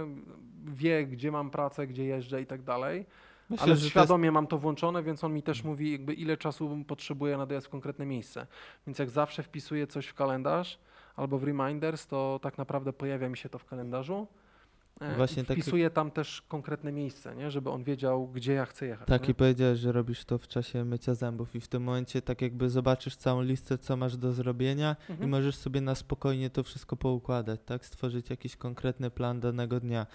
Wie, 0.65 1.05
gdzie 1.07 1.31
mam 1.31 1.49
pracę, 1.49 1.87
gdzie 1.87 2.05
jeżdżę 2.05 2.41
i 2.41 2.45
tak 2.45 2.61
dalej. 2.61 3.05
Myślę, 3.49 3.63
Ale 3.63 3.75
że 3.75 3.81
to 3.81 3.83
jest 3.83 3.91
świadomie 3.91 4.31
mam 4.31 4.47
to 4.47 4.57
włączone, 4.57 5.03
więc 5.03 5.23
on 5.23 5.33
mi 5.33 5.43
też 5.43 5.63
mówi, 5.63 5.91
jakby 5.91 6.13
ile 6.13 6.37
czasu 6.37 6.83
potrzebuję 6.87 7.37
na 7.37 7.45
dojazd 7.45 7.67
w 7.67 7.69
konkretne 7.69 8.05
miejsce. 8.05 8.47
Więc 8.87 8.99
jak 8.99 9.09
zawsze 9.09 9.43
wpisuję 9.43 9.87
coś 9.87 10.07
w 10.07 10.13
kalendarz 10.13 10.79
albo 11.15 11.37
w 11.37 11.43
reminders, 11.43 12.07
to 12.07 12.39
tak 12.41 12.57
naprawdę 12.57 12.93
pojawia 12.93 13.29
mi 13.29 13.37
się 13.37 13.49
to 13.49 13.59
w 13.59 13.65
kalendarzu. 13.65 14.27
E, 15.01 15.15
Właśnie 15.15 15.43
i 15.43 15.45
tak- 15.45 15.57
wpisuję 15.57 15.89
tam 15.89 16.11
też 16.11 16.41
konkretne 16.41 16.91
miejsce, 16.91 17.35
nie? 17.35 17.51
żeby 17.51 17.69
on 17.69 17.83
wiedział, 17.83 18.27
gdzie 18.27 18.53
ja 18.53 18.65
chcę 18.65 18.85
jechać. 18.85 19.07
Tak 19.07 19.23
nie? 19.23 19.29
i 19.29 19.35
powiedziałeś, 19.35 19.79
że 19.79 19.91
robisz 19.91 20.25
to 20.25 20.37
w 20.37 20.47
czasie 20.47 20.85
mycia 20.85 21.13
zębów 21.13 21.55
i 21.55 21.61
w 21.61 21.67
tym 21.67 21.83
momencie 21.83 22.21
tak 22.21 22.41
jakby 22.41 22.69
zobaczysz 22.69 23.15
całą 23.15 23.41
listę, 23.41 23.77
co 23.77 23.97
masz 23.97 24.17
do 24.17 24.33
zrobienia 24.33 24.95
i 25.09 25.11
Mhm. 25.11 25.29
możesz 25.29 25.55
sobie 25.55 25.81
na 25.81 25.95
spokojnie 25.95 26.49
to 26.49 26.63
wszystko 26.63 26.95
poukładać, 26.95 27.59
tak? 27.65 27.85
Stworzyć 27.85 28.29
jakiś 28.29 28.55
konkretny 28.55 29.09
plan 29.11 29.39
danego 29.39 29.79
dnia, 29.79 30.05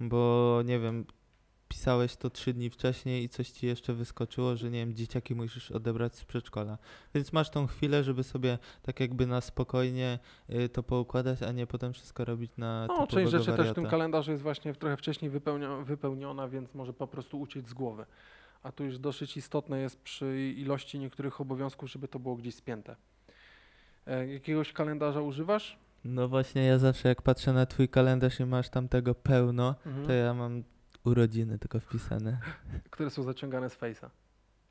bo 0.00 0.62
nie 0.64 0.78
wiem, 0.78 1.04
pisałeś 1.68 2.16
to 2.16 2.30
trzy 2.30 2.52
dni 2.54 2.70
wcześniej 2.70 3.24
i 3.24 3.28
coś 3.28 3.50
ci 3.50 3.66
jeszcze 3.66 3.94
wyskoczyło, 3.94 4.56
że 4.56 4.70
nie 4.70 4.78
wiem, 4.78 4.94
dzieciaki 4.94 5.34
musisz 5.34 5.70
odebrać 5.70 6.16
z 6.16 6.24
przedszkola. 6.24 6.78
Więc 7.14 7.32
masz 7.32 7.50
tą 7.50 7.66
chwilę, 7.66 8.04
żeby 8.04 8.22
sobie 8.24 8.58
tak 8.82 9.00
jakby 9.00 9.26
na 9.26 9.40
spokojnie 9.40 10.18
y, 10.50 10.68
to 10.68 10.82
poukładać, 10.82 11.42
a 11.42 11.52
nie 11.52 11.66
potem 11.66 11.92
wszystko 11.92 12.24
robić 12.24 12.52
na 12.56 12.86
No, 12.86 13.06
część 13.06 13.30
rzeczy 13.30 13.44
też 13.44 13.54
w 13.54 13.56
wariata. 13.58 13.74
tym 13.74 13.86
kalendarzu 13.86 14.30
jest 14.30 14.42
właśnie 14.42 14.74
trochę 14.74 14.96
wcześniej 14.96 15.30
wypełnio, 15.30 15.84
wypełniona, 15.84 16.48
więc 16.48 16.74
może 16.74 16.92
po 16.92 17.06
prostu 17.06 17.40
uciec 17.40 17.68
z 17.68 17.74
głowy. 17.74 18.04
A 18.62 18.72
tu 18.72 18.84
już 18.84 18.98
dosyć 18.98 19.36
istotne 19.36 19.80
jest 19.80 20.00
przy 20.02 20.52
ilości 20.56 20.98
niektórych 20.98 21.40
obowiązków, 21.40 21.90
żeby 21.90 22.08
to 22.08 22.18
było 22.18 22.36
gdzieś 22.36 22.54
spięte. 22.54 22.96
E, 24.06 24.26
jakiegoś 24.28 24.72
kalendarza 24.72 25.20
używasz? 25.20 25.78
No 26.04 26.28
właśnie, 26.28 26.62
ja 26.64 26.78
zawsze 26.78 27.08
jak 27.08 27.22
patrzę 27.22 27.52
na 27.52 27.66
twój 27.66 27.88
kalendarz 27.88 28.40
i 28.40 28.44
masz 28.44 28.68
tam 28.68 28.88
tego 28.88 29.14
pełno, 29.14 29.74
Mhm. 29.86 30.06
to 30.06 30.12
ja 30.12 30.34
mam 30.34 30.62
urodziny 31.04 31.58
tylko 31.58 31.80
wpisane. 31.80 32.38
Które 32.90 33.10
są 33.10 33.22
zaciągane 33.22 33.70
z 33.70 33.78
Face'a. 33.78 34.08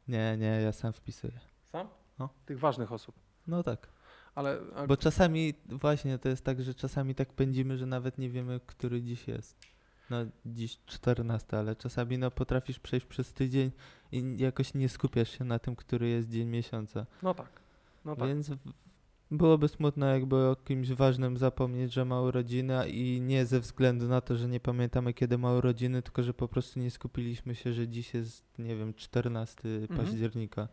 Nie, 0.08 0.38
nie, 0.38 0.62
ja 0.62 0.72
sam 0.72 0.94
wpisuję. 0.94 1.40
Sam? 1.64 1.88
No. 2.20 2.30
Tych 2.46 2.60
ważnych 2.60 2.92
osób. 2.92 3.16
No 3.48 3.64
tak. 3.64 3.88
Ale 4.36 4.60
a, 4.76 4.88
Bo 4.88 4.98
czasami, 4.98 5.54
właśnie 5.66 6.18
to 6.18 6.30
jest 6.30 6.44
tak, 6.44 6.62
że 6.62 6.74
czasami 6.74 7.16
tak 7.16 7.34
pędzimy, 7.34 7.78
że 7.78 7.86
nawet 7.86 8.18
nie 8.18 8.30
wiemy, 8.30 8.60
który 8.66 9.02
dziś 9.02 9.28
jest. 9.28 9.58
No 10.10 10.18
dziś 10.46 10.78
14, 10.86 11.58
ale 11.58 11.76
czasami 11.76 12.18
no 12.18 12.32
potrafisz 12.32 12.80
przejść 12.80 13.06
przez 13.06 13.34
tydzień 13.34 13.72
i 14.12 14.38
jakoś 14.38 14.74
nie 14.74 14.90
skupiasz 14.90 15.38
się 15.38 15.44
na 15.44 15.60
tym, 15.60 15.76
który 15.76 16.10
jest 16.10 16.30
dzień 16.30 16.48
miesiąca. 16.48 17.06
no 17.24 17.34
tak. 17.34 17.50
No 18.06 18.16
tak. 18.16 18.28
Więc 18.28 18.52
byłoby 19.32 19.68
smutno 19.68 20.06
jakby 20.06 20.36
o 20.36 20.56
kimś 20.56 20.92
ważnym 20.92 21.38
zapomnieć, 21.38 21.94
że 21.94 22.06
ma 22.06 22.22
urodziny 22.22 22.90
i 22.90 23.22
nie 23.22 23.46
ze 23.46 23.60
względu 23.60 24.08
na 24.08 24.22
to, 24.22 24.36
że 24.36 24.48
nie 24.48 24.60
pamiętamy 24.60 25.14
kiedy 25.14 25.38
ma 25.38 25.54
urodziny, 25.54 26.02
tylko 26.02 26.24
że 26.24 26.34
po 26.34 26.48
prostu 26.48 26.80
nie 26.80 26.92
skupiliśmy 26.92 27.56
się, 27.56 27.74
że 27.74 27.88
dziś 27.88 28.14
jest, 28.14 28.60
nie 28.60 28.76
wiem, 28.76 28.94
14 28.94 29.70
Mhm. 29.70 30.00
października. 30.00 30.68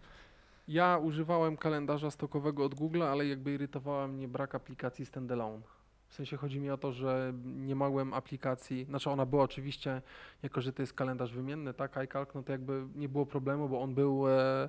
Ja 0.69 0.99
używałem 0.99 1.57
kalendarza 1.57 2.11
stokowego 2.11 2.65
od 2.65 2.75
Google, 2.75 3.03
ale 3.03 3.27
jakby 3.27 3.55
irytowała 3.55 4.09
mnie 4.09 4.29
brak 4.29 4.55
aplikacji 4.55 5.07
standalone. 5.07 5.63
W 6.09 6.15
sensie 6.15 6.37
chodzi 6.37 6.61
mi 6.61 6.71
o 6.71 6.77
to, 6.79 6.93
że 6.93 7.33
nie 7.45 7.75
mogłem 7.75 8.15
aplikacji, 8.15 8.85
znaczy 8.85 9.11
ona 9.11 9.27
była 9.27 9.43
oczywiście, 9.45 10.03
jako 10.43 10.61
że 10.61 10.73
to 10.73 10.83
jest 10.83 10.93
kalendarz 10.93 11.33
wymienny, 11.33 11.75
tak, 11.75 11.97
iCalc, 11.97 12.35
no 12.35 12.43
to 12.43 12.53
jakby 12.53 12.87
nie 12.95 13.09
było 13.09 13.27
problemu, 13.27 13.69
bo 13.69 13.81
on 13.81 13.95
był, 13.95 14.29
e, 14.29 14.69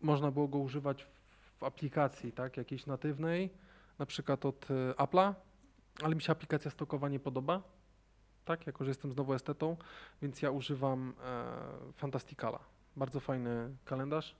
można 0.00 0.30
było 0.30 0.48
go 0.48 0.58
używać 0.58 1.02
w, 1.04 1.17
w 1.58 1.64
aplikacji, 1.64 2.32
tak, 2.32 2.56
jakiejś 2.56 2.86
natywnej, 2.86 3.50
na 3.98 4.06
przykład 4.06 4.46
od 4.46 4.70
e, 4.70 4.74
Apple'a, 4.92 5.34
ale 6.02 6.14
mi 6.14 6.22
się 6.22 6.32
aplikacja 6.32 6.70
stokowa 6.70 7.08
nie 7.08 7.20
podoba, 7.20 7.62
tak, 8.44 8.66
jako 8.66 8.84
że 8.84 8.90
jestem 8.90 9.12
znowu 9.12 9.34
estetą, 9.34 9.76
więc 10.22 10.42
ja 10.42 10.50
używam 10.50 11.14
e, 11.24 11.92
Fantasticala. 11.92 12.58
Bardzo 12.96 13.20
fajny 13.20 13.76
kalendarz 13.84 14.34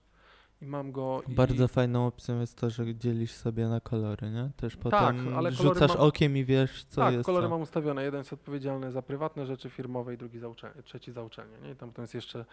i 0.62 0.66
mam 0.66 0.92
go. 0.92 1.22
i- 1.28 1.34
Bardzo 1.34 1.68
fajną 1.68 2.06
opcją 2.06 2.40
jest 2.40 2.58
to, 2.58 2.70
że 2.70 2.94
dzielisz 2.94 3.32
sobie 3.32 3.68
na 3.68 3.80
kolory, 3.80 4.30
nie? 4.30 4.50
Też 4.56 4.76
potem 4.76 4.90
Tak, 4.90 5.16
ale 5.36 5.52
rzucasz 5.52 5.88
mam- 5.94 6.00
okiem 6.06 6.36
i 6.36 6.44
wiesz, 6.44 6.84
co 6.84 7.00
tak, 7.00 7.14
jest 7.14 7.26
kolory 7.26 7.46
co. 7.46 7.50
mam 7.50 7.60
ustawione. 7.60 8.04
Jeden 8.04 8.18
jest 8.18 8.32
odpowiedzialny 8.32 8.92
za 8.92 9.02
prywatne 9.02 9.46
rzeczy 9.46 9.70
firmowe 9.70 10.14
i 10.14 10.18
drugi 10.18 10.38
za 10.38 10.48
uczelnię, 10.48 10.82
trzeci 10.82 11.12
za 11.12 11.22
uczelnię. 11.22 11.56
Nie? 11.62 11.70
I 11.70 11.76
tam, 11.76 11.92
tam 11.92 12.02
jest 12.02 12.14
jeszcze 12.14 12.44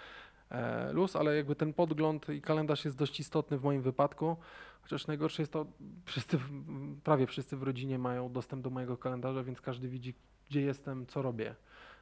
e, 0.50 0.94
luz, 0.94 1.16
ale 1.16 1.36
jakby 1.36 1.56
ten 1.56 1.74
podgląd 1.74 2.30
i 2.30 2.42
kalendarz 2.42 2.86
jest 2.86 2.98
dość 2.98 3.20
istotny 3.20 3.58
w 3.58 3.64
moim 3.64 3.82
wypadku. 3.82 4.38
Chociaż 4.82 5.08
najgorsze 5.08 5.42
jest 5.42 5.52
to, 5.52 5.66
wszyscy, 6.06 6.40
prawie 7.04 7.28
wszyscy 7.28 7.58
w 7.58 7.64
rodzinie 7.64 8.00
mają 8.00 8.32
dostęp 8.32 8.64
do 8.64 8.70
mojego 8.70 8.98
kalendarza, 8.98 9.44
więc 9.44 9.62
każdy 9.62 9.88
widzi, 9.90 10.14
gdzie 10.50 10.62
jestem, 10.62 11.06
co 11.06 11.22
robię. 11.22 11.56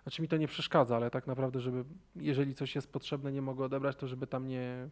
Znaczy 0.03 0.21
mi 0.21 0.27
to 0.27 0.37
nie 0.37 0.47
przeszkadza, 0.47 0.95
ale 0.95 1.11
tak 1.11 1.27
naprawdę, 1.27 1.59
żeby 1.59 1.83
jeżeli 2.15 2.55
coś 2.55 2.75
jest 2.75 2.91
potrzebne, 2.91 3.31
nie 3.31 3.41
mogę 3.41 3.65
odebrać, 3.65 3.95
to 3.95 4.07
żeby 4.07 4.27
tam 4.27 4.47
nie, 4.47 4.89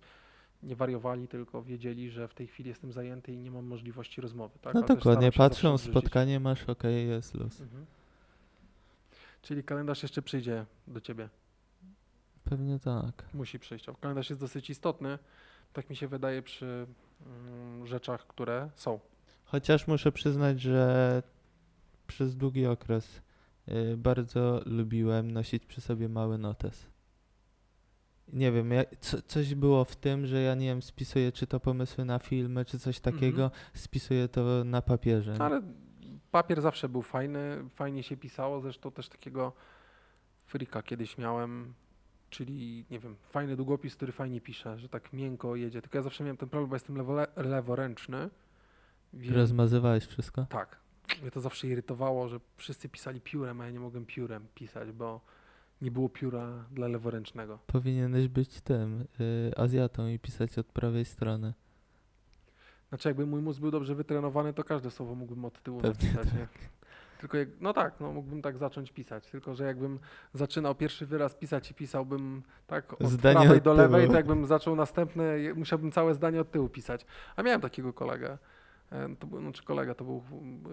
nie 0.64 0.76
wariowali, 0.76 1.28
tylko 1.28 1.64
wiedzieli, 1.64 2.10
że 2.10 2.28
w 2.28 2.34
tej 2.34 2.48
chwili 2.48 2.70
jestem 2.70 2.92
zajęty 2.92 3.34
i 3.34 3.38
nie 3.38 3.52
mam 3.52 3.66
możliwości 3.66 4.22
rozmowy. 4.22 4.60
Tak? 4.62 4.74
No 4.74 4.82
dokładnie, 4.82 5.32
patrzą, 5.32 5.78
spotkanie 5.78 6.40
masz, 6.40 6.70
okej, 6.70 7.08
jest 7.08 7.34
luz. 7.34 7.62
Mhm. 7.62 7.86
Czyli 9.42 9.64
kalendarz 9.64 10.04
jeszcze 10.04 10.22
przyjdzie 10.22 10.66
do 10.88 11.02
ciebie. 11.02 11.30
Pewnie 12.44 12.80
tak. 12.80 13.26
Musi 13.34 13.60
przyjść. 13.60 13.90
A 13.90 13.94
Kalendarz 13.94 14.30
jest 14.30 14.42
dosyć 14.42 14.70
istotny, 14.70 15.20
tak 15.74 15.90
mi 15.90 15.96
się 15.96 16.08
wydaje 16.08 16.42
przy 16.42 16.88
mm, 17.26 17.88
rzeczach, 17.88 18.28
które 18.28 18.70
są. 18.76 19.00
Chociaż 19.46 19.88
muszę 19.88 20.12
przyznać, 20.12 20.62
że 20.62 21.24
przez 22.08 22.38
długi 22.38 22.66
okres 22.66 23.22
y, 23.68 23.98
bardzo 23.98 24.62
lubiłem 24.66 25.32
nosić 25.32 25.66
przy 25.66 25.82
sobie 25.82 26.10
mały 26.10 26.38
notes. 26.38 26.91
Nie 28.34 28.52
wiem, 28.52 28.72
ja, 28.72 28.84
co, 29.00 29.22
coś 29.22 29.56
było 29.56 29.86
w 29.86 29.96
tym, 29.96 30.26
że 30.26 30.42
ja 30.42 30.56
nie 30.56 30.66
wiem, 30.66 30.82
spisuję 30.82 31.32
czy 31.32 31.48
to 31.48 31.60
pomysły 31.60 32.06
na 32.06 32.20
filmy, 32.20 32.66
czy 32.66 32.80
coś 32.80 33.00
takiego, 33.00 33.52
spisuję 33.74 34.28
to 34.28 34.64
na 34.64 34.82
papierze. 34.82 35.36
Ale 35.40 35.62
papier 36.32 36.62
zawsze 36.62 36.90
był 36.90 37.02
fajny, 37.02 37.70
fajnie 37.70 38.04
się 38.04 38.18
pisało, 38.18 38.62
zresztą 38.62 38.92
też 38.92 39.10
takiego 39.10 39.54
frika 40.46 40.84
kiedyś 40.84 41.18
miałem, 41.18 41.74
czyli 42.30 42.86
nie 42.92 43.00
wiem, 43.00 43.16
fajny 43.30 43.56
długopis, 43.56 43.96
który 43.96 44.12
fajnie 44.12 44.42
pisze, 44.42 44.80
że 44.80 44.90
tak 44.90 45.14
miękko 45.14 45.56
jedzie. 45.56 45.82
Tylko 45.82 45.98
ja 45.98 46.02
zawsze 46.02 46.24
miałem 46.24 46.38
ten 46.38 46.50
problem, 46.50 46.70
bo 46.70 46.76
jestem 46.76 46.98
lewo, 46.98 47.16
leworęczny. 47.36 48.30
Więc 49.14 49.36
Rozmazywałeś 49.36 50.06
wszystko? 50.06 50.46
Tak. 50.50 50.80
Mnie 51.22 51.32
to 51.32 51.42
zawsze 51.42 51.68
irytowało, 51.68 52.28
że 52.28 52.40
wszyscy 52.58 52.90
pisali 52.90 53.22
piórem, 53.22 53.62
a 53.62 53.66
ja 53.66 53.72
nie 53.72 53.80
mogłem 53.80 54.06
piórem 54.06 54.48
pisać, 54.56 54.92
bo 54.92 55.22
nie 55.82 55.92
było 55.92 56.10
pióra 56.10 56.66
dla 56.72 56.88
leworęcznego. 56.88 57.60
Powinieneś 57.68 58.28
być 58.28 58.62
tym, 58.62 59.06
y, 59.20 59.52
Azjatą 59.58 60.08
i 60.08 60.20
pisać 60.20 60.58
od 60.58 60.68
prawej 60.68 61.06
strony. 61.06 61.54
Znaczy, 62.90 63.10
jakby 63.10 63.26
mój 63.26 63.42
mózg 63.42 63.60
był 63.60 63.72
dobrze 63.72 63.96
wytrenowany, 63.96 64.54
to 64.54 64.64
każde 64.64 64.92
słowo 64.92 65.16
mógłbym 65.16 65.46
od 65.46 65.64
tyłu 65.64 65.82
Pewnie 65.82 66.10
napisać, 66.10 66.34
nie? 66.34 66.48
Tylko 67.20 67.38
jak, 67.38 67.50
no 67.62 67.74
tak, 67.74 68.00
no 68.00 68.14
mógłbym 68.14 68.42
tak 68.42 68.58
zacząć 68.58 68.92
pisać, 68.92 69.28
tylko 69.28 69.56
że 69.56 69.64
jakbym 69.64 70.00
zaczynał 70.34 70.76
pierwszy 70.76 71.06
wyraz 71.06 71.36
pisać 71.36 71.72
i 71.72 71.74
pisałbym 71.74 72.44
tak 72.68 72.94
od 72.94 73.10
Zdanie 73.10 73.40
prawej 73.40 73.58
od 73.58 73.64
do 73.64 73.74
lewej, 73.74 74.08
to 74.08 74.14
jakbym 74.14 74.46
zaczął 74.46 74.76
następne, 74.76 75.36
musiałbym 75.56 75.92
całe 75.92 76.16
zdanie 76.16 76.42
od 76.42 76.52
tyłu 76.52 76.70
pisać. 76.70 77.06
A 77.36 77.44
miałem 77.44 77.62
takiego 77.62 77.94
kolegę, 77.94 78.38
E, 78.92 79.16
To 79.20 79.28
był, 79.28 79.42
znaczy 79.42 79.64
kolega, 79.64 79.96
to 79.96 80.06
był 80.06 80.24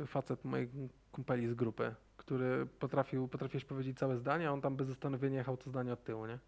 facet 0.06 0.44
mojej 0.44 0.68
kumpeli 1.12 1.48
z 1.48 1.54
grupy, 1.54 1.94
który 2.28 2.66
potrafił, 2.78 3.28
potrafiłeś 3.28 3.64
powiedzieć 3.64 3.98
całe 3.98 4.16
zdanie, 4.16 4.48
a 4.48 4.52
on 4.52 4.60
tam 4.60 4.76
bez 4.76 4.88
zastanowienia 4.88 5.38
jechał 5.38 5.56
to 5.56 5.70
zdanie 5.70 5.92
od 5.92 6.04
tyłu, 6.04 6.26
nie? 6.26 6.38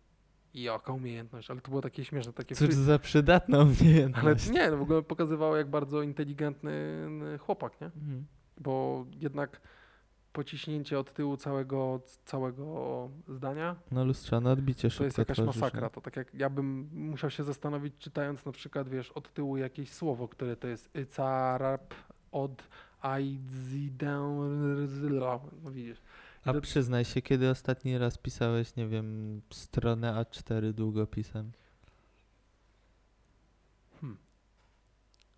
I 0.54 0.62
jaka 0.62 0.92
umiejętność, 0.92 1.50
ale 1.50 1.60
to 1.60 1.68
było 1.68 1.82
takie 1.82 2.04
śmieszne, 2.04 2.32
takie 2.32 2.54
Cóż 2.54 2.74
za 2.74 2.98
przydatna 2.98 3.58
Ale 3.58 3.66
umiejętność. 3.66 4.50
nie, 4.50 4.70
no 4.70 4.76
w 4.76 4.82
ogóle 4.82 5.02
pokazywało 5.02 5.56
jak 5.56 5.70
bardzo 5.70 6.02
inteligentny 6.02 6.72
y, 7.34 7.38
chłopak, 7.38 7.80
nie? 7.80 7.86
Mhm. 7.86 8.26
Bo 8.58 9.06
jednak 9.20 9.60
pociśnięcie 10.32 10.98
od 10.98 11.12
tyłu 11.12 11.36
całego, 11.36 12.00
całego 12.24 13.08
zdania 13.28 13.76
No 13.90 14.04
lustrzane 14.04 14.52
odbicie 14.52 14.82
to 14.88 14.90
szybko 14.90 15.04
jest 15.04 15.18
jakaś 15.18 15.36
tworzysz, 15.36 15.56
masakra. 15.62 15.86
nie? 15.86 15.90
To 15.90 16.00
tak 16.00 16.16
jak 16.16 16.34
ja 16.34 16.50
bym 16.50 16.88
musiał 16.92 17.30
się 17.30 17.44
zastanowić, 17.44 17.94
czytając 17.98 18.44
na 18.46 18.52
przykład, 18.52 18.88
wiesz, 18.88 19.10
od 19.10 19.32
tyłu 19.34 19.56
jakieś 19.56 19.92
słowo, 19.92 20.28
które 20.28 20.56
to 20.56 20.68
jest 20.68 20.90
icarap 20.96 21.94
od 22.32 22.52
aidzidęrzyla. 22.52 22.89
No 25.64 25.70
widzisz. 25.70 25.98
A 26.44 26.52
Do- 26.52 26.60
przyznaj 26.60 27.04
się, 27.04 27.22
kiedy 27.22 27.50
ostatni 27.50 27.98
raz 27.98 28.18
pisałeś, 28.18 28.76
nie 28.76 28.88
wiem, 28.88 29.40
stronę 29.50 30.12
A4 30.24 30.72
długopisem? 30.72 31.52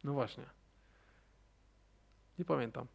No 0.05 0.13
właśnie. 0.13 0.45
Nie 2.39 2.45
pamiętam. 2.45 2.87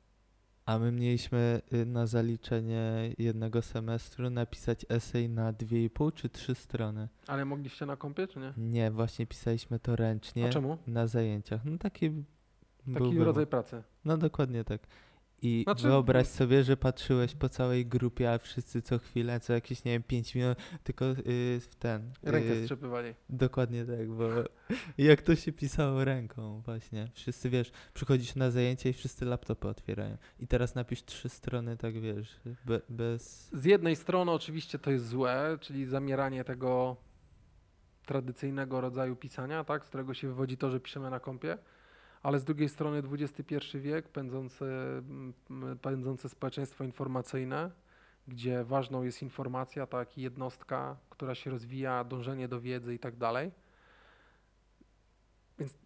A 0.66 0.80
my 0.80 0.92
mieliśmy 0.92 1.62
y, 1.74 1.86
na 1.86 2.06
zaliczenie 2.08 3.14
jednego 3.18 3.62
semestru 3.62 4.30
napisać 4.30 4.86
esej 4.90 5.30
na 5.30 5.54
2,5 5.54 6.14
czy 6.14 6.30
3 6.30 6.56
strony. 6.56 7.08
Ale 7.28 7.46
mogliście 7.46 7.86
na 7.86 7.96
kompie, 7.98 8.28
czy 8.28 8.40
nie? 8.40 8.54
Nie, 8.58 8.92
właśnie 8.92 9.28
pisaliśmy 9.28 9.80
to 9.80 9.96
ręcznie 9.96 10.46
A 10.46 10.50
czemu? 10.50 10.78
na 10.88 11.08
zajęciach. 11.08 11.66
No 11.66 11.78
taki 12.94 13.00
był 13.00 13.06
Taki 13.06 13.14
wymóg. 13.14 13.26
rodzaj 13.26 13.48
pracy. 13.48 13.84
No 14.06 14.18
dokładnie 14.18 14.64
tak. 14.64 14.82
I 15.42 15.64
Znaczy- 15.64 15.84
wyobraź 15.88 16.28
sobie, 16.28 16.64
że 16.64 16.78
patrzyłeś 16.78 17.36
po 17.36 17.50
całej 17.50 17.86
grupie, 17.86 18.32
a 18.34 18.38
wszyscy 18.38 18.82
co 18.82 19.00
chwilę, 19.00 19.40
co 19.40 19.54
jakieś, 19.54 19.84
nie 19.86 19.92
wiem, 19.92 20.04
5 20.04 20.36
minut, 20.36 20.58
tylko 20.84 21.06
y, 21.06 21.60
w 21.60 21.76
ten. 21.80 22.12
Rękę 22.24 22.52
y, 22.54 22.62
strzepywali. 22.62 23.14
Dokładnie 23.30 23.86
tak, 23.86 24.10
bo 24.10 24.24
jak 24.98 25.22
to 25.22 25.36
się 25.36 25.52
pisało 25.52 26.04
ręką 26.06 26.62
właśnie. 26.66 27.08
Wszyscy, 27.14 27.50
wiesz, 27.50 27.72
przychodzisz 27.94 28.36
na 28.36 28.52
zajęcie 28.52 28.90
i 28.90 28.94
wszyscy 28.94 29.26
laptopy 29.26 29.68
otwierają. 29.68 30.18
I 30.40 30.48
teraz 30.48 30.76
napisz 30.76 31.04
trzy 31.06 31.30
strony, 31.30 31.78
tak 31.78 32.00
wiesz, 32.02 32.40
be, 32.66 32.82
bez... 32.90 33.50
Z 33.54 33.66
jednej 33.66 33.96
strony 33.96 34.32
oczywiście 34.32 34.80
to 34.80 34.92
jest 34.92 35.08
złe, 35.08 35.58
czyli 35.62 35.86
zamieranie 35.86 36.44
tego 36.44 36.98
tradycyjnego 38.06 38.82
rodzaju 38.82 39.16
pisania, 39.16 39.64
tak, 39.64 39.86
z 39.86 39.88
którego 39.90 40.14
się 40.14 40.28
wywodzi 40.28 40.58
to, 40.58 40.70
że 40.72 40.80
piszemy 40.80 41.10
na 41.10 41.20
kompie, 41.20 41.58
ale 42.28 42.40
z 42.40 42.44
drugiej 42.44 42.70
strony 42.70 43.04
XXI 43.12 43.56
wiek, 43.80 44.10
pędzące, 44.10 44.66
pędzące 45.82 46.30
społeczeństwo 46.30 46.84
informacyjne, 46.84 47.72
gdzie 48.28 48.64
ważną 48.64 49.04
jest 49.04 49.22
informacja, 49.22 49.88
tak, 49.88 50.18
jednostka, 50.18 50.98
która 51.10 51.36
się 51.36 51.52
rozwija, 51.52 52.04
dążenie 52.04 52.48
do 52.48 52.62
wiedzy 52.62 52.94
i 52.96 53.00
tak 53.00 53.16
dalej. 53.16 53.52
Więc 55.60 55.78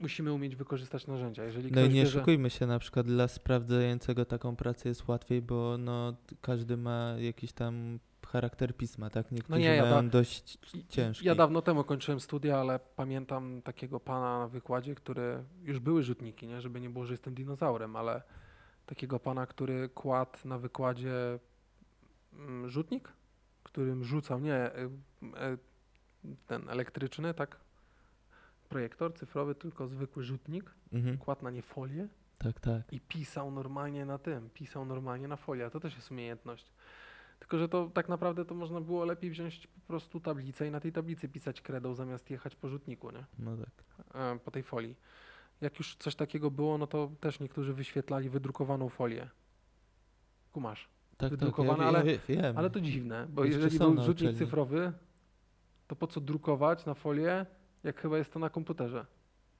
musimy 0.00 0.32
umieć 0.32 0.56
wykorzystać 0.56 1.06
narzędzia. 1.06 1.44
Jeżeli 1.44 1.72
No 1.72 1.80
i 1.80 1.88
nie 1.88 1.94
bierze- 1.94 2.18
oszukujmy 2.18 2.50
się, 2.50 2.66
na 2.66 2.78
przykład 2.78 3.06
dla 3.06 3.28
sprawdzającego 3.28 4.24
taką 4.24 4.56
pracę 4.56 4.88
jest 4.88 5.08
łatwiej, 5.08 5.42
bo 5.42 5.78
no 5.78 6.16
każdy 6.40 6.76
ma 6.76 7.14
jakiś 7.18 7.52
tam 7.52 7.98
charakter 8.26 8.76
pisma, 8.76 9.10
tak? 9.10 9.32
Niektórzy 9.32 9.60
nie, 9.60 9.76
ja 9.76 9.82
mają 9.82 9.94
da- 10.04 10.10
dość 10.10 10.58
ciężki. 10.88 11.26
Ja 11.26 11.34
dawno 11.34 11.62
temu 11.62 11.84
kończyłem 11.84 12.20
studia, 12.20 12.58
ale 12.60 12.78
pamiętam 12.96 13.62
takiego 13.62 14.00
pana 14.00 14.38
na 14.38 14.48
wykładzie, 14.48 14.94
który 14.94 15.44
już 15.62 15.78
były 15.78 16.02
rzutniki, 16.02 16.46
nie? 16.46 16.60
żeby 16.60 16.80
nie 16.80 16.90
było, 16.90 17.06
że 17.06 17.12
jestem 17.12 17.34
dinozaurem, 17.34 17.96
ale 17.96 18.22
takiego 18.86 19.20
pana, 19.20 19.46
który 19.46 19.88
kładł 19.88 20.38
na 20.44 20.58
wykładzie 20.58 21.38
mm, 22.32 22.68
rzutnik, 22.68 23.12
którym 23.62 24.04
rzucał, 24.04 24.40
nie 24.40 24.70
y, 24.76 24.84
y, 25.24 26.36
ten 26.46 26.68
elektryczny, 26.68 27.34
tak? 27.34 27.60
Projektor 28.68 29.14
cyfrowy, 29.14 29.54
tylko 29.54 29.86
zwykły 29.88 30.24
rzutnik, 30.24 30.70
Mhm. 30.92 31.18
kładł 31.18 31.44
na 31.44 31.50
nie 31.50 31.62
folię 31.62 32.08
Tak, 32.38 32.60
tak. 32.60 32.92
i 32.92 33.00
pisał 33.00 33.50
normalnie 33.50 34.04
na 34.06 34.18
tym, 34.18 34.50
pisał 34.50 34.84
normalnie 34.84 35.28
na 35.28 35.36
folię, 35.36 35.66
a 35.66 35.70
to 35.70 35.80
też 35.80 35.96
jest 35.96 36.10
umiejętność. 36.10 36.66
Tylko, 37.38 37.58
że 37.58 37.68
to 37.68 37.90
tak 37.94 38.08
naprawdę 38.08 38.44
to 38.44 38.54
można 38.54 38.80
było 38.80 39.04
lepiej 39.04 39.30
wziąć 39.30 39.66
po 39.66 39.80
prostu 39.86 40.20
tablicę 40.20 40.68
i 40.68 40.70
na 40.70 40.80
tej 40.80 40.92
tablicy 40.92 41.28
pisać 41.28 41.60
kredą 41.60 41.94
zamiast 41.94 42.30
jechać 42.30 42.56
po 42.56 42.68
rzutniku, 42.68 43.10
nie? 43.10 43.24
No 43.38 43.56
tak. 43.56 43.84
E, 44.14 44.38
po 44.38 44.50
tej 44.50 44.62
folii. 44.62 44.96
Jak 45.60 45.78
już 45.78 45.96
coś 45.96 46.14
takiego 46.14 46.50
było, 46.50 46.78
no 46.78 46.86
to 46.86 47.10
też 47.20 47.40
niektórzy 47.40 47.74
wyświetlali 47.74 48.30
wydrukowaną 48.30 48.88
folię. 48.88 49.28
Kumasz. 50.52 50.88
Tak, 51.16 51.30
Wydrukowane, 51.30 51.78
tak, 51.84 51.92
ja, 51.92 52.00
ale- 52.00 52.12
ja, 52.12 52.18
wiem. 52.28 52.58
Ale 52.58 52.70
to 52.70 52.80
dziwne, 52.80 53.26
bo 53.30 53.44
Jeszcze 53.44 53.60
jeżeli 53.60 53.78
był 53.78 54.02
rzutnik 54.02 54.36
cyfrowy, 54.36 54.92
to 55.88 55.96
po 55.96 56.06
co 56.06 56.20
drukować 56.20 56.86
na 56.86 56.94
folię, 56.94 57.46
jak 57.84 58.00
chyba 58.00 58.18
jest 58.18 58.32
to 58.32 58.38
na 58.38 58.50
komputerze? 58.50 59.06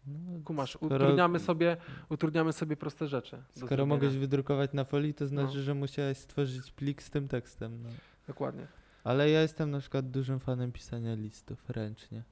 No, 0.06 0.40
Kumasz, 0.44 0.74
skoro- 0.76 0.96
utrudniamy 0.96 1.38
sobie, 1.38 1.76
utrudniamy 2.08 2.52
sobie 2.52 2.76
proste 2.76 3.06
rzeczy. 3.08 3.42
do 3.56 3.66
Skoro 3.66 3.86
mogłeś 3.86 4.16
wydrukować 4.16 4.72
na 4.72 4.84
folii, 4.84 5.14
to 5.14 5.26
znaczy, 5.26 5.56
No. 5.56 5.62
że 5.62 5.74
musiałeś 5.74 6.18
stworzyć 6.18 6.70
plik 6.72 7.02
z 7.02 7.10
tym 7.10 7.28
tekstem. 7.28 7.82
No. 7.82 7.88
Dokładnie. 8.26 8.66
Ale 9.04 9.30
ja 9.30 9.42
jestem 9.42 9.70
na 9.70 9.80
przykład 9.80 10.10
dużym 10.10 10.40
fanem 10.40 10.72
pisania 10.72 11.14
listów 11.14 11.70
ręcznie. 11.70 12.22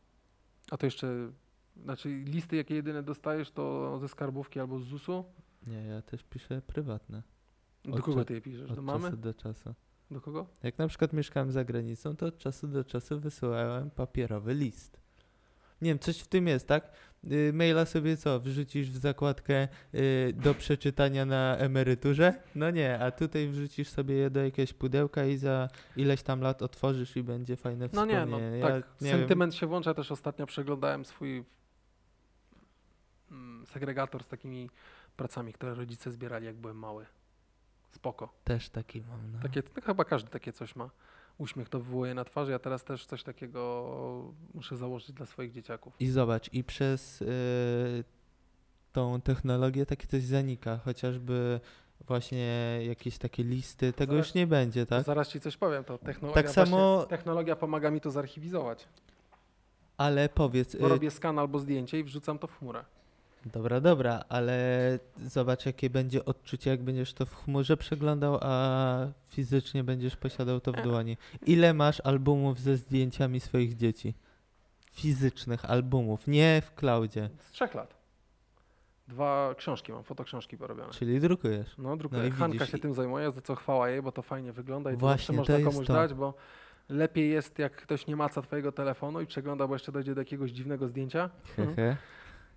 A 0.71 0.77
to 0.77 0.87
jeszcze, 0.87 1.31
znaczy 1.83 2.09
listy 2.09 2.57
jakie 2.57 2.75
jedyne 2.75 3.03
dostajesz 3.03 3.51
to 3.51 3.99
ze 3.99 4.09
skarbówki 4.09 4.61
albo 4.61 4.79
z 4.79 4.85
ZUS-u? 4.85 5.25
Nie, 5.67 5.83
ja 5.87 6.03
też 6.03 6.23
piszę 6.23 6.63
prywatne. 6.67 7.23
Do 7.85 7.95
Od 7.95 8.03
kogo 8.03 8.21
cza- 8.21 8.25
ty 8.25 8.35
je 8.35 8.41
piszesz? 8.41 8.71
Od 8.71 8.77
Do 8.77 8.83
mamy? 8.83 9.05
czasu 9.05 9.17
do 9.17 9.35
czasu. 9.35 9.75
Do 10.11 10.21
kogo? 10.21 10.47
Jak 10.63 10.79
na 10.79 10.89
przykład 10.89 11.13
mieszkałem 11.13 11.51
za 11.53 11.65
granicą, 11.65 12.17
to 12.17 12.27
od 12.27 12.39
czasu 12.39 12.69
do 12.69 12.85
czasu 12.85 13.21
wysyłałem 13.21 13.91
papierowy 13.91 14.55
list. 14.55 15.01
Nie 15.85 15.91
wiem, 15.91 15.99
coś 15.99 16.19
w 16.21 16.27
tym 16.27 16.47
jest, 16.47 16.69
tak? 16.69 16.91
Y, 17.33 17.53
maila 17.55 17.85
sobie 17.87 18.17
co, 18.17 18.41
wrzucisz 18.41 18.91
w 18.91 18.97
zakładkę 18.97 19.69
y, 19.95 20.33
do 20.37 20.55
przeczytania 20.55 21.27
na 21.27 21.57
emeryturze? 21.57 22.35
No 22.55 22.71
nie, 22.71 22.99
a 22.99 23.11
tutaj 23.11 23.49
wrzucisz 23.49 23.89
sobie 23.89 24.15
je 24.15 24.31
do 24.31 24.45
jakiegoś 24.45 24.73
pudełka 24.73 25.25
i 25.25 25.37
za 25.37 25.69
ileś 25.97 26.23
tam 26.23 26.41
lat 26.41 26.63
otworzysz 26.63 27.17
i 27.17 27.23
będzie 27.23 27.57
fajne 27.57 27.89
No 27.93 28.05
nie, 28.07 28.15
wspomnienie. 28.15 28.51
no 28.51 28.57
Ja 28.57 28.69
tak, 28.69 29.01
nie 29.01 29.11
wiem, 29.11 29.19
sentyment 29.19 29.55
się 29.55 29.67
włącza. 29.67 29.95
Też 29.95 30.13
ostatnio 30.13 30.47
przeglądałem 30.47 31.05
swój 31.05 31.45
mm, 33.31 33.67
segregator 33.67 34.25
z 34.25 34.29
takimi 34.29 34.71
pracami, 35.17 35.53
które 35.53 35.75
rodzice 35.75 36.11
zbierali 36.13 36.47
jak 36.47 36.57
byłem 36.57 36.79
mały. 36.79 37.07
Spoko. 37.91 38.35
też 38.45 38.71
taki 38.71 39.01
mam. 39.03 39.33
No. 39.33 39.39
Takie, 39.43 39.63
no, 39.77 39.83
chyba 39.83 40.05
każdy 40.05 40.31
takie 40.31 40.53
coś 40.53 40.77
ma. 40.77 40.91
Uśmiech 41.39 41.69
to 41.69 41.79
wywołuje 41.81 42.15
na 42.15 42.25
twarzy, 42.25 42.53
ja 42.53 42.59
teraz 42.59 42.85
też 42.85 43.07
coś 43.07 43.23
takiego 43.23 44.33
muszę 44.55 44.77
założyć 44.77 45.13
dla 45.13 45.27
swoich 45.27 45.53
dzieciaków. 45.53 45.95
I 46.01 46.07
zobacz, 46.09 46.53
i 46.53 46.65
przez 46.65 47.23
y, 47.23 48.05
tą 48.93 49.21
technologię 49.21 49.87
takie 49.87 50.07
coś 50.07 50.23
zanika, 50.23 50.77
chociażby 50.85 51.61
właśnie 52.07 52.79
jakieś 52.87 53.19
takie 53.19 53.45
listy, 53.45 53.93
tego 53.93 54.13
Zaraz- 54.13 54.27
już 54.27 54.35
nie 54.35 54.47
będzie, 54.47 54.87
tak? 54.87 55.05
Zaraz 55.05 55.29
ci 55.29 55.41
coś 55.41 55.57
powiem, 55.57 55.85
to 55.85 55.99
technologia, 55.99 56.43
Tak 56.43 56.53
samo- 56.53 57.07
technologia 57.07 57.57
pomaga 57.57 57.91
mi 57.91 58.01
to 58.01 58.11
zarchiwizować. 58.11 58.89
Ale 59.97 60.29
powiedz, 60.29 60.77
Bo 60.77 60.87
y, 60.87 60.89
robię 60.89 61.11
skan 61.11 61.39
albo 61.39 61.59
zdjęcie 61.59 61.99
i 61.99 62.05
wrzucam 62.05 62.39
to 62.39 62.47
w 62.47 62.59
chmurę. 62.59 62.85
Dobra, 63.47 63.81
dobra, 63.81 64.25
ale 64.29 64.99
zobacz 65.27 65.67
jakie 65.67 65.91
będzie 65.91 66.25
odczucie, 66.25 66.71
jak 66.71 66.83
będziesz 66.83 67.13
to 67.15 67.27
w 67.27 67.35
chmurze 67.35 67.77
przeglądał, 67.77 68.39
a 68.43 69.07
fizycznie 69.27 69.85
będziesz 69.85 70.17
posiadał 70.17 70.61
to 70.61 70.73
w 70.73 70.79
E. 70.79 70.83
dłoni. 70.83 71.17
Ile 71.47 71.75
masz 71.75 72.01
albumów 72.05 72.61
ze 72.61 72.77
zdjęciami 72.77 73.41
swoich 73.41 73.77
dzieci? 73.77 74.15
Fizycznych 74.93 75.65
albumów, 75.65 76.27
nie 76.27 76.63
w 76.65 76.75
cloudzie, 76.75 77.31
Z 77.39 77.51
trzech 77.51 77.75
lat. 77.75 77.95
Dwa 79.09 79.55
książki 79.59 79.93
mam, 79.93 80.05
fotoksiążki 80.05 80.59
porobione. 80.59 80.91
czyli 80.93 81.21
drukujesz. 81.21 81.75
No, 81.79 81.97
drukuję. 81.97 82.23
No 82.23 82.29
i 82.29 82.31
Hanka 82.31 82.53
widzisz, 82.53 82.71
się 82.71 82.79
tym 82.79 82.95
zajmuje, 82.95 83.31
za 83.33 83.41
co 83.41 83.55
chwała 83.55 83.89
jej, 83.91 84.03
bo 84.03 84.13
to 84.13 84.23
fajnie 84.23 84.53
wygląda 84.53 84.91
i 84.91 84.95
to 84.95 85.01
Właśnie, 85.01 85.37
zawsze 85.37 85.53
to 85.53 85.59
można 85.59 85.59
jest 85.59 85.75
komuś 85.77 85.87
to. 85.87 85.93
dać, 85.93 86.15
bo 86.15 86.35
lepiej 86.89 87.31
jest, 87.31 87.59
jak 87.59 87.77
ktoś 87.77 88.07
nie 88.07 88.17
maca 88.17 88.43
twojego 88.43 88.73
telefonu 88.73 89.21
i 89.21 89.27
przegląda, 89.27 89.67
bo 89.67 89.75
jeszcze 89.75 89.93
dojdzie 89.93 90.15
do 90.15 90.21
jakiegoś 90.21 90.51
dziwnego 90.51 90.89
zdjęcia. 90.89 91.31
Mhm. 91.59 91.77
Hehe. 91.77 91.97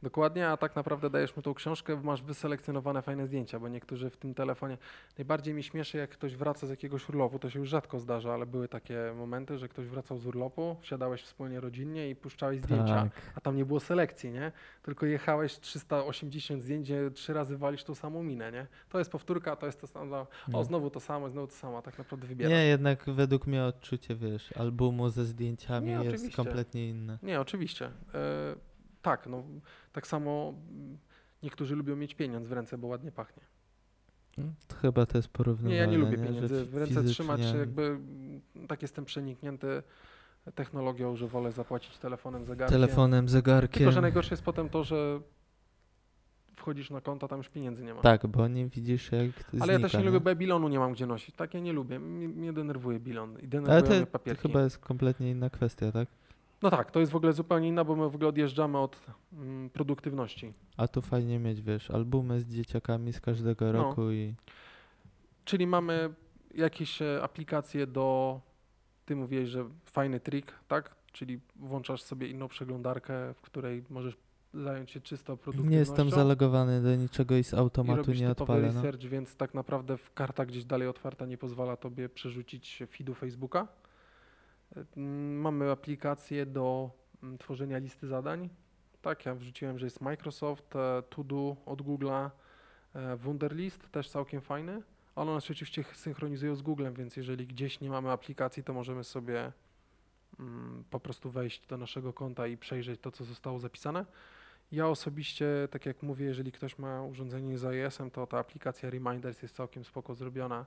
Dokładnie, 0.03 0.47
a 0.47 0.57
tak 0.57 0.75
naprawdę 0.75 1.09
dajesz 1.09 1.35
mu 1.35 1.41
tą 1.41 1.53
książkę, 1.53 2.01
masz 2.03 2.21
wyselekcjonowane 2.23 3.01
fajne 3.01 3.27
zdjęcia, 3.27 3.59
bo 3.59 3.67
niektórzy 3.67 4.09
w 4.09 4.17
tym 4.17 4.33
telefonie. 4.33 4.77
Najbardziej 5.17 5.53
mi 5.53 5.63
śmieszy, 5.63 5.97
jak 5.97 6.09
ktoś 6.09 6.35
wraca 6.35 6.67
z 6.67 6.69
jakiegoś 6.69 7.09
urlopu, 7.09 7.39
to 7.39 7.49
się 7.49 7.59
już 7.59 7.69
rzadko 7.69 7.99
zdarza, 7.99 8.33
ale 8.33 8.45
były 8.45 8.67
takie 8.67 9.13
momenty, 9.15 9.57
że 9.57 9.67
ktoś 9.67 9.85
wracał 9.87 10.17
z 10.17 10.25
urlopu, 10.27 10.75
wsiadałeś 10.81 11.21
wspólnie 11.23 11.59
rodzinnie 11.59 12.09
i 12.09 12.15
puszczałeś 12.15 12.59
zdjęcia. 12.61 12.95
Tak. 12.95 13.11
A 13.35 13.41
tam 13.41 13.57
nie 13.57 13.65
było 13.65 13.79
selekcji, 13.79 14.31
nie? 14.31 14.51
Tylko 14.83 15.05
jechałeś 15.05 15.59
380 15.59 16.63
zdjęć, 16.63 16.85
gdzie 16.85 17.11
trzy 17.11 17.33
razy 17.33 17.57
walisz 17.57 17.83
tą 17.83 17.95
samą 17.95 18.23
minę, 18.23 18.51
nie? 18.51 18.67
To 18.89 18.99
jest 18.99 19.11
powtórka, 19.11 19.55
to 19.55 19.65
jest 19.65 19.81
to 19.81 19.87
samo. 19.87 20.15
O, 20.17 20.27
No. 20.47 20.63
znowu 20.63 20.89
to 20.89 20.99
samo, 20.99 21.29
znowu 21.29 21.47
to 21.47 21.53
samo, 21.53 21.81
tak 21.81 21.97
naprawdę 21.97 22.27
wybierasz. 22.27 22.51
Nie, 22.53 22.65
jednak 22.65 23.03
według 23.09 23.47
mnie 23.47 23.63
odczucie, 23.63 24.15
wiesz, 24.15 24.51
albumu 24.57 25.09
ze 25.09 25.25
zdjęciami 25.25 25.87
Nie, 25.87 26.03
jest 26.03 26.35
kompletnie 26.35 26.89
inne. 26.89 27.17
Nie, 27.23 27.41
oczywiście. 27.41 27.85
E, 28.13 28.55
tak, 29.01 29.27
no 29.27 29.43
tak 29.91 30.07
samo 30.07 30.53
Niektórzy 31.43 31.75
lubią 31.75 31.95
mieć 31.95 32.15
pieniądz 32.15 32.47
w 32.47 32.51
ręce, 32.51 32.77
bo 32.77 32.87
ładnie 32.87 33.11
pachnie. 33.11 33.43
Mm, 34.37 34.53
To 34.67 34.75
chyba 34.75 35.05
to 35.05 35.17
jest 35.17 35.27
Nie, 35.27 35.31
porównywalne. 35.33 35.75
ja 35.77 35.85
nie 35.85 35.97
lubię 35.97 36.17
pieniędzy 36.17 36.65
w 36.65 36.77
ręce 36.77 36.93
fizycznie- 36.93 37.13
trzymać, 37.13 37.41
jakby 37.41 37.83
mm, 37.83 38.41
tak 38.67 38.81
jestem 38.81 39.05
przeniknięty 39.05 39.83
technologią, 40.55 41.15
że 41.15 41.27
wolę 41.27 41.51
zapłacić 41.51 41.97
telefonem, 41.97 42.45
zegarkiem. 42.45 42.79
Telefonem, 42.81 43.29
zegarkiem. 43.29 43.77
Tylko, 43.77 43.91
że 43.91 44.01
najgorsze 44.01 44.33
jest 44.33 44.43
potem 44.43 44.69
to, 44.69 44.83
że 44.83 45.19
wchodzisz 46.55 46.89
na 46.89 47.01
konto, 47.01 47.27
tam 47.27 47.37
już 47.37 47.49
pieniędzy 47.49 47.83
nie 47.83 47.93
ma. 47.93 48.01
Tak, 48.01 48.27
bo 48.27 48.47
nie 48.47 48.65
widzisz 48.67 49.11
jak 49.11 49.31
znika, 49.49 49.63
Ale 49.63 49.73
ja 49.73 49.79
też 49.79 49.93
nie 49.93 50.03
lubię, 50.03 50.19
bo 50.19 50.29
ja 50.29 50.35
bilonu 50.35 50.67
nie 50.67 50.79
mam 50.79 50.93
gdzie 50.93 51.05
nosić. 51.07 51.35
Tak, 51.35 51.53
ja 51.53 51.59
nie 51.59 51.73
lubię. 51.73 51.99
Mnie, 51.99 52.27
mnie 52.27 52.53
denerwuje 52.53 52.99
bilon 52.99 53.31
i 53.31 53.35
Ale 53.39 53.47
denerwują 53.47 53.81
to, 53.81 53.89
mnie 53.89 53.99
to 54.05 54.11
papierki. 54.11 54.41
chyba 54.41 54.61
jest 54.61 54.77
kompletnie 54.79 55.31
inna 55.31 55.49
kwestia, 55.49 55.91
tak? 55.91 56.07
No 56.62 56.70
tak, 56.70 56.91
to 56.91 56.99
jest 56.99 57.12
w 57.12 57.16
ogóle 57.16 57.34
zupełnie 57.34 57.68
inna, 57.68 57.84
bo 57.84 57.95
my 57.95 58.10
w 58.10 58.16
ogóle 58.16 58.30
odjeżdżamy 58.30 58.78
od 58.78 59.01
mm, 59.34 59.70
produktywności. 59.70 60.53
A 60.78 60.88
tu 60.88 61.01
fajnie 61.01 61.39
mieć, 61.39 61.62
wiesz, 61.62 61.91
albumy 61.91 62.41
z 62.41 62.45
dzieciakami 62.45 63.14
z 63.14 63.22
każdego 63.22 63.66
No. 63.66 63.72
roku 63.72 64.12
i 64.12 64.36
Czyli 65.45 65.68
mamy 65.68 66.14
jakieś 66.55 67.01
e, 67.01 67.24
aplikacje 67.24 67.88
do. 67.88 68.39
Ty 69.05 69.16
mówiłeś, 69.16 69.49
że 69.49 69.66
fajny 69.86 70.20
trik, 70.20 70.53
tak? 70.68 70.95
Czyli 71.12 71.39
włączasz 71.55 72.01
sobie 72.01 72.28
inną 72.28 72.47
przeglądarkę, 72.47 73.34
w 73.34 73.41
której 73.41 73.84
możesz 73.89 74.18
zająć 74.53 74.91
się 74.91 75.01
czysto 75.01 75.34
nie 75.34 75.38
produktywnością. 75.38 75.80
jestem 75.80 76.10
zalogowany 76.10 76.82
do 76.82 76.95
niczego 76.95 77.38
i 77.38 77.43
z 77.43 77.53
i 77.53 77.55
automatu 77.55 78.01
robisz 78.01 78.20
nie 78.22 78.30
odpalę. 78.30 78.62
No. 78.62 78.68
research, 78.68 79.01
więc 79.05 79.36
tak 79.36 79.53
naprawdę 79.53 79.97
karta 80.16 80.45
gdzieś 80.45 80.66
dalej 80.66 80.88
otwarta 80.88 81.26
nie 81.26 81.38
pozwala 81.38 81.78
tobie 81.78 82.10
przerzucić 82.10 82.84
feedu 82.91 83.14
Facebooka. 83.14 83.68
Mm, 84.76 85.41
Mamy 85.41 85.72
aplikację 85.72 86.45
do 86.45 86.89
mm, 87.24 87.38
tworzenia 87.38 87.78
listy 87.78 88.07
zadań. 88.07 88.49
Tak, 89.01 89.26
ja 89.26 89.36
wrzuciłem, 89.36 89.80
że 89.80 89.86
jest 89.86 90.01
Microsoft, 90.01 90.76
e, 90.76 91.03
To 91.09 91.24
Do 91.24 91.55
od 91.65 91.82
Google'a, 91.82 92.30
e, 92.95 93.15
Wunderlist, 93.15 93.89
też 93.91 94.09
całkiem 94.09 94.41
fajny, 94.41 94.82
ale 95.15 95.32
one 95.32 95.41
się 95.41 95.53
oczywiście 95.53 95.84
ch- 95.84 95.95
synchronizują 95.97 96.55
z 96.55 96.61
Googlem, 96.61 96.93
więc 96.93 97.18
jeżeli 97.18 97.47
gdzieś 97.47 97.82
nie 97.82 97.89
mamy 97.89 98.11
aplikacji, 98.11 98.63
to 98.63 98.74
możemy 98.74 99.03
sobie 99.03 99.51
mm, 100.39 100.84
po 100.89 100.99
prostu 100.99 101.30
wejść 101.30 101.68
do 101.68 101.78
naszego 101.78 102.13
konta 102.13 102.47
i 102.47 102.57
przejrzeć 102.57 103.01
to, 103.01 103.11
co 103.11 103.24
zostało 103.26 103.59
zapisane. 103.59 104.05
Ja 104.72 104.88
osobiście, 104.88 105.68
tak 105.72 105.86
jak 105.86 106.03
mówię, 106.03 106.26
jeżeli 106.26 106.51
ktoś 106.51 106.78
ma 106.78 107.03
urządzenie 107.03 107.57
z 107.57 107.65
iOS-em, 107.65 108.11
to 108.11 108.28
ta 108.28 108.39
aplikacja 108.39 108.89
Reminders 108.89 109.41
jest 109.41 109.55
całkiem 109.55 109.84
spoko 109.84 110.15
zrobiona 110.15 110.65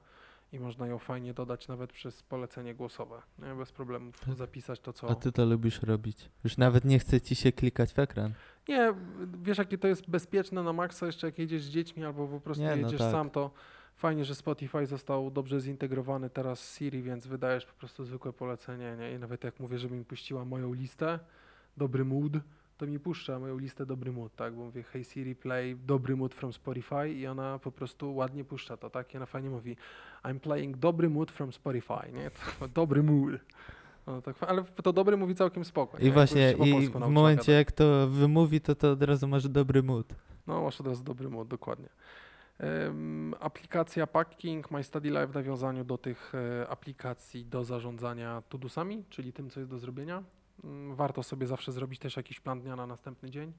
i 0.53 0.61
można 0.61 0.87
ją 0.87 0.99
fajnie 0.99 1.35
dodać 1.35 1.69
nawet 1.69 1.93
przez 1.93 2.23
polecenie 2.23 2.75
głosowe. 2.75 3.23
Nie? 3.39 3.55
Bez 3.55 3.73
problemu 3.73 4.13
Tak. 4.27 4.35
zapisać 4.35 4.81
to, 4.81 4.93
co... 4.93 5.11
A 5.11 5.15
ty 5.15 5.33
to 5.33 5.45
lubisz 5.45 5.83
robić. 5.83 6.31
Już 6.45 6.57
nawet 6.57 6.85
nie 6.85 6.99
chce 6.99 7.21
ci 7.21 7.35
się 7.35 7.53
klikać 7.53 7.93
w 7.93 7.99
ekran. 7.99 8.33
Nie, 8.69 8.95
wiesz 9.43 9.59
jakie 9.59 9.79
to 9.79 9.89
jest 9.89 10.11
bezpieczne 10.11 10.63
na 10.63 10.73
maksa, 10.73 11.07
jeszcze 11.07 11.27
jak 11.27 11.39
jedziesz 11.39 11.63
z 11.63 11.69
dziećmi 11.69 12.05
albo 12.05 12.29
po 12.29 12.41
prostu 12.41 12.65
Nie, 12.65 12.71
no 12.71 12.77
jedziesz 12.77 13.01
tak. 13.01 13.13
sam, 13.13 13.31
to 13.31 13.51
fajnie, 13.97 14.25
że 14.25 14.35
Spotify 14.35 14.87
został 14.87 15.31
dobrze 15.31 15.61
zintegrowany 15.61 16.31
teraz 16.31 16.69
z 16.69 16.79
Siri, 16.79 17.03
więc 17.03 17.27
wydajesz 17.27 17.67
po 17.67 17.75
prostu 17.75 18.05
zwykłe 18.05 18.33
polecenie, 18.33 18.97
nie? 18.99 19.15
I 19.15 19.19
nawet 19.19 19.45
jak 19.45 19.61
mówię, 19.61 19.79
żeby 19.79 19.95
mi 19.97 20.05
puściła 20.05 20.45
moją 20.45 20.73
listę, 20.73 21.19
dobry 21.77 22.05
mood, 22.05 22.33
to 22.81 22.87
mi 22.87 22.99
puszcza 22.99 23.39
moją 23.39 23.59
listę 23.59 23.87
dobry 23.87 24.13
mood, 24.13 24.37
tak? 24.37 24.55
Bo 24.55 24.65
mówię, 24.65 24.83
hey 24.83 25.05
Siri, 25.05 25.35
play 25.35 25.77
dobry 25.77 26.17
mood 26.17 26.35
from 26.35 26.53
Spotify 26.53 27.11
i 27.11 27.27
ona 27.27 27.59
po 27.59 27.73
prostu 27.73 28.15
ładnie 28.15 28.45
puszcza 28.45 28.77
to, 28.77 28.91
tak? 28.91 29.15
I 29.15 29.17
ona 29.17 29.27
fajnie 29.27 29.51
mówi, 29.51 29.77
I'm 30.25 30.39
playing 30.41 30.77
dobry 30.77 31.11
mood 31.11 31.31
from 31.31 31.53
Spotify, 31.53 32.13
nie? 32.13 32.31
To, 32.61 32.69
dobry 32.69 33.03
mood. 33.03 33.41
No, 34.07 34.23
tak, 34.23 34.37
ale 34.43 34.65
to 34.65 34.93
dobry 34.93 35.17
mówi 35.17 35.35
całkiem 35.35 35.65
spoko. 35.65 35.99
I 35.99 36.11
właśnie 36.11 36.53
i 36.53 36.89
w 36.89 37.09
momencie 37.09 37.53
jak 37.53 37.73
to 37.73 38.09
wymówi, 38.09 38.61
to 38.61 38.75
to 38.75 38.91
od 38.91 39.03
razu 39.03 39.29
masz 39.29 39.49
dobry 39.49 39.83
mood. 39.83 40.15
No, 40.47 40.63
masz 40.63 40.81
od 40.81 40.87
razu 40.87 41.05
dobry 41.05 41.29
mod, 41.31 41.49
dokładnie. 41.49 41.89
Em, 42.59 43.35
aplikacja 43.41 44.07
Packing, 44.07 44.71
My 44.71 44.85
Study 44.85 45.11
Live 45.11 45.31
w 45.31 45.35
nawiązaniu 45.35 45.85
do 45.85 45.99
tych 45.99 46.33
e, 46.35 46.69
aplikacji 46.69 47.47
do 47.47 47.65
zarządzania 47.65 48.43
tudusami, 48.49 49.05
czyli 49.11 49.33
tym, 49.33 49.51
co 49.51 49.61
jest 49.61 49.71
do 49.71 49.79
zrobienia. 49.79 50.23
Mm, 50.65 50.95
Warto 50.97 51.23
sobie 51.23 51.47
zawsze 51.47 51.73
zrobić 51.73 51.99
też 52.01 52.17
jakiś 52.17 52.41
plan 52.41 52.61
dnia 52.61 52.77
na 52.77 52.87
następny 52.87 53.31
dzień, 53.31 53.53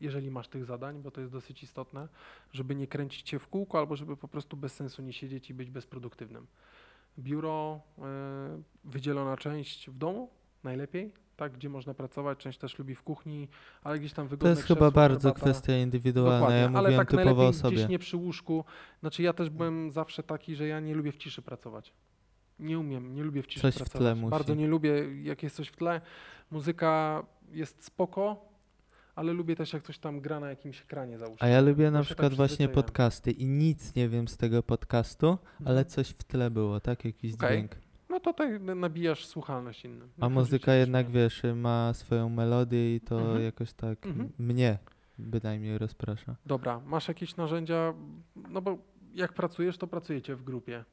jeżeli 0.00 0.30
masz 0.30 0.48
tych 0.48 0.64
zadań, 0.64 1.02
bo 1.02 1.10
to 1.10 1.20
jest 1.20 1.32
dosyć 1.32 1.62
istotne, 1.62 2.08
żeby 2.52 2.74
nie 2.74 2.86
kręcić 2.86 3.28
się 3.28 3.38
w 3.38 3.48
kółko 3.48 3.78
albo 3.78 3.96
żeby 3.96 4.16
po 4.16 4.28
prostu 4.28 4.56
bez 4.56 4.74
sensu 4.74 5.02
nie 5.02 5.12
siedzieć 5.12 5.50
i 5.50 5.54
być 5.54 5.70
bezproduktywnym. 5.70 6.46
Biuro, 7.18 7.80
e, 7.98 8.02
wydzielona 8.84 9.36
część 9.36 9.90
w 9.90 9.98
domu, 9.98 10.30
najlepiej, 10.64 11.12
tak, 11.36 11.52
gdzie 11.52 11.68
można 11.68 11.94
pracować, 11.94 12.38
część 12.38 12.58
też 12.58 12.78
lubi 12.78 12.94
w 12.94 13.02
kuchni, 13.02 13.48
ale 13.82 13.98
gdzieś 13.98 14.12
tam 14.12 14.26
To 14.26 14.30
wygodne 14.30 14.50
jest 14.50 14.62
chyba 14.62 14.76
krzesło, 14.78 14.92
bardzo 14.92 15.28
herbata. 15.28 15.40
kwestia 15.50 15.76
indywidualna. 15.76 16.38
Dokładnie, 16.38 16.58
Ja 16.60 16.66
ale 16.66 16.72
mówiłem 16.90 17.06
tak 17.06 17.10
typowo 17.10 17.46
o 17.46 17.52
sobie. 17.52 17.76
gdzieś 17.76 17.88
nie 17.88 17.98
przy 17.98 18.16
łóżku. 18.16 18.64
Znaczy 19.00 19.22
ja 19.22 19.32
też 19.32 19.50
byłem 19.50 19.90
zawsze 19.92 20.22
taki, 20.22 20.56
że 20.56 20.66
ja 20.66 20.80
nie 20.80 20.94
lubię 20.94 21.12
w 21.12 21.16
ciszy 21.16 21.42
pracować. 21.42 21.92
Nie 22.62 22.78
umiem, 22.78 23.14
nie 23.14 23.22
lubię 23.22 23.42
w 23.42 23.46
ciszy 23.46 23.60
Coś 23.60 23.74
w 23.74 23.76
pracować. 23.78 24.00
tle 24.00 24.14
musi. 24.14 24.30
Bardzo 24.30 24.54
nie 24.54 24.66
lubię, 24.68 25.22
jak 25.22 25.42
jest 25.42 25.56
coś 25.56 25.68
w 25.68 25.76
tle. 25.76 26.00
Muzyka 26.50 27.22
jest 27.52 27.84
spoko, 27.84 28.48
ale 29.14 29.32
lubię 29.32 29.56
też 29.56 29.72
jak 29.72 29.82
coś 29.82 29.98
tam 29.98 30.20
gra 30.20 30.40
na 30.40 30.48
jakimś 30.50 30.82
ekranie 30.82 31.18
załóżmy. 31.18 31.46
A 31.46 31.48
ja 31.48 31.60
lubię 31.60 31.90
na 31.90 31.98
się 31.98 32.02
tak 32.02 32.06
przykład 32.06 32.34
właśnie 32.34 32.68
podcasty 32.68 33.30
i 33.30 33.46
nic 33.46 33.94
nie 33.94 34.08
wiem 34.08 34.28
z 34.28 34.36
tego 34.36 34.62
podcastu, 34.62 35.26
ale 35.60 35.68
Mhm. 35.80 35.86
coś 35.86 36.08
w 36.08 36.24
tle 36.24 36.50
było, 36.50 36.80
tak? 36.80 37.04
Jakiś 37.04 37.34
Okej. 37.34 37.48
dźwięk. 37.50 37.70
No 38.08 38.20
to 38.20 38.32
tak 38.32 38.62
nabijasz 38.62 39.26
słuchalność 39.26 39.84
innym. 39.84 40.08
A 40.20 40.28
muzyka 40.28 40.74
jednak, 40.74 41.06
nie. 41.08 41.14
wiesz, 41.14 41.42
ma 41.54 41.94
swoją 41.94 42.28
melodię 42.28 42.94
i 42.96 43.00
to 43.00 43.20
Mhm. 43.20 43.42
jakoś 43.44 43.72
tak 43.72 44.06
Mhm. 44.06 44.32
mnie 44.38 44.78
bynajmniej 45.18 45.78
rozprasza. 45.78 46.36
Dobra, 46.46 46.80
masz 46.86 47.08
jakieś 47.08 47.36
narzędzia, 47.36 47.94
no 48.48 48.62
bo 48.62 48.78
jak 49.14 49.32
pracujesz, 49.32 49.78
to 49.78 49.86
pracujecie 49.86 50.36
w 50.36 50.42
grupie. 50.42 50.84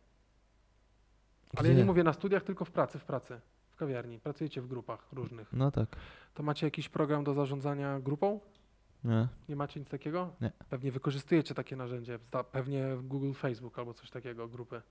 Ale 1.56 1.70
ja 1.70 1.76
nie 1.76 1.86
mówię 1.86 2.04
na 2.04 2.14
studiach, 2.14 2.44
tylko 2.44 2.66
w 2.66 2.72
pracy, 2.72 3.00
w 3.00 3.06
pracy, 3.06 3.42
w 3.70 3.76
kawiarni. 3.76 4.20
Pracujecie 4.20 4.62
w 4.62 4.68
grupach 4.68 5.08
różnych. 5.12 5.54
No 5.54 5.72
tak. 5.72 5.96
To 6.34 6.44
macie 6.44 6.68
jakiś 6.68 6.90
program 6.90 7.24
do 7.24 7.34
zarządzania 7.34 8.00
grupą? 8.00 8.40
Nie. 9.04 9.28
Nie 9.50 9.56
macie 9.56 9.80
nic 9.80 9.90
takiego? 9.90 10.34
Nie. 10.42 10.52
Pewnie 10.70 10.92
wykorzystujecie 10.92 11.56
takie 11.56 11.76
narzędzie, 11.76 12.20
pewnie 12.52 12.96
w 12.96 13.08
Google 13.08 13.34
Facebook 13.34 13.80
albo 13.80 13.94
coś 13.94 14.10
takiego, 14.10 14.48
grupy. 14.48 14.82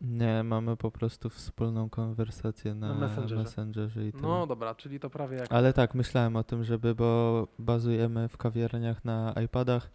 Nie, 0.00 0.42
mamy 0.42 0.76
po 0.76 0.90
prostu 0.90 1.30
wspólną 1.30 1.90
konwersację 1.90 2.74
na, 2.74 2.88
Na 2.88 2.94
Messengerze. 2.94 3.36
Messengerze 3.36 4.06
i 4.06 4.12
tyle. 4.12 4.22
No 4.22 4.46
dobra, 4.46 4.74
czyli 4.74 5.00
to 5.00 5.10
prawie 5.10 5.36
jak... 5.36 5.52
Ale 5.52 5.72
tak, 5.72 5.94
myślałem 5.94 6.36
o 6.36 6.44
tym, 6.44 6.64
żeby, 6.64 6.94
bo 6.94 7.48
bazujemy 7.58 8.28
w 8.28 8.36
kawiarniach 8.36 9.04
na 9.04 9.34
iPadach 9.44 9.90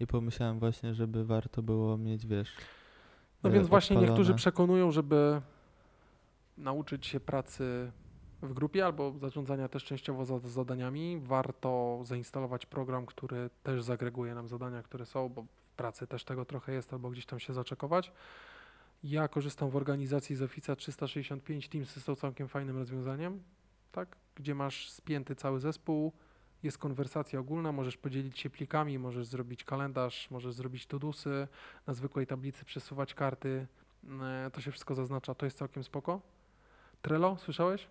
i 0.00 0.06
pomyślałem 0.06 0.58
właśnie, 0.58 0.94
żeby 0.94 1.24
warto 1.24 1.62
było 1.62 1.98
mieć, 1.98 2.26
wiesz. 2.26 2.56
No 3.44 3.50
więc 3.50 3.68
właśnie 3.68 3.96
niektórzy 3.96 4.20
odpalone. 4.20 4.38
przekonują, 4.38 4.90
żeby 4.90 5.40
nauczyć 6.58 7.06
się 7.06 7.20
pracy 7.20 7.92
w 8.42 8.52
grupie 8.52 8.84
albo 8.84 9.12
zarządzania 9.18 9.68
też 9.68 9.84
częściowo 9.84 10.24
za 10.24 10.38
zadaniami, 10.38 11.20
warto 11.22 12.00
zainstalować 12.04 12.66
program, 12.66 13.06
który 13.06 13.50
też 13.62 13.82
zagreguje 13.82 14.34
nam 14.34 14.48
zadania, 14.48 14.82
które 14.82 15.06
są, 15.06 15.28
bo 15.28 15.42
w 15.42 15.72
pracy 15.76 16.06
też 16.06 16.24
tego 16.24 16.44
trochę 16.44 16.72
jest, 16.72 16.92
albo 16.92 17.10
gdzieś 17.10 17.26
tam 17.26 17.40
się 17.40 17.52
zaczekować. 17.52 18.12
Ja 19.04 19.28
korzystam 19.28 19.70
w 19.70 19.76
organizacji 19.76 20.36
z 20.36 20.42
Office 20.42 20.76
365, 20.76 21.68
Teamsy 21.68 22.00
są 22.00 22.14
całkiem 22.14 22.48
fajnym 22.48 22.78
rozwiązaniem, 22.78 23.42
tak? 23.92 24.16
gdzie 24.34 24.54
masz 24.54 24.90
spięty 24.90 25.34
cały 25.34 25.60
zespół, 25.60 26.12
jest 26.64 26.78
konwersacja 26.78 27.40
ogólna, 27.40 27.72
możesz 27.72 27.96
podzielić 27.96 28.38
się 28.38 28.50
plikami, 28.50 28.98
możesz 28.98 29.26
zrobić 29.26 29.64
kalendarz, 29.64 30.30
możesz 30.30 30.54
zrobić 30.54 30.86
tudusy, 30.86 31.48
na 31.86 31.94
zwykłej 31.94 32.26
tablicy 32.26 32.64
przesuwać 32.64 33.14
karty, 33.14 33.66
e, 34.22 34.50
to 34.50 34.60
się 34.60 34.70
wszystko 34.70 34.94
zaznacza, 34.94 35.34
to 35.34 35.46
jest 35.46 35.58
całkiem 35.58 35.84
spoko. 35.84 36.20
Trello, 37.02 37.36
słyszałeś? 37.36 37.88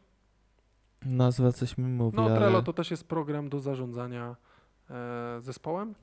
Nazwa 1.05 1.51
coś 1.51 1.77
mi 1.77 1.85
mówi, 1.85 2.17
No, 2.17 2.25
ale 2.25 2.35
Trello 2.35 2.61
to 2.61 2.73
też 2.73 2.91
jest 2.91 3.07
program 3.07 3.49
do 3.49 3.59
zarządzania 3.59 4.35
e, 4.89 5.37
zespołem. 5.41 5.95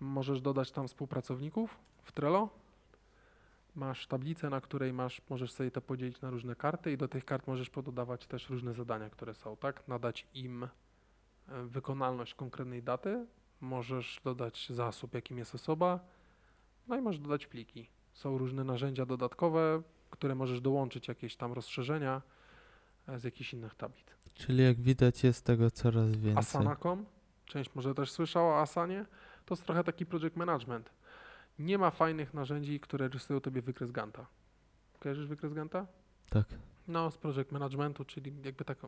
Możesz 0.00 0.40
dodać 0.40 0.70
tam 0.70 0.88
współpracowników 0.88 1.78
w 2.02 2.12
Trello. 2.12 2.48
Masz 3.74 4.06
tablicę, 4.06 4.50
na 4.50 4.60
której 4.60 4.92
masz, 4.92 5.22
możesz 5.30 5.52
sobie 5.52 5.70
to 5.70 5.80
podzielić 5.80 6.20
na 6.20 6.30
różne 6.30 6.56
karty 6.56 6.92
i 6.92 6.96
do 6.96 7.08
tych 7.08 7.24
kart 7.24 7.46
możesz 7.46 7.70
pododawać 7.70 8.26
też 8.26 8.50
różne 8.50 8.74
zadania, 8.74 9.10
które 9.10 9.34
są, 9.34 9.56
tak? 9.56 9.88
Nadać 9.88 10.26
im 10.34 10.68
wykonalność 11.48 12.34
konkretnej 12.34 12.82
daty, 12.82 13.26
możesz 13.60 14.20
dodać 14.24 14.66
zasób, 14.70 15.14
jakim 15.14 15.38
jest 15.38 15.54
osoba, 15.54 16.00
no 16.88 16.96
i 16.96 17.00
możesz 17.00 17.20
dodać 17.20 17.46
pliki. 17.46 17.88
Są 18.12 18.38
różne 18.38 18.64
narzędzia 18.64 19.06
dodatkowe, 19.06 19.82
które 20.10 20.34
możesz 20.34 20.60
dołączyć 20.60 21.08
jakieś 21.08 21.36
tam 21.36 21.52
rozszerzenia 21.52 22.22
e, 23.08 23.18
z 23.18 23.24
jakichś 23.24 23.54
innych 23.54 23.74
tablic. 23.74 24.06
czyli 24.34 24.64
jak 24.64 24.80
widać 24.80 25.24
jest 25.24 25.44
tego 25.44 25.70
coraz 25.70 26.16
więcej. 26.16 26.38
Asana.com, 26.38 27.04
część 27.46 27.74
może 27.74 27.94
też 27.94 28.10
słyszała 28.10 28.54
o 28.54 28.60
Asanie, 28.60 29.06
to 29.46 29.54
jest 29.54 29.64
trochę 29.64 29.84
taki 29.84 30.06
project 30.06 30.36
management. 30.36 30.90
Nie 31.58 31.78
ma 31.78 31.90
fajnych 31.90 32.34
narzędzi, 32.34 32.80
które 32.80 33.08
rysują 33.08 33.40
tobie 33.40 33.62
wykres 33.62 33.90
Ganta. 33.90 34.26
Kojarzysz 35.00 35.26
wykres 35.26 35.52
Ganta? 35.52 35.86
Tak. 36.30 36.46
No, 36.88 37.10
z 37.10 37.18
project 37.18 37.52
managementu, 37.52 38.04
czyli 38.04 38.32
jakby 38.44 38.64
tak 38.64 38.78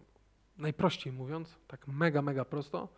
najprościej 0.59 1.13
mówiąc, 1.13 1.59
tak 1.69 1.89
mega, 1.89 2.23
mega 2.23 2.45
prosto, 2.45 2.89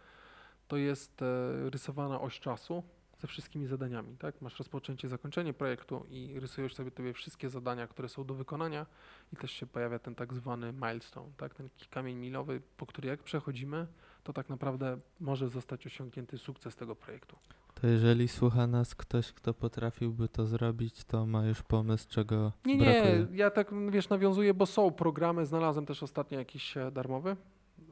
to 0.68 0.76
jest 0.76 1.22
e, 1.22 1.70
rysowana 1.70 2.20
oś 2.20 2.40
czasu 2.40 2.82
ze 3.18 3.26
wszystkimi 3.26 3.66
zadaniami, 3.66 4.16
tak? 4.16 4.42
Masz 4.42 4.59
rozpoczęcie, 4.59 5.09
zakończenie 5.09 5.54
projektu 5.54 6.06
i 6.11 6.40
rysujesz 6.40 6.74
sobie 6.74 6.90
tobie 6.90 7.12
wszystkie 7.12 7.48
zadania, 7.48 7.86
które 7.86 8.09
są 8.09 8.24
do 8.24 8.34
wykonania 8.34 8.86
i 9.32 9.36
też 9.36 9.50
się 9.52 9.66
pojawia 9.66 9.98
ten 9.98 10.14
tak 10.14 10.34
zwany 10.34 10.72
milestone, 10.72 11.30
tak? 11.36 11.54
Ten 11.54 11.68
kamień 11.90 12.16
milowy, 12.16 12.62
po 12.76 12.86
który 12.86 13.09
jak 13.09 13.22
przechodzimy, 13.22 13.86
to 14.24 14.32
tak 14.32 14.48
naprawdę 14.48 14.98
może 15.20 15.48
zostać 15.48 15.86
osiągnięty 15.86 16.38
sukces 16.38 16.76
tego 16.76 16.96
projektu. 16.96 17.38
To 17.81 17.87
jeżeli 17.87 18.29
słucha 18.29 18.66
nas 18.66 18.95
ktoś, 18.95 19.33
kto 19.33 19.55
potrafiłby 19.55 20.29
to 20.29 20.47
zrobić, 20.47 21.05
to 21.05 21.26
ma 21.26 21.47
już 21.47 21.62
pomysł, 21.62 22.07
czego 22.09 22.53
Nie, 22.64 22.76
brakuje. 22.76 23.26
nie, 23.31 23.37
ja 23.37 23.51
tak 23.51 23.91
wiesz, 23.91 24.09
nawiązuję, 24.09 24.55
bo 24.55 24.66
są 24.66 24.91
programy, 24.91 25.47
znalazłem 25.47 25.87
też 25.87 26.03
ostatnio 26.03 26.39
jakiś 26.39 26.76
e, 26.76 26.91
darmowy. 26.91 27.37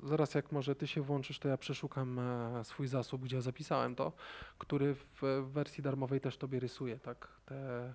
Zaraz 0.02 0.34
jak 0.34 0.52
może 0.52 0.74
ty 0.74 0.86
się 0.86 1.02
włączysz, 1.02 1.38
to 1.38 1.48
ja 1.48 1.56
przeszukam 1.56 2.18
e, 2.18 2.64
swój 2.64 2.86
zasób, 2.86 3.22
gdzie 3.22 3.36
ja 3.36 3.42
zapisałem 3.42 3.94
to, 3.94 4.12
który 4.58 4.94
w, 4.94 5.44
wersji 5.52 5.82
darmowej 5.82 6.20
też 6.20 6.36
tobie 6.36 6.60
rysuje, 6.60 6.98
tak, 6.98 7.28
te, 7.46 7.94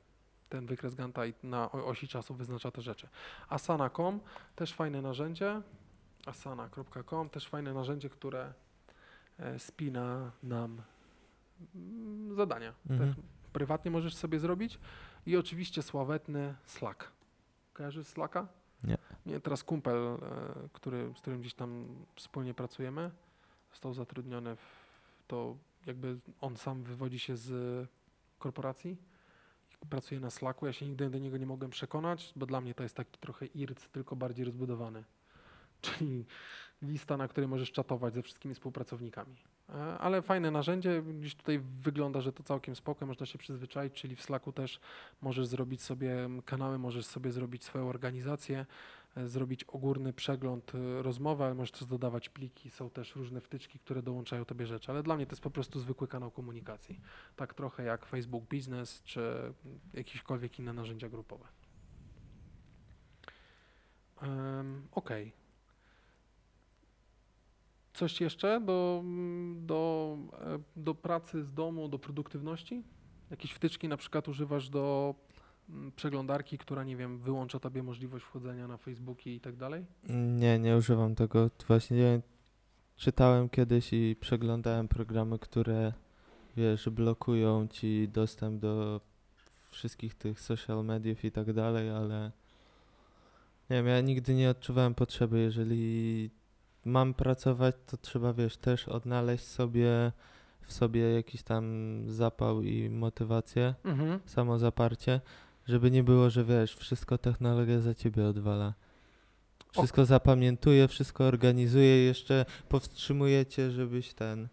ten 0.49 0.65
wykres 0.65 0.95
Ganta 0.95 1.25
i 1.25 1.33
na 1.43 1.71
osi 1.71 2.07
czasu 2.07 2.33
wyznacza 2.33 2.71
te 2.71 2.81
rzeczy. 2.81 3.07
Asana.com, 3.49 4.19
też 4.55 4.73
fajne 4.73 5.01
narzędzie, 5.01 5.61
asana.com, 6.25 7.29
też 7.29 7.47
fajne 7.47 7.73
narzędzie, 7.73 8.09
które 8.09 8.53
e, 9.39 9.59
spina 9.59 10.31
nam 10.43 10.81
zadania. 12.35 12.73
Mhm. 12.89 13.13
Też 13.13 13.23
prywatnie 13.53 13.91
możesz 13.91 14.15
sobie 14.15 14.39
zrobić. 14.39 14.79
I 15.25 15.37
oczywiście 15.37 15.81
sławetny 15.81 16.55
Slack. 16.65 17.11
Kojarzysz 17.73 18.07
Slacka? 18.07 18.47
Nie. 18.83 18.97
Nie, 19.25 19.39
teraz 19.39 19.63
kumpel, 19.63 19.97
e, 19.97 20.17
który, 20.73 21.13
z 21.15 21.21
którym 21.21 21.41
gdzieś 21.41 21.53
tam 21.53 21.87
wspólnie 22.15 22.53
pracujemy, 22.53 23.11
został 23.71 23.93
zatrudniony 23.93 24.55
w 24.55 25.23
to, 25.27 25.57
jakby 25.85 26.19
on 26.41 26.57
sam 26.57 26.83
wywodzi 26.83 27.19
się 27.19 27.37
z 27.37 27.87
korporacji 28.39 28.97
pracuje 29.89 30.21
na 30.21 30.29
Slacku. 30.29 30.65
Ja 30.65 30.73
się 30.73 30.85
nigdy 30.85 31.09
do 31.09 31.17
niego 31.17 31.37
nie 31.37 31.45
mogłem 31.45 31.71
przekonać, 31.71 32.33
bo 32.35 32.45
dla 32.45 32.61
mnie 32.61 32.73
to 32.73 32.83
jest 32.83 32.95
taki 32.95 33.19
trochę 33.19 33.45
IRC, 33.45 33.87
tylko 33.87 34.15
bardziej 34.15 34.45
rozbudowany. 34.45 35.03
Czyli 35.81 36.25
lista, 36.81 37.17
na 37.17 37.27
której 37.27 37.47
możesz 37.47 37.71
czatować 37.71 38.13
ze 38.13 38.21
wszystkimi 38.21 38.55
współpracownikami. 38.55 39.35
E, 39.71 39.97
Ale 39.97 40.21
fajne 40.21 40.51
narzędzie, 40.51 41.01
gdzieś 41.01 41.35
tutaj 41.35 41.59
wygląda, 41.59 42.21
że 42.21 42.33
to 42.33 42.43
całkiem 42.43 42.75
spoko, 42.75 43.05
można 43.05 43.25
się 43.25 43.37
przyzwyczaić, 43.37 43.93
czyli 43.93 44.15
w 44.15 44.21
Slacku 44.21 44.51
też 44.51 44.79
możesz 45.21 45.47
zrobić 45.47 45.81
sobie 45.81 46.29
kanały, 46.45 46.77
możesz 46.77 47.05
sobie 47.05 47.31
zrobić 47.31 47.63
swoją 47.63 47.89
organizację, 47.89 48.65
e, 49.17 49.27
zrobić 49.27 49.63
ogólny 49.63 50.13
przegląd 50.13 50.75
e, 50.75 51.01
rozmowy, 51.01 51.43
ale 51.43 51.53
możesz 51.53 51.71
też 51.71 51.85
dodawać 51.85 52.29
pliki, 52.29 52.69
są 52.69 52.89
też 52.89 53.15
różne 53.15 53.41
wtyczki, 53.41 53.79
które 53.79 54.01
dołączają 54.01 54.45
tobie 54.45 54.67
rzeczy, 54.67 54.91
ale 54.91 55.03
dla 55.03 55.15
mnie 55.15 55.25
to 55.25 55.31
jest 55.31 55.43
po 55.43 55.51
prostu 55.51 55.79
zwykły 55.79 56.07
kanał 56.07 56.31
komunikacji. 56.31 57.01
Tak 57.35 57.53
trochę 57.53 57.83
jak 57.83 58.05
Facebook 58.05 58.43
Business, 58.43 59.03
czy 59.03 59.53
jakiekolwiek 59.93 60.59
inne 60.59 60.73
narzędzia 60.73 61.09
grupowe. 61.09 61.47
Um, 64.21 64.87
Okej. 64.91 65.40
Coś 67.93 68.21
jeszcze 68.21 68.61
do, 68.61 69.03
do, 69.55 70.17
e, 70.33 70.59
do 70.75 70.95
pracy 70.95 71.43
z 71.43 71.53
domu, 71.53 71.87
do 71.87 71.99
produktywności? 71.99 72.83
Jakieś 73.31 73.51
wtyczki 73.51 73.87
na 73.87 73.97
przykład 73.97 74.27
używasz 74.27 74.69
do 74.69 75.15
mm, 75.69 75.91
przeglądarki, 75.91 76.57
która, 76.57 76.83
nie 76.83 76.97
wiem, 76.97 77.19
wyłącza 77.19 77.59
tobie 77.59 77.83
możliwość 77.83 78.25
wchodzenia 78.25 78.67
na 78.67 78.77
Facebooki 78.77 79.35
i 79.35 79.39
tak 79.39 79.55
dalej? 79.55 79.85
Nie, 80.09 80.59
nie 80.59 80.77
używam 80.77 81.15
tego. 81.15 81.49
Właśnie 81.67 82.21
czytałem 82.95 83.49
kiedyś 83.49 83.93
i 83.93 84.15
przeglądałem 84.19 84.87
programy, 84.87 85.39
które 85.39 85.93
wiesz, 86.57 86.89
blokują 86.89 87.67
ci 87.67 88.09
dostęp 88.09 88.61
do 88.61 89.01
wszystkich 89.71 90.15
tych 90.15 90.39
social 90.39 90.85
mediów 90.85 91.25
i 91.25 91.31
tak 91.31 91.53
dalej, 91.53 91.89
ale 91.89 92.31
nie 93.69 93.75
wiem, 93.77 93.87
ja 93.87 94.01
nigdy 94.01 94.33
nie 94.33 94.49
odczuwałem 94.49 94.95
potrzeby, 94.95 95.39
jeżeli 95.39 96.29
mam 96.85 97.13
pracować, 97.13 97.75
to 97.87 97.97
trzeba, 97.97 98.33
wiesz, 98.33 98.57
też 98.57 98.87
odnaleźć 98.87 99.43
sobie 99.43 100.11
w 100.61 100.73
sobie 100.73 101.01
jakiś 101.13 101.43
tam 101.43 101.65
zapał 102.07 102.61
i 102.61 102.89
motywację, 102.89 103.75
Mhm. 103.83 104.19
samozaparcie, 104.25 105.21
żeby 105.67 105.91
nie 105.91 106.03
było, 106.03 106.29
że 106.29 106.43
wiesz, 106.45 106.75
wszystko 106.75 107.17
technologia 107.17 107.79
za 107.79 107.93
ciebie 107.93 108.25
odwala. 108.27 108.73
Wszystko 109.71 110.05
zapamiętuje, 110.05 110.87
wszystko 110.87 111.23
organizuje, 111.23 112.05
jeszcze 112.05 112.45
powstrzymuje 112.69 113.45
cię, 113.45 113.71
żebyś 113.71 114.13
ten, 114.13 114.47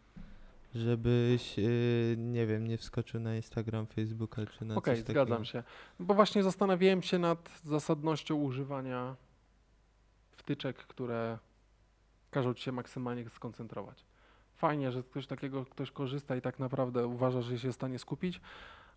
żebyś, 0.74 1.59
yy, 1.59 2.14
nie 2.18 2.47
wiem, 2.47 2.66
nie 2.68 2.79
wskoczył 2.79 3.20
na 3.20 3.37
Instagram, 3.37 3.87
Facebooka 3.87 4.47
czy 4.47 4.64
na 4.64 4.74
Okej, 4.74 4.95
coś 4.97 5.05
takiego. 5.05 5.24
zgadzam 5.24 5.45
się. 5.45 5.62
Bo 6.01 6.14
właśnie 6.14 6.43
zastanawiałem 6.43 7.03
się 7.03 7.18
nad 7.18 7.51
zasadnością 7.64 8.35
używania 8.35 9.16
wtyczek, 10.37 10.76
które 10.76 11.39
każą 12.31 12.55
ci 12.55 12.62
się 12.62 12.72
maksymalnie 12.72 13.31
skoncentrować. 13.31 14.05
Fajnie, 14.55 14.93
że 14.93 15.03
ktoś 15.03 15.26
takiego 15.26 15.64
ktoś 15.64 15.91
korzysta 15.91 16.37
i 16.37 16.41
tak 16.41 16.59
naprawdę 16.59 17.07
uważa, 17.07 17.43
że 17.43 17.59
się 17.59 17.72
w 17.72 17.74
stanie 17.74 17.99
skupić, 17.99 18.41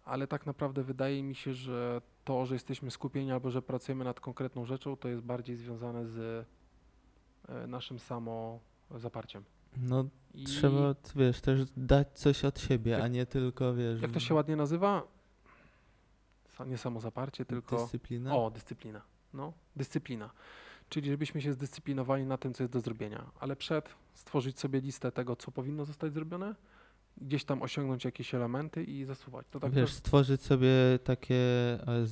ale 0.06 0.28
tak 0.28 0.46
naprawdę 0.46 0.84
wydaje 0.84 1.24
mi 1.24 1.36
się, 1.36 1.54
że 1.54 2.02
to, 2.26 2.46
że 2.46 2.56
jesteśmy 2.56 2.92
skupieni 2.92 3.32
albo 3.32 3.52
że 3.52 3.62
pracujemy 3.62 4.04
nad 4.04 4.20
konkretną 4.20 4.66
rzeczą, 4.66 4.98
to 4.98 5.08
jest 5.08 5.22
bardziej 5.22 5.56
związane 5.56 6.08
z 6.08 6.46
e, 7.50 7.68
naszym 7.68 8.00
samo 8.00 8.60
zaparciem. 8.96 9.44
No 9.78 10.06
I 10.34 10.44
trzeba, 10.44 10.96
wiesz, 11.16 11.42
też 11.42 11.62
dać 11.78 12.08
coś 12.14 12.46
od 12.46 12.60
siebie, 12.60 12.92
Jak- 12.92 13.02
a 13.02 13.08
nie 13.08 13.26
tylko, 13.26 13.74
wiesz, 13.74 14.02
jak 14.02 14.12
to 14.12 14.20
się 14.20 14.34
ładnie 14.34 14.56
nazywa? 14.56 15.04
Nie 16.68 16.78
samozaparcie, 16.78 17.46
tylko 17.46 17.78
dyscyplina. 17.78 18.36
O, 18.36 18.52
dyscyplina. 18.52 19.02
No, 19.34 19.54
dyscyplina. 19.76 20.30
Czyli 20.92 21.10
żebyśmy 21.10 21.42
się 21.42 21.54
zdyscyplinowali 21.54 22.26
na 22.26 22.38
tym, 22.38 22.54
co 22.54 22.64
jest 22.64 22.74
do 22.74 22.82
zrobienia, 22.82 23.32
ale 23.40 23.56
przed 23.56 23.96
stworzyć 24.14 24.60
sobie 24.60 24.82
listę 24.82 25.12
tego, 25.12 25.36
co 25.36 25.52
powinno 25.52 25.86
zostać 25.86 26.14
zrobione, 26.14 26.56
gdzieś 27.18 27.44
tam 27.44 27.62
osiągnąć 27.62 28.06
jakieś 28.06 28.36
elementy 28.36 28.84
i 28.84 29.06
zasuwać. 29.06 29.46
To 29.52 29.60
tak 29.60 29.72
wiesz, 29.72 29.90
też, 29.90 29.98
stworzyć 29.98 30.42
sobie 30.42 30.70
takie 31.04 31.36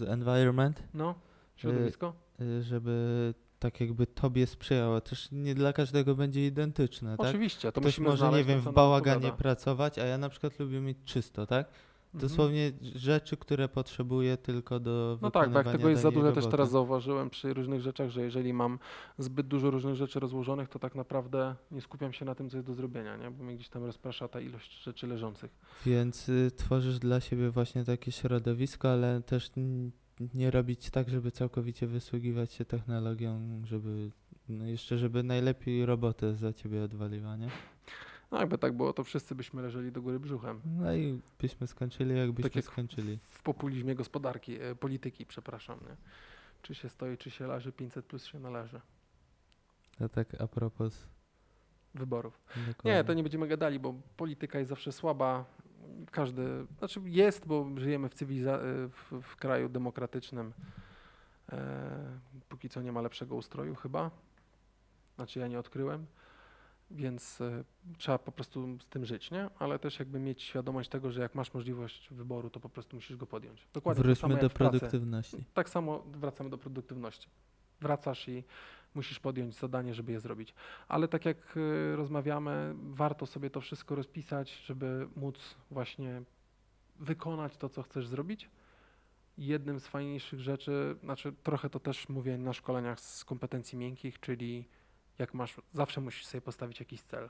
e, 0.04 0.12
environment, 0.12 0.84
no, 0.94 1.16
środowisko. 1.56 2.14
y, 2.42 2.64
żeby 2.64 3.34
tak 3.60 3.82
jakby 3.82 4.08
tobie 4.08 4.48
sprzyjało. 4.48 5.02
Też 5.02 5.30
nie 5.32 5.56
dla 5.56 5.74
każdego 5.74 6.16
będzie 6.16 6.48
identyczne, 6.48 7.18
tak? 7.18 7.28
Oczywiście, 7.28 7.72
to 7.72 7.82
Ktoś 7.82 8.00
może, 8.00 8.30
nie 8.32 8.44
wiem, 8.44 8.60
w 8.60 8.74
bałaganie 8.74 9.32
pracować, 9.32 10.00
a 10.00 10.06
ja 10.06 10.18
na 10.18 10.30
przykład 10.30 10.60
lubię 10.60 10.82
mieć 10.82 10.98
czysto, 11.06 11.46
tak? 11.46 11.68
Mhm. 12.14 12.30
Dosłownie 12.30 12.72
rzeczy, 12.96 13.38
które 13.38 13.68
potrzebuję 13.68 14.38
tylko 14.38 14.80
do 14.80 15.18
No 15.22 15.32
tak, 15.32 15.50
wykonywania 15.50 15.78
tego 15.78 15.90
jest 15.90 16.02
za 16.02 16.12
dużo, 16.12 16.32
też 16.32 16.48
teraz 16.48 16.72
zauważyłem 16.72 17.30
przy 17.30 17.54
różnych 17.54 17.82
rzeczach, 17.82 18.10
że 18.10 18.22
jeżeli 18.22 18.54
mam 18.54 18.80
zbyt 19.18 19.48
dużo 19.48 19.72
różnych 19.72 19.96
rzeczy 19.96 20.20
rozłożonych, 20.20 20.70
to 20.70 20.80
tak 20.80 20.96
naprawdę 20.96 21.56
nie 21.72 21.82
skupiam 21.82 22.14
się 22.14 22.26
na 22.26 22.36
tym, 22.36 22.50
co 22.50 22.58
jest 22.58 22.68
do 22.68 22.74
zrobienia, 22.74 23.18
nie? 23.18 23.32
bo 23.32 23.44
mnie 23.44 23.56
gdzieś 23.56 23.70
tam 23.70 23.84
rozprasza 23.84 24.28
ta 24.28 24.42
ilość 24.42 24.84
rzeczy 24.84 25.08
leżących. 25.08 25.52
Więc 25.86 26.30
y, 26.30 26.52
tworzysz 26.56 27.00
dla 27.00 27.20
siebie 27.20 27.50
właśnie 27.50 27.86
takie 27.86 28.12
środowisko, 28.12 28.92
ale 28.92 29.22
też 29.22 29.52
nie 30.34 30.52
robić 30.52 30.90
tak, 30.90 31.10
żeby 31.10 31.32
całkowicie 31.32 31.88
wysługiwać 31.88 32.54
się 32.54 32.66
technologią, 32.66 33.62
żeby 33.66 34.12
no 34.50 34.66
jeszcze, 34.66 34.98
żeby 34.98 35.24
najlepiej 35.24 35.86
robotę 35.86 36.36
za 36.36 36.54
ciebie 36.54 36.84
odwaliła, 36.84 37.36
nie? 37.36 37.50
No 38.32 38.40
jakby 38.40 38.58
tak 38.58 38.74
było, 38.78 38.94
to 38.94 39.04
wszyscy 39.04 39.36
byśmy 39.36 39.62
leżeli 39.62 39.92
do 39.92 40.02
góry 40.02 40.20
brzuchem. 40.20 40.62
No 40.66 40.94
i 40.96 41.22
byśmy 41.40 41.68
skończyli, 41.68 42.18
jakbyśmy 42.18 42.44
Tak 42.50 42.56
jak- 42.56 42.66
skończyli. 42.66 43.20
w 43.30 43.42
populizmie 43.44 43.96
gospodarki, 43.96 44.62
e, 44.62 44.76
polityki, 44.76 45.26
przepraszam. 45.26 45.80
Nie? 45.80 45.96
Czy 46.62 46.76
się 46.76 46.90
stoi, 46.90 47.18
czy 47.18 47.32
się 47.32 47.48
leży, 47.48 47.72
500 47.72 48.06
plus 48.06 48.26
się 48.26 48.40
należy. 48.40 48.82
To 49.98 50.10
tak 50.10 50.42
a 50.42 50.48
propos. 50.48 51.08
Wyborów. 51.96 52.42
dokładnie. 52.68 52.92
Nie, 52.92 53.04
to 53.04 53.14
nie 53.14 53.24
będziemy 53.24 53.48
gadali, 53.48 53.80
bo 53.80 53.94
polityka 54.18 54.60
jest 54.60 54.70
zawsze 54.70 54.92
słaba. 54.92 55.46
Każdy, 56.12 56.66
znaczy 56.80 57.02
jest, 57.06 57.48
bo 57.48 57.70
żyjemy 57.78 58.10
w, 58.10 58.16
cywiliza- 58.16 58.60
e, 58.60 58.90
w, 58.90 59.22
w 59.22 59.36
kraju 59.36 59.70
demokratycznym. 59.70 60.54
E, 61.52 62.20
póki 62.50 62.70
co 62.70 62.82
nie 62.82 62.92
ma 62.92 63.02
lepszego 63.02 63.36
ustroju 63.36 63.76
chyba. 63.76 64.12
Znaczy 65.16 65.40
ja 65.40 65.48
nie 65.48 65.60
odkryłem. 65.60 66.06
Więc 66.92 67.42
e, 67.42 67.64
trzeba 67.98 68.18
po 68.18 68.32
prostu 68.32 68.78
z 68.82 68.90
tym 68.90 69.06
żyć, 69.06 69.32
nie? 69.32 69.50
Ale 69.60 69.80
też 69.80 70.00
jakby 70.00 70.20
mieć 70.20 70.44
świadomość 70.44 70.90
tego, 70.90 71.12
że 71.12 71.22
jak 71.22 71.36
masz 71.36 71.54
możliwość 71.54 72.10
wyboru, 72.12 72.50
to 72.50 72.60
po 72.60 72.70
prostu 72.70 72.98
musisz 72.98 73.18
go 73.18 73.26
podjąć. 73.26 73.68
Dokładnie 73.74 74.04
tak 74.04 74.18
samo 74.18 74.34
Wróćmy 74.34 74.50
do 74.50 74.56
produktywności. 74.56 75.44
Tak 75.54 75.70
samo 75.70 76.04
wracamy 76.12 76.50
do 76.50 76.58
produktywności. 76.58 77.28
Wracasz 77.82 78.28
i 78.28 78.44
musisz 78.96 79.20
podjąć 79.20 79.56
zadanie, 79.56 79.94
żeby 79.94 80.12
je 80.12 80.20
zrobić. 80.20 80.54
Ale 80.88 81.08
tak 81.08 81.26
jak 81.26 81.58
y, 81.58 81.96
rozmawiamy, 81.96 82.76
warto 82.76 83.26
sobie 83.26 83.50
to 83.50 83.62
wszystko 83.62 83.96
rozpisać, 83.96 84.64
żeby 84.66 85.08
móc 85.16 85.56
właśnie 85.72 86.22
wykonać 87.00 87.58
to, 87.58 87.70
co 87.70 87.84
chcesz 87.84 88.08
zrobić. 88.08 88.50
Jednym 89.38 89.80
z 89.80 89.88
fajniejszych 89.88 90.40
rzeczy, 90.40 90.96
znaczy 91.04 91.34
trochę 91.44 91.70
to 91.70 91.80
też 91.80 92.10
mówię 92.10 92.38
na 92.38 92.54
szkoleniach 92.54 93.00
z 93.00 93.26
kompetencji 93.26 93.78
miękkich, 93.78 94.20
czyli 94.20 94.66
jak 95.20 95.34
masz, 95.34 95.56
zawsze 95.74 96.02
musisz 96.02 96.26
sobie 96.26 96.42
postawić 96.42 96.80
jakiś 96.80 97.02
cel. 97.02 97.30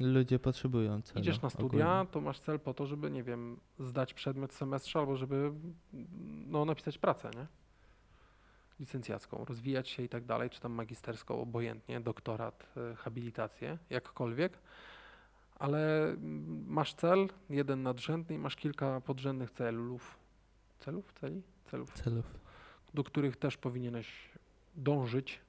ludzie 0.00 0.38
potrzebują 0.38 1.02
celu. 1.02 1.20
Idziesz 1.20 1.42
na 1.42 1.50
studia, 1.50 1.92
ogólnie. 1.92 2.12
to 2.12 2.20
masz 2.20 2.40
cel 2.40 2.60
po 2.60 2.74
to, 2.74 2.86
żeby, 2.86 3.10
nie 3.10 3.22
wiem, 3.22 3.60
zdać 3.78 4.14
przedmiot 4.14 4.52
w 4.52 4.56
semestrze 4.56 4.98
albo 4.98 5.16
żeby 5.16 5.52
no, 6.46 6.64
napisać 6.64 6.98
pracę, 6.98 7.30
nie? 7.36 7.46
Licencjacką, 8.80 9.44
rozwijać 9.44 9.88
się 9.88 10.02
i 10.02 10.08
tak 10.08 10.24
dalej, 10.24 10.50
czy 10.50 10.60
tam 10.60 10.72
magisterską, 10.72 11.40
obojętnie, 11.40 12.00
doktorat, 12.00 12.66
y, 12.92 12.96
habilitację, 12.96 13.78
jakkolwiek. 13.90 14.58
Ale 15.58 16.04
mm, 16.04 16.64
masz 16.68 16.94
cel, 16.94 17.28
jeden 17.50 17.82
nadrzędny 17.82 18.34
i 18.34 18.38
masz 18.38 18.56
kilka 18.56 19.00
podrzędnych 19.00 19.50
celów. 19.50 20.18
Celów? 20.78 21.12
Celi? 21.12 21.42
Celów 21.64 21.92
Celów. 21.92 22.38
do 22.94 23.04
których 23.04 23.36
też 23.36 23.56
powinieneś 23.56 24.30
dążyć. 24.76 25.40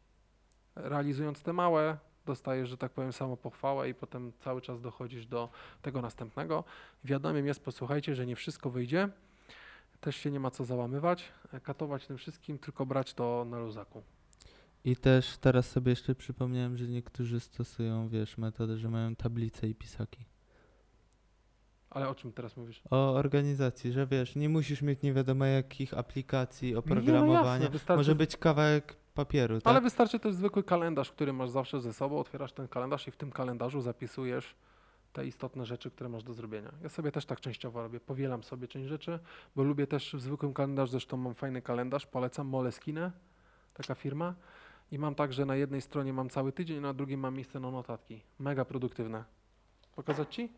Realizując 0.75 1.41
te 1.41 1.53
małe, 1.53 1.97
dostajesz, 2.25 2.69
że 2.69 2.77
tak 2.77 2.91
powiem, 2.91 3.13
samopochwałę 3.13 3.89
i 3.89 3.93
potem 3.93 4.31
cały 4.39 4.61
czas 4.61 4.81
dochodzisz 4.81 5.25
do 5.25 5.49
tego 5.81 6.01
następnego. 6.01 6.63
Wiadomym 7.03 7.45
jest, 7.47 7.63
posłuchajcie, 7.63 8.15
że 8.15 8.25
nie 8.25 8.35
wszystko 8.35 8.69
wyjdzie. 8.69 9.09
Też 10.01 10.15
się 10.15 10.31
nie 10.31 10.39
ma 10.39 10.51
co 10.51 10.65
załamywać, 10.65 11.23
e, 11.53 11.59
katować 11.59 12.07
tym 12.07 12.17
wszystkim, 12.17 12.57
tylko 12.59 12.85
brać 12.85 13.13
to 13.13 13.45
na 13.49 13.59
luzaku. 13.59 14.03
I 14.83 14.95
też 14.95 15.37
teraz 15.37 15.69
sobie 15.69 15.89
jeszcze 15.89 16.15
przypomniałem, 16.15 16.77
że 16.77 16.87
niektórzy 16.87 17.39
stosują, 17.39 18.09
wiesz, 18.09 18.37
metodę, 18.37 18.77
że 18.77 18.89
mają 18.89 19.15
tablice 19.15 19.67
i 19.67 19.75
pisaki. 19.75 20.25
Ale 21.89 22.09
o 22.09 22.15
czym 22.15 22.31
teraz 22.33 22.57
mówisz? 22.57 22.81
O 22.91 23.13
organizacji, 23.13 23.91
że 23.91 24.07
wiesz, 24.07 24.35
nie 24.35 24.49
musisz 24.49 24.81
mieć 24.81 25.01
nie 25.01 25.13
wiadomo 25.13 25.45
jakich 25.45 25.93
aplikacji, 25.93 26.67
Nie, 26.67 26.73
no 26.73 26.79
oprogramowania. 26.79 27.53
jasne, 27.63 27.69
wystarczy- 27.69 27.97
Może 27.97 28.15
być 28.15 28.37
kawałek 28.37 28.95
papieru, 29.13 29.61
tak? 29.61 29.71
Ale 29.71 29.81
wystarczy 29.81 30.19
też 30.19 30.35
zwykły 30.35 30.63
kalendarz, 30.63 31.11
który 31.11 31.33
masz 31.33 31.49
zawsze 31.49 31.81
ze 31.81 31.93
sobą. 31.93 32.19
Otwierasz 32.19 32.53
ten 32.53 32.67
kalendarz 32.67 33.07
i 33.07 33.11
w 33.11 33.17
tym 33.17 33.31
kalendarzu 33.31 33.81
zapisujesz 33.81 34.55
te 35.13 35.25
istotne 35.25 35.65
rzeczy, 35.65 35.91
które 35.91 36.09
masz 36.09 36.23
do 36.23 36.33
zrobienia. 36.33 36.71
Ja 36.83 36.89
sobie 36.89 37.11
też 37.11 37.25
tak 37.25 37.39
częściowo 37.39 37.81
robię. 37.81 37.99
Powielam 37.99 38.43
sobie 38.43 38.67
część 38.67 38.89
rzeczy, 38.89 39.19
bo 39.55 39.63
lubię 39.63 39.87
też 39.87 40.15
w 40.15 40.21
zwykłym 40.21 40.53
kalendarzu. 40.53 40.91
Zresztą 40.91 41.17
mam 41.17 41.35
fajny 41.35 41.61
kalendarz, 41.61 42.05
polecam 42.05 42.47
Moleskine, 42.47 43.11
taka 43.73 43.95
firma. 43.95 44.33
I 44.91 44.99
mam 44.99 45.15
tak, 45.15 45.33
że 45.33 45.45
na 45.45 45.55
jednej 45.55 45.81
stronie 45.81 46.13
mam 46.13 46.29
cały 46.29 46.51
tydzień, 46.51 46.77
a 46.77 46.81
na 46.81 46.93
drugiej 46.93 47.17
mam 47.17 47.35
miejsce 47.35 47.59
na 47.59 47.71
notatki. 47.71 48.21
Mega 48.39 48.65
produktywne. 48.65 49.23
Pokazać 49.95 50.35
ci? 50.35 50.49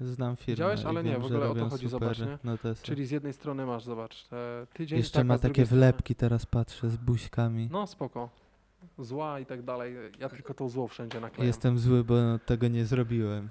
Znam 0.00 0.36
firmę. 0.36 0.54
Widziałeś? 0.54 0.84
Ale 0.84 1.04
nie, 1.04 1.10
wiem, 1.12 1.22
w 1.22 1.24
ogóle 1.24 1.48
o 1.50 1.54
to 1.54 1.68
chodzi, 1.68 1.88
zobacz, 1.88 2.18
nie? 2.18 2.38
notesy. 2.44 2.84
Czyli 2.84 3.06
z 3.06 3.10
jednej 3.10 3.32
strony 3.32 3.66
masz, 3.66 3.84
zobacz, 3.84 4.26
e, 4.32 4.66
tydzień. 4.74 4.98
Jeszcze 4.98 5.24
ma 5.24 5.38
takie 5.38 5.66
strony- 5.66 5.80
wlepki, 5.80 6.14
teraz 6.14 6.46
patrzę, 6.46 6.90
z 6.90 6.96
buźkami. 6.96 7.68
No 7.72 7.86
spoko. 7.86 8.30
Zła 8.98 9.40
i 9.40 9.46
tak 9.46 9.62
dalej. 9.62 9.96
Ja 10.18 10.28
tylko 10.28 10.54
tą 10.54 10.68
zło 10.68 10.88
wszędzie 10.88 11.20
naklejam. 11.20 11.46
Jestem 11.46 11.78
zły, 11.78 12.04
bo 12.04 12.14
tego 12.46 12.68
nie 12.68 12.84
zrobiłem. 12.84 13.48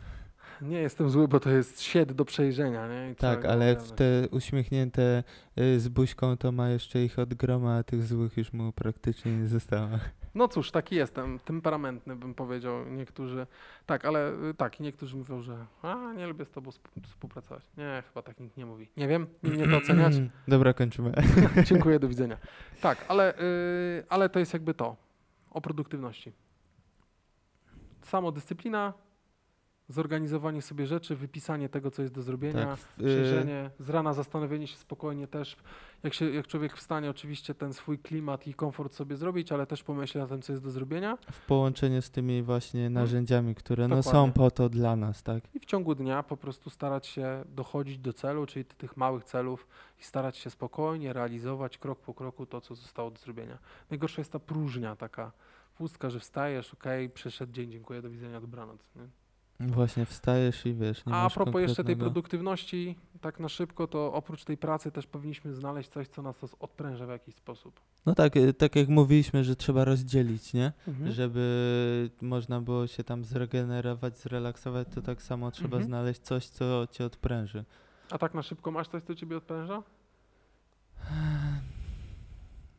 Nie 0.61 0.77
jestem 0.77 1.09
zły, 1.09 1.27
bo 1.27 1.39
to 1.39 1.49
jest 1.49 1.81
sied 1.81 2.11
do 2.11 2.25
przejrzenia, 2.25 2.87
nie? 2.87 3.11
I 3.11 3.15
Tak, 3.15 3.45
ale 3.45 3.71
ogarnąć. 3.71 3.91
te 3.97 4.27
uśmiechnięte 4.31 5.23
y, 5.59 5.79
z 5.79 5.87
buźką 5.87 6.37
to 6.37 6.51
ma 6.51 6.69
jeszcze 6.69 7.03
ich 7.03 7.19
od 7.19 7.33
groma, 7.33 7.75
a 7.77 7.83
tych 7.83 8.03
złych 8.03 8.37
już 8.37 8.53
mu 8.53 8.71
praktycznie 8.71 9.37
nie 9.37 9.47
zostało. 9.47 9.89
No 10.35 10.47
cóż, 10.47 10.71
taki 10.71 10.95
jestem, 10.95 11.39
temperamentny 11.39 12.15
bym 12.15 12.33
powiedział. 12.33 12.85
Niektórzy, 12.85 13.47
tak, 13.85 14.05
ale 14.05 14.31
y, 14.49 14.53
tak, 14.53 14.79
i 14.79 14.83
niektórzy 14.83 15.17
mówią, 15.17 15.41
że 15.41 15.65
a, 15.81 16.13
nie 16.13 16.27
lubię 16.27 16.45
z 16.45 16.51
tobą 16.51 16.69
sp- 16.77 16.89
współpracować. 17.03 17.63
Nie, 17.77 18.03
chyba 18.07 18.21
tak 18.21 18.39
nikt 18.39 18.57
nie 18.57 18.65
mówi. 18.65 18.89
Nie 18.97 19.07
wiem, 19.07 19.27
nie 19.43 19.67
to 19.67 19.77
oceniać. 19.77 20.13
Dobra, 20.47 20.73
kończymy. 20.73 21.13
Dziękuję, 21.69 21.99
do 21.99 22.07
widzenia. 22.13 22.37
Tak, 22.81 23.05
ale, 23.07 23.39
y, 23.39 24.03
ale 24.09 24.29
to 24.29 24.39
jest 24.39 24.53
jakby 24.53 24.73
to, 24.73 24.95
o 25.51 25.61
produktywności. 25.61 26.33
Samodyscyplina, 28.01 28.93
zorganizowanie 29.89 30.61
sobie 30.61 30.87
rzeczy, 30.87 31.15
wypisanie 31.15 31.69
tego, 31.69 31.91
co 31.91 32.01
jest 32.01 32.13
do 32.13 32.21
zrobienia. 32.21 32.65
Tak, 32.65 32.79
Przejrzenie, 32.95 33.71
z 33.79 33.89
rana 33.89 34.13
zastanowienie 34.13 34.67
się 34.67 34.77
spokojnie 34.77 35.27
też, 35.27 35.57
jak, 36.03 36.13
się, 36.13 36.29
jak 36.29 36.47
człowiek 36.47 36.77
wstanie, 36.77 37.09
oczywiście 37.09 37.55
ten 37.55 37.73
swój 37.73 37.99
klimat 37.99 38.47
i 38.47 38.53
komfort 38.53 38.93
sobie 38.93 39.15
zrobić, 39.15 39.51
ale 39.51 39.67
też 39.67 39.83
pomyśli 39.83 40.21
o 40.21 40.27
tym, 40.27 40.41
co 40.41 40.53
jest 40.53 40.63
do 40.63 40.71
zrobienia. 40.71 41.17
w 41.31 41.45
połączeniu 41.45 42.01
z 42.01 42.09
tymi 42.09 42.43
właśnie 42.43 42.89
narzędziami, 42.89 43.55
które 43.55 43.87
no, 43.87 44.03
są 44.03 44.31
po 44.31 44.51
to 44.51 44.69
dla 44.69 44.95
nas, 44.95 45.23
tak? 45.23 45.43
I 45.55 45.59
w 45.59 45.65
ciągu 45.65 45.95
dnia 45.95 46.23
po 46.23 46.37
prostu 46.37 46.69
starać 46.69 47.07
się 47.07 47.43
dochodzić 47.47 47.99
do 47.99 48.13
celu, 48.13 48.45
czyli 48.45 48.65
tych 48.65 48.97
małych 48.97 49.23
celów 49.23 49.67
i 49.99 50.03
starać 50.03 50.37
się 50.37 50.49
spokojnie 50.49 51.13
realizować 51.13 51.77
krok 51.77 51.99
po 51.99 52.13
kroku 52.13 52.45
to, 52.45 52.61
co 52.61 52.75
zostało 52.75 53.11
do 53.11 53.17
zrobienia. 53.17 53.57
Najgorsza 53.89 54.21
jest 54.21 54.31
ta 54.31 54.39
próżnia 54.39 54.95
taka, 54.95 55.31
pustka, 55.75 56.09
że 56.09 56.19
wstajesz, 56.19 56.73
okej, 56.73 57.09
przyszedł 57.09 57.51
dzień, 57.53 57.71
dziękuję, 57.71 58.01
do 58.01 58.09
widzenia, 58.09 58.41
dobranoc. 58.41 58.79
Nie? 58.95 59.22
Właśnie 59.59 60.05
wstajesz 60.05 60.65
i 60.65 60.73
wiesz, 60.73 61.05
nie 61.05 61.13
A 61.13 61.23
masz 61.23 61.33
propos 61.33 61.61
jeszcze 61.61 61.83
tej 61.83 61.95
produktywności, 61.97 62.95
tak 63.21 63.39
na 63.39 63.49
szybko, 63.49 63.87
to 63.87 64.13
oprócz 64.13 64.43
tej 64.43 64.57
pracy 64.57 64.91
też 64.91 65.07
powinniśmy 65.07 65.53
znaleźć 65.53 65.89
coś, 65.89 66.07
co 66.07 66.21
nas 66.21 66.35
odpręża 66.59 67.05
w 67.05 67.09
jakiś 67.09 67.35
sposób. 67.35 67.79
No 68.05 68.15
tak, 68.15 68.35
y, 68.35 68.53
tak 68.53 68.75
jak 68.75 68.87
mówiliśmy, 68.89 69.43
że 69.43 69.55
trzeba 69.55 69.85
rozdzielić, 69.85 70.53
nie? 70.53 70.71
Mhm. 70.87 71.11
Żeby 71.11 72.09
można 72.21 72.61
było 72.61 72.87
się 72.87 73.03
tam 73.03 73.25
zregenerować, 73.25 74.17
zrelaksować, 74.19 74.87
to 74.95 75.01
tak 75.01 75.21
samo 75.21 75.51
trzeba 75.51 75.77
Mhm. 75.77 75.83
znaleźć 75.83 76.21
coś, 76.21 76.47
co 76.47 76.87
cię 76.91 77.05
odpręży. 77.05 77.65
A 78.11 78.17
tak 78.17 78.33
na 78.33 78.41
szybko 78.43 78.71
masz 78.71 78.87
coś, 78.87 79.03
co 79.03 79.15
ciebie 79.15 79.37
odpręża? 79.37 79.83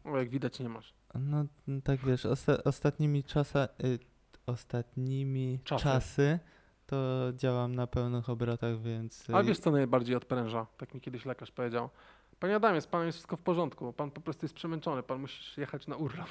O, 0.05 0.19
jak 0.19 0.29
widać 0.31 0.61
nie 0.61 0.69
masz. 0.69 0.95
No 1.15 1.45
tak 1.85 2.01
wiesz, 2.01 2.25
osta- 2.27 2.63
ostatnimi 2.65 3.25
czasa, 3.25 3.69
y, 3.85 3.99
ostatnimi 4.47 5.59
Czasy. 5.65 5.83
czasy 5.85 6.39
to 6.87 6.97
działam 7.33 7.75
na 7.75 7.87
pełnych 7.87 8.31
obrotach, 8.31 8.81
więc 8.81 9.31
Ale 9.31 9.45
y, 9.45 9.47
wiesz, 9.47 9.59
co 9.59 9.71
najbardziej 9.71 10.17
odpręża? 10.17 10.67
Tak 10.77 10.95
mi 10.95 11.01
kiedyś 11.01 11.25
lekarz 11.25 11.51
powiedział. 11.51 11.89
Panie 12.41 12.57
Adamie, 12.57 12.81
z 12.81 12.87
panem 12.87 13.07
jest 13.07 13.19
wszystko 13.19 13.37
w 13.37 13.43
porządku. 13.43 13.93
Pan 13.93 14.11
po 14.11 14.21
prostu 14.21 14.45
jest 14.45 14.55
przemęczony. 14.55 15.03
Pan 15.03 15.21
musi 15.21 15.61
jechać 15.61 15.87
na 15.87 15.97
urlop. 15.97 16.29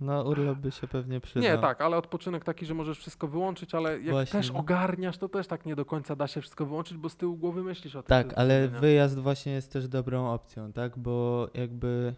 no 0.00 0.22
urlop 0.22 0.58
by 0.58 0.70
się 0.70 0.88
pewnie 0.88 1.20
przydał. 1.20 1.42
Nie, 1.42 1.58
tak, 1.58 1.80
ale 1.80 1.96
odpoczynek 1.96 2.44
taki, 2.44 2.66
że 2.66 2.74
możesz 2.74 2.98
wszystko 2.98 3.28
wyłączyć, 3.28 3.74
ale 3.74 4.00
jak 4.00 4.10
Właśnie, 4.10 4.40
też 4.40 4.50
ogarniasz, 4.50 5.18
to 5.18 5.28
też 5.28 5.46
tak 5.46 5.66
nie 5.66 5.76
do 5.76 5.84
końca 5.84 6.16
da 6.16 6.26
się 6.26 6.40
wszystko 6.40 6.66
wyłączyć, 6.66 6.98
bo 6.98 7.08
z 7.08 7.16
tyłu 7.16 7.36
głowy 7.36 7.62
myślisz 7.62 7.96
o 7.96 8.02
tym. 8.02 8.08
Tak, 8.08 8.38
ale 8.38 8.68
wyjazd 8.68 9.18
właśnie 9.18 9.52
jest 9.52 9.72
też 9.72 9.88
dobrą 9.88 10.32
opcją, 10.32 10.72
tak? 10.72 10.98
Bo 10.98 11.48
jakby 11.54 12.14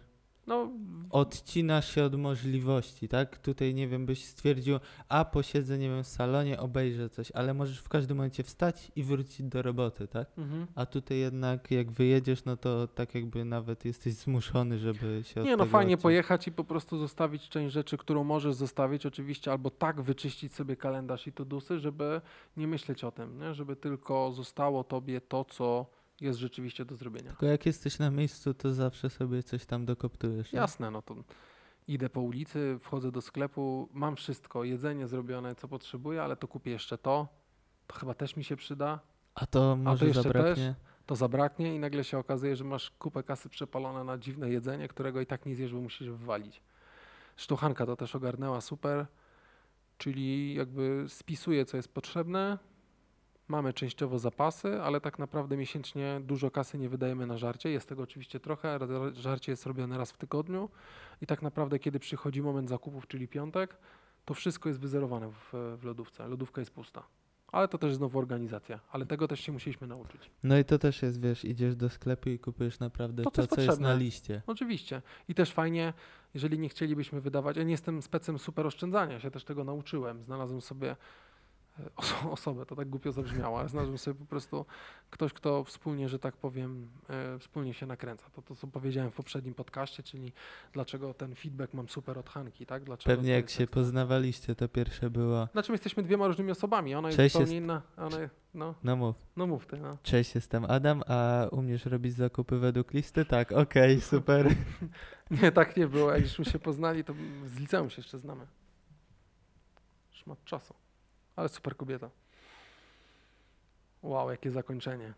No, 0.49 0.71
odcinasz 1.09 1.95
się 1.95 2.03
od 2.03 2.15
możliwości, 2.15 3.07
tak? 3.07 3.37
Tutaj, 3.37 3.73
nie 3.73 3.87
wiem, 3.87 4.05
byś 4.05 4.25
stwierdził, 4.25 4.79
a 5.09 5.25
posiedzę, 5.25 5.77
nie 5.77 5.89
wiem, 5.89 6.03
w 6.03 6.07
salonie, 6.07 6.59
obejrzę 6.59 7.09
coś, 7.09 7.31
ale 7.31 7.53
możesz 7.53 7.79
w 7.79 7.89
każdym 7.89 8.17
momencie 8.17 8.43
wstać 8.43 8.91
i 8.95 9.03
wrócić 9.03 9.43
do 9.47 9.61
roboty, 9.61 10.07
tak? 10.07 10.27
mhm. 10.37 10.67
A 10.75 10.85
tutaj 10.85 11.17
jednak 11.17 11.71
jak 11.71 11.91
wyjedziesz, 11.91 12.45
no 12.45 12.57
to 12.57 12.87
tak 12.87 13.15
jakby 13.15 13.45
nawet 13.45 13.85
jesteś 13.85 14.13
zmuszony, 14.13 14.77
żeby 14.79 15.21
się 15.23 15.43
Nie 15.43 15.57
no, 15.57 15.65
fajnie 15.65 15.93
odciąć. 15.93 16.03
pojechać 16.03 16.47
i 16.47 16.51
po 16.51 16.63
prostu 16.63 16.97
zostawić 16.97 17.49
część 17.49 17.73
rzeczy, 17.73 17.97
którą 17.97 18.23
możesz 18.23 18.55
zostawić 18.55 19.05
oczywiście, 19.05 19.51
albo 19.51 19.69
tak 19.69 20.01
wyczyścić 20.01 20.53
sobie 20.55 20.75
kalendarz 20.75 21.27
i 21.27 21.31
tudusy, 21.31 21.79
żeby 21.79 22.21
nie 22.57 22.67
myśleć 22.67 23.03
o 23.03 23.11
tym, 23.11 23.39
nie? 23.39 23.53
żeby 23.53 23.75
tylko 23.75 24.31
zostało 24.31 24.83
tobie 24.83 25.21
to, 25.21 25.45
co 25.45 25.98
jest 26.21 26.39
rzeczywiście 26.39 26.85
do 26.85 26.95
zrobienia. 26.95 27.29
Tylko 27.29 27.45
jak 27.45 27.65
jesteś 27.65 27.99
na 27.99 28.11
miejscu, 28.11 28.53
to 28.53 28.73
zawsze 28.73 29.09
sobie 29.09 29.43
coś 29.43 29.65
tam 29.65 29.85
dokoptujesz. 29.85 30.53
nie? 30.53 30.59
Jasne, 30.59 30.91
no 30.91 31.01
to 31.01 31.15
idę 31.87 32.09
po 32.09 32.21
ulicy, 32.21 32.77
wchodzę 32.81 33.11
do 33.11 33.21
sklepu, 33.21 33.89
mam 33.93 34.15
wszystko, 34.15 34.63
jedzenie 34.63 35.07
zrobione, 35.07 35.55
co 35.55 35.67
potrzebuję, 35.67 36.23
ale 36.23 36.35
to 36.35 36.47
kupię 36.47 36.71
jeszcze 36.71 36.97
to, 36.97 37.27
to 37.87 37.95
chyba 37.95 38.13
też 38.13 38.35
mi 38.35 38.43
się 38.43 38.55
przyda, 38.55 38.99
A 39.35 39.45
to 39.45 39.75
może 39.75 40.05
jeszcze 40.07 40.23
zabraknie. 40.23 40.75
to 41.05 41.15
zabraknie 41.15 41.75
i 41.75 41.79
nagle 41.79 42.03
się 42.03 42.17
okazuje, 42.17 42.55
że 42.55 42.63
masz 42.63 42.89
kupę 42.91 43.23
kasy 43.23 43.49
przepalone 43.49 44.03
na 44.03 44.17
dziwne 44.17 44.49
jedzenie, 44.49 44.87
którego 44.87 45.21
i 45.21 45.25
tak 45.25 45.45
nie 45.45 45.55
zjesz, 45.55 45.73
bo 45.73 45.81
musisz 45.81 46.09
wywalić. 46.09 46.61
Sztuchanka 47.35 47.85
to 47.85 47.95
też 47.95 48.15
ogarnęła 48.15 48.61
super, 48.61 49.05
czyli 49.97 50.53
jakby 50.55 51.05
spisuje, 51.07 51.65
co 51.65 51.77
jest 51.77 51.93
potrzebne, 51.93 52.57
mamy 53.49 53.73
częściowo 53.73 54.19
zapasy, 54.19 54.81
ale 54.81 55.01
tak 55.01 55.19
naprawdę 55.19 55.57
miesięcznie 55.57 56.21
dużo 56.23 56.51
kasy 56.51 56.77
nie 56.77 56.89
wydajemy 56.89 57.27
na 57.27 57.37
żarcie, 57.37 57.69
jest 57.69 57.89
tego 57.89 58.03
oczywiście 58.03 58.39
trochę, 58.39 58.79
żarcie 59.13 59.51
jest 59.51 59.65
robione 59.65 59.97
raz 59.97 60.11
w 60.11 60.17
tygodniu 60.17 60.69
i 61.21 61.25
tak 61.25 61.41
naprawdę 61.41 61.79
kiedy 61.79 61.99
przychodzi 61.99 62.41
moment 62.41 62.69
zakupów, 62.69 63.07
czyli 63.07 63.27
piątek, 63.27 63.77
to 64.25 64.33
wszystko 64.33 64.69
jest 64.69 64.81
wyzerowane 64.81 65.31
w, 65.31 65.77
w 65.77 65.83
lodówce, 65.83 66.27
lodówka 66.27 66.61
jest 66.61 66.71
pusta. 66.71 67.03
Ale 67.51 67.67
to 67.67 67.77
też 67.77 67.95
znowu 67.95 68.19
organizacja, 68.19 68.79
ale 68.91 69.05
tego 69.05 69.27
też 69.27 69.39
się 69.39 69.51
musieliśmy 69.51 69.87
nauczyć. 69.87 70.31
No 70.43 70.57
i 70.57 70.65
to 70.65 70.79
też 70.79 71.01
jest, 71.01 71.21
wiesz, 71.21 71.45
idziesz 71.45 71.75
do 71.75 71.89
sklepu 71.89 72.29
i 72.29 72.39
kupujesz 72.39 72.79
naprawdę 72.79 73.23
To, 73.23 73.31
to, 73.31 73.35
co 73.35 73.41
jest 73.41 73.55
co 73.55 73.61
jest 73.61 73.79
na 73.79 73.93
liście. 73.93 74.41
Oczywiście. 74.47 75.01
I 75.27 75.35
też 75.35 75.51
fajnie, 75.51 75.93
jeżeli 76.33 76.59
nie 76.59 76.69
chcielibyśmy 76.69 77.21
wydawać, 77.21 77.57
ja 77.57 77.63
nie 77.63 77.71
jestem 77.71 78.01
specem 78.01 78.39
super 78.39 78.67
oszczędzania, 78.67 79.19
się 79.19 79.31
też 79.31 79.43
tego 79.43 79.63
nauczyłem. 79.63 80.23
Znalazłem 80.23 80.61
sobie 80.61 80.95
oso 81.95 82.31
osobę, 82.31 82.65
to 82.65 82.75
tak 82.75 82.89
głupio 82.89 83.11
zabrzmiało, 83.11 83.59
ale 83.59 83.69
znalazłem 83.69 83.97
sobie 83.97 84.19
po 84.19 84.25
prostu 84.25 84.65
ktoś, 85.09 85.33
kto 85.33 85.63
wspólnie, 85.63 86.09
że 86.09 86.19
tak 86.19 86.37
powiem, 86.37 86.87
e, 87.09 87.39
wspólnie 87.39 87.73
się 87.73 87.85
nakręca. 87.85 88.29
To 88.29 88.41
to, 88.41 88.55
co 88.55 88.67
powiedziałem 88.67 89.11
w 89.11 89.15
poprzednim 89.15 89.53
podcaście, 89.53 90.03
czyli 90.03 90.31
dlaczego 90.73 91.13
ten 91.13 91.35
feedback 91.35 91.73
mam 91.73 91.89
super 91.89 92.17
od 92.17 92.29
Hanki, 92.29 92.65
tak? 92.65 92.83
Dlaczego 92.83 93.15
Pewnie 93.15 93.31
jak 93.31 93.43
jest 93.45 93.55
się 93.57 93.63
ekstra. 93.63 93.81
poznawaliście, 93.81 94.55
to 94.55 94.67
pierwsze 94.67 95.09
było. 95.09 95.47
Znaczy 95.51 95.71
my 95.71 95.73
jesteśmy 95.73 96.03
dwiema 96.03 96.27
różnymi 96.27 96.51
osobami, 96.51 96.95
ona 96.95 97.07
jest 97.07 97.17
Cześć, 97.17 97.33
zupełnie 97.33 97.55
jest- 97.55 97.63
inna, 97.63 97.81
ona, 97.97 98.17
no, 98.53 98.75
No 98.83 98.95
mów. 98.95 99.15
no 99.35 99.47
mów 99.47 99.65
ty, 99.67 99.77
no. 99.77 99.97
Cześć, 100.03 100.35
jestem 100.35 100.65
Adam, 100.65 101.03
a 101.07 101.47
umiesz 101.51 101.85
robić 101.85 102.13
zakupy 102.13 102.59
według 102.59 102.93
listy? 102.93 103.25
Tak, 103.25 103.51
okej, 103.51 104.01
super. 104.11 104.47
Nie, 105.41 105.51
tak 105.51 105.77
nie 105.77 105.87
było. 105.87 106.11
Jak 106.11 106.23
żeśmy 106.25 106.45
się 106.45 106.59
poznali, 106.59 107.03
to 107.03 107.13
z 107.45 107.59
liceum 107.59 107.89
się 107.89 107.99
jeszcze 108.01 108.19
znamy. 108.19 108.47
Szmat 110.11 110.43
czasu. 110.45 110.73
Ale 111.39 111.49
super 111.49 111.77
kobieta. 111.77 112.09
Wow, 114.01 114.31
jakie 114.31 114.51
zakończenie. 114.51 115.13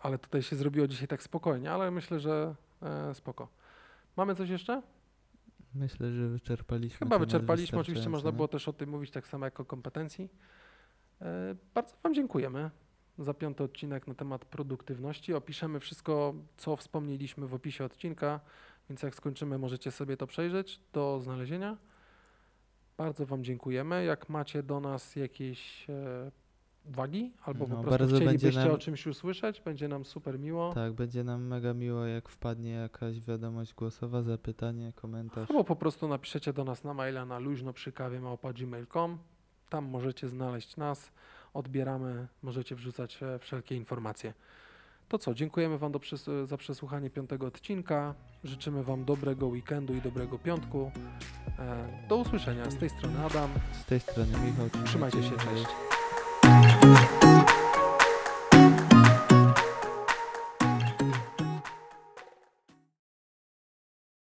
Ale 0.00 0.18
tutaj 0.18 0.42
się 0.42 0.56
zrobiło 0.56 0.86
dzisiaj 0.88 1.08
tak 1.08 1.22
spokojnie, 1.22 1.72
ale 1.72 1.90
myślę, 1.90 2.20
że 2.20 2.54
e, 2.82 3.14
spoko. 3.14 3.48
Mamy 4.16 4.34
coś 4.34 4.48
jeszcze? 4.48 4.82
Myślę, 5.74 6.10
że 6.12 6.28
wyczerpaliśmy. 6.28 6.98
Chyba 6.98 7.18
wyczerpaliśmy. 7.18 7.78
Oczywiście 7.78 8.08
można 8.08 8.32
było 8.32 8.48
też 8.48 8.68
o 8.68 8.72
tym 8.72 8.90
mówić 8.90 9.10
tak 9.10 9.26
samo 9.26 9.44
jak 9.44 9.60
o 9.60 9.64
kompetencji. 9.64 10.28
E, 11.20 11.54
bardzo 11.74 11.96
Wam 12.02 12.14
dziękujemy 12.14 12.70
za 13.18 13.34
piąty 13.34 13.64
odcinek 13.64 14.06
na 14.06 14.14
temat 14.14 14.44
produktywności. 14.44 15.34
Opiszemy 15.34 15.80
wszystko, 15.80 16.34
co 16.56 16.76
wspomnieliśmy 16.76 17.46
w 17.46 17.54
opisie 17.54 17.84
odcinka, 17.84 18.40
więc 18.88 19.02
jak 19.02 19.14
skończymy, 19.14 19.58
możecie 19.58 19.90
sobie 19.90 20.16
to 20.16 20.26
przejrzeć 20.26 20.80
do 20.92 21.20
znalezienia. 21.20 21.76
Bardzo 23.02 23.26
Wam 23.26 23.44
dziękujemy. 23.44 24.04
Jak 24.04 24.28
macie 24.28 24.62
do 24.62 24.80
nas 24.80 25.16
jakieś 25.16 25.90
e, 25.90 26.30
uwagi 26.84 27.32
albo 27.44 27.66
No, 27.66 27.76
po 27.76 27.90
prostu 27.90 28.16
chcielibyście 28.16 28.60
nam- 28.60 28.70
o 28.70 28.78
czymś 28.78 29.06
usłyszeć, 29.06 29.60
będzie 29.60 29.88
nam 29.88 30.04
super 30.04 30.38
miło. 30.38 30.72
Tak, 30.74 30.92
będzie 30.92 31.24
nam 31.24 31.46
mega 31.46 31.74
miło, 31.74 32.06
jak 32.06 32.28
wpadnie 32.28 32.70
jakaś 32.70 33.20
wiadomość 33.20 33.74
głosowa, 33.74 34.22
zapytanie, 34.22 34.92
komentarz. 34.92 35.50
Albo 35.50 35.64
po 35.64 35.76
prostu 35.76 36.08
napiszecie 36.08 36.52
do 36.52 36.64
nas 36.64 36.84
na 36.84 36.94
maila 36.94 37.26
na 37.26 37.38
luźno 37.38 37.72
przy 37.72 37.92
kawie 37.92 38.20
Tam 39.68 39.84
możecie 39.84 40.28
znaleźć 40.28 40.76
nas, 40.76 41.12
odbieramy, 41.54 42.26
możecie 42.42 42.74
wrzucać 42.74 43.22
e, 43.22 43.38
wszelkie 43.38 43.76
informacje. 43.76 44.34
To 45.12 45.18
co, 45.18 45.34
dziękujemy 45.34 45.78
Wam 45.78 45.92
za 46.44 46.56
przesłuchanie 46.56 47.10
piątego 47.10 47.46
odcinka. 47.46 48.14
Życzymy 48.44 48.84
Wam 48.84 49.04
dobrego 49.04 49.46
weekendu 49.46 49.94
i 49.94 50.00
dobrego 50.00 50.38
piątku. 50.38 50.90
E, 51.58 52.08
Do 52.08 52.16
usłyszenia. 52.16 52.70
Z 52.70 52.76
tej 52.76 52.90
strony 52.90 53.24
Adam. 53.24 53.50
Z 53.82 53.84
tej 53.84 54.00
strony 54.00 54.32
Michał. 54.38 54.84
Trzymajcie 54.84 55.22
się, 55.22 55.30
cześć. 55.30 55.66